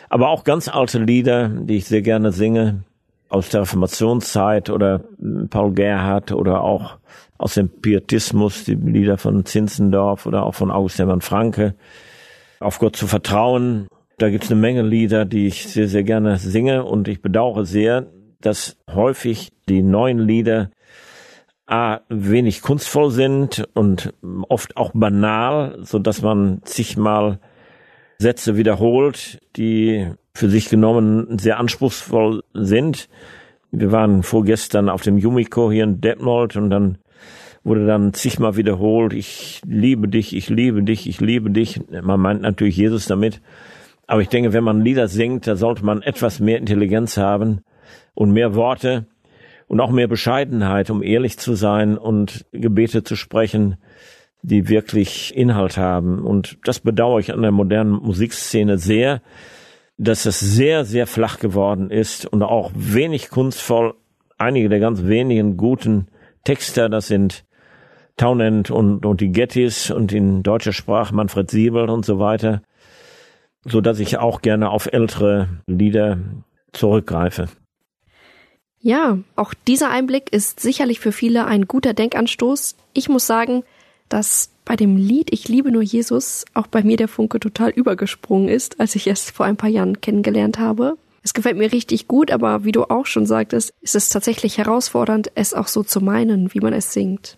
Aber 0.09 0.29
auch 0.29 0.43
ganz 0.43 0.67
alte 0.67 0.99
Lieder, 0.99 1.49
die 1.49 1.77
ich 1.77 1.85
sehr 1.85 2.01
gerne 2.01 2.31
singe 2.31 2.83
aus 3.29 3.49
der 3.49 3.61
Reformationszeit 3.61 4.69
oder 4.69 5.01
Paul 5.49 5.73
Gerhardt 5.73 6.31
oder 6.31 6.61
auch 6.61 6.97
aus 7.37 7.53
dem 7.53 7.69
Pietismus, 7.69 8.65
die 8.65 8.75
Lieder 8.75 9.17
von 9.17 9.45
Zinzendorf 9.45 10.25
oder 10.25 10.45
auch 10.45 10.55
von 10.55 10.71
August 10.71 10.99
Hermann 10.99 11.21
Franke. 11.21 11.75
Auf 12.59 12.79
Gott 12.79 12.95
zu 12.95 13.07
vertrauen. 13.07 13.87
Da 14.17 14.29
gibt's 14.29 14.51
eine 14.51 14.59
Menge 14.59 14.81
Lieder, 14.81 15.23
die 15.23 15.47
ich 15.47 15.67
sehr, 15.67 15.87
sehr 15.87 16.03
gerne 16.03 16.37
singe 16.37 16.83
und 16.83 17.07
ich 17.07 17.21
bedauere 17.21 17.65
sehr, 17.65 18.07
dass 18.41 18.77
häufig 18.93 19.53
die 19.69 19.81
neuen 19.81 20.19
Lieder 20.19 20.71
A, 21.71 22.01
wenig 22.09 22.63
kunstvoll 22.63 23.11
sind 23.11 23.69
und 23.75 24.11
oft 24.49 24.75
auch 24.75 24.89
banal, 24.95 25.77
so 25.81 25.99
dass 25.99 26.23
man 26.23 26.61
zigmal 26.63 27.39
Sätze 28.21 28.57
wiederholt, 28.57 29.39
die 29.55 30.07
für 30.33 30.49
sich 30.49 30.69
genommen 30.69 31.39
sehr 31.39 31.57
anspruchsvoll 31.57 32.43
sind. 32.53 33.07
Wir 33.71 33.93
waren 33.93 34.23
vorgestern 34.23 34.89
auf 34.89 35.01
dem 35.01 35.17
Yumiko 35.17 35.71
hier 35.71 35.85
in 35.85 36.01
Detmold 36.01 36.57
und 36.57 36.69
dann 36.69 36.97
wurde 37.63 37.85
dann 37.85 38.13
zigmal 38.13 38.57
wiederholt, 38.57 39.13
ich 39.13 39.61
liebe 39.65 40.09
dich, 40.09 40.35
ich 40.35 40.49
liebe 40.49 40.83
dich, 40.83 41.07
ich 41.07 41.21
liebe 41.21 41.49
dich. 41.49 41.79
Man 41.89 42.19
meint 42.19 42.41
natürlich 42.41 42.75
Jesus 42.75 43.05
damit. 43.05 43.41
Aber 44.05 44.21
ich 44.21 44.29
denke, 44.29 44.51
wenn 44.51 44.63
man 44.63 44.81
Lieder 44.81 45.07
singt, 45.07 45.47
da 45.47 45.55
sollte 45.55 45.85
man 45.85 46.01
etwas 46.01 46.41
mehr 46.41 46.57
Intelligenz 46.57 47.15
haben 47.15 47.61
und 48.15 48.31
mehr 48.31 48.53
Worte 48.55 49.05
und 49.67 49.79
auch 49.79 49.91
mehr 49.91 50.07
Bescheidenheit, 50.07 50.89
um 50.89 51.03
ehrlich 51.03 51.37
zu 51.37 51.53
sein 51.53 51.97
und 51.97 52.45
Gebete 52.51 53.03
zu 53.03 53.15
sprechen, 53.15 53.77
die 54.41 54.69
wirklich 54.69 55.35
Inhalt 55.35 55.77
haben. 55.77 56.19
Und 56.19 56.57
das 56.63 56.79
bedauere 56.79 57.19
ich 57.19 57.33
an 57.33 57.41
der 57.41 57.51
modernen 57.51 57.91
Musikszene 57.91 58.77
sehr, 58.77 59.21
dass 59.97 60.25
es 60.25 60.39
sehr, 60.39 60.85
sehr 60.85 61.07
flach 61.07 61.39
geworden 61.39 61.91
ist 61.91 62.25
und 62.25 62.41
auch 62.41 62.71
wenig 62.73 63.29
kunstvoll. 63.29 63.95
Einige 64.37 64.69
der 64.69 64.79
ganz 64.79 65.03
wenigen 65.03 65.57
guten 65.57 66.07
Texter, 66.45 66.87
das 66.87 67.07
sind 67.07 67.43
Townend 68.15 68.69
und, 68.69 69.05
und 69.05 69.21
die 69.21 69.31
Gettys 69.31 69.91
und 69.91 70.11
in 70.11 70.43
deutscher 70.43 70.73
Sprache 70.73 71.15
Manfred 71.15 71.49
Siebel 71.49 71.89
und 71.89 72.05
so 72.05 72.19
weiter, 72.19 72.61
so 73.63 73.79
dass 73.79 73.99
ich 73.99 74.17
auch 74.17 74.41
gerne 74.41 74.71
auf 74.71 74.91
ältere 74.91 75.47
Lieder 75.67 76.17
zurückgreife. 76.73 77.47
Ja, 78.81 79.19
auch 79.35 79.53
dieser 79.53 79.89
Einblick 79.89 80.31
ist 80.31 80.59
sicherlich 80.59 80.99
für 80.99 81.11
viele 81.11 81.45
ein 81.45 81.65
guter 81.65 81.93
Denkanstoß. 81.93 82.75
Ich 82.93 83.09
muss 83.09 83.27
sagen, 83.27 83.63
dass 84.09 84.51
bei 84.65 84.75
dem 84.75 84.97
Lied 84.97 85.31
Ich 85.31 85.47
liebe 85.47 85.71
nur 85.71 85.81
Jesus 85.81 86.45
auch 86.53 86.67
bei 86.67 86.83
mir 86.83 86.97
der 86.97 87.07
Funke 87.07 87.39
total 87.39 87.69
übergesprungen 87.71 88.49
ist, 88.49 88.79
als 88.79 88.95
ich 88.95 89.07
es 89.07 89.31
vor 89.31 89.45
ein 89.45 89.57
paar 89.57 89.69
Jahren 89.69 90.01
kennengelernt 90.01 90.59
habe. 90.59 90.97
Es 91.21 91.33
gefällt 91.33 91.57
mir 91.57 91.71
richtig 91.71 92.07
gut, 92.07 92.31
aber 92.31 92.63
wie 92.63 92.71
du 92.71 92.83
auch 92.83 93.05
schon 93.05 93.25
sagtest, 93.25 93.73
ist 93.81 93.95
es 93.95 94.09
tatsächlich 94.09 94.57
herausfordernd, 94.57 95.31
es 95.35 95.53
auch 95.53 95.67
so 95.67 95.83
zu 95.83 96.01
meinen, 96.01 96.53
wie 96.53 96.59
man 96.59 96.73
es 96.73 96.93
singt. 96.93 97.37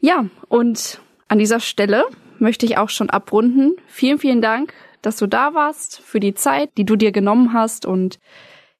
Ja, 0.00 0.26
und 0.48 1.00
an 1.28 1.38
dieser 1.38 1.60
Stelle 1.60 2.04
möchte 2.38 2.66
ich 2.66 2.78
auch 2.78 2.88
schon 2.88 3.10
abrunden. 3.10 3.74
Vielen, 3.86 4.18
vielen 4.18 4.42
Dank, 4.42 4.74
dass 5.02 5.16
du 5.16 5.26
da 5.26 5.54
warst, 5.54 6.00
für 6.00 6.20
die 6.20 6.34
Zeit, 6.34 6.70
die 6.76 6.84
du 6.84 6.96
dir 6.96 7.12
genommen 7.12 7.52
hast 7.52 7.86
und 7.86 8.18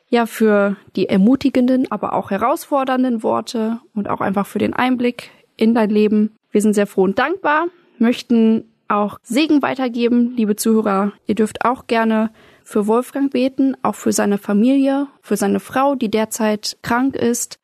ja, 0.08 0.26
für 0.26 0.76
die 0.96 1.08
ermutigenden, 1.08 1.90
aber 1.90 2.12
auch 2.12 2.30
herausfordernden 2.30 3.22
Worte 3.22 3.80
und 3.94 4.08
auch 4.08 4.20
einfach 4.20 4.46
für 4.46 4.58
den 4.58 4.74
Einblick 4.74 5.30
in 5.56 5.74
dein 5.74 5.90
Leben. 5.90 6.36
Wir 6.54 6.62
sind 6.62 6.74
sehr 6.74 6.86
froh 6.86 7.02
und 7.02 7.18
dankbar, 7.18 7.66
möchten 7.98 8.70
auch 8.86 9.18
Segen 9.24 9.60
weitergeben, 9.60 10.34
liebe 10.36 10.54
Zuhörer. 10.54 11.12
Ihr 11.26 11.34
dürft 11.34 11.64
auch 11.64 11.88
gerne 11.88 12.30
für 12.62 12.86
Wolfgang 12.86 13.32
beten, 13.32 13.76
auch 13.82 13.96
für 13.96 14.12
seine 14.12 14.38
Familie, 14.38 15.08
für 15.20 15.36
seine 15.36 15.58
Frau, 15.58 15.96
die 15.96 16.12
derzeit 16.12 16.76
krank 16.82 17.16
ist, 17.16 17.58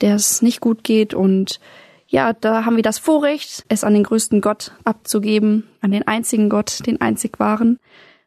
der 0.00 0.16
es 0.16 0.42
nicht 0.42 0.60
gut 0.60 0.82
geht 0.82 1.14
und 1.14 1.60
ja, 2.08 2.32
da 2.32 2.64
haben 2.64 2.74
wir 2.74 2.82
das 2.82 2.98
Vorrecht, 2.98 3.64
es 3.68 3.84
an 3.84 3.94
den 3.94 4.02
größten 4.02 4.40
Gott 4.40 4.72
abzugeben, 4.82 5.68
an 5.80 5.92
den 5.92 6.08
einzigen 6.08 6.48
Gott, 6.48 6.84
den 6.84 7.00
einzig 7.00 7.38
wahren. 7.38 7.78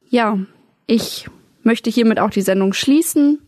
Ja, 0.10 0.38
ich 0.88 1.28
möchte 1.64 1.89
hiermit 1.89 2.22
auch 2.22 2.30
die 2.30 2.41
Sendung 2.41 2.72
schließen. 2.72 3.41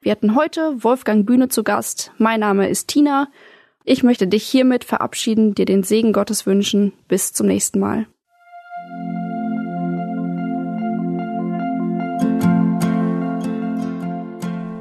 Wir 0.00 0.12
hatten 0.12 0.36
heute 0.36 0.84
Wolfgang 0.84 1.26
Bühne 1.26 1.48
zu 1.48 1.64
Gast. 1.64 2.12
Mein 2.18 2.38
Name 2.38 2.68
ist 2.68 2.86
Tina. 2.86 3.28
Ich 3.90 4.02
möchte 4.02 4.28
dich 4.28 4.46
hiermit 4.46 4.84
verabschieden, 4.84 5.54
dir 5.54 5.64
den 5.64 5.82
Segen 5.82 6.12
Gottes 6.12 6.44
wünschen. 6.44 6.92
Bis 7.08 7.32
zum 7.32 7.46
nächsten 7.46 7.80
Mal. 7.80 8.06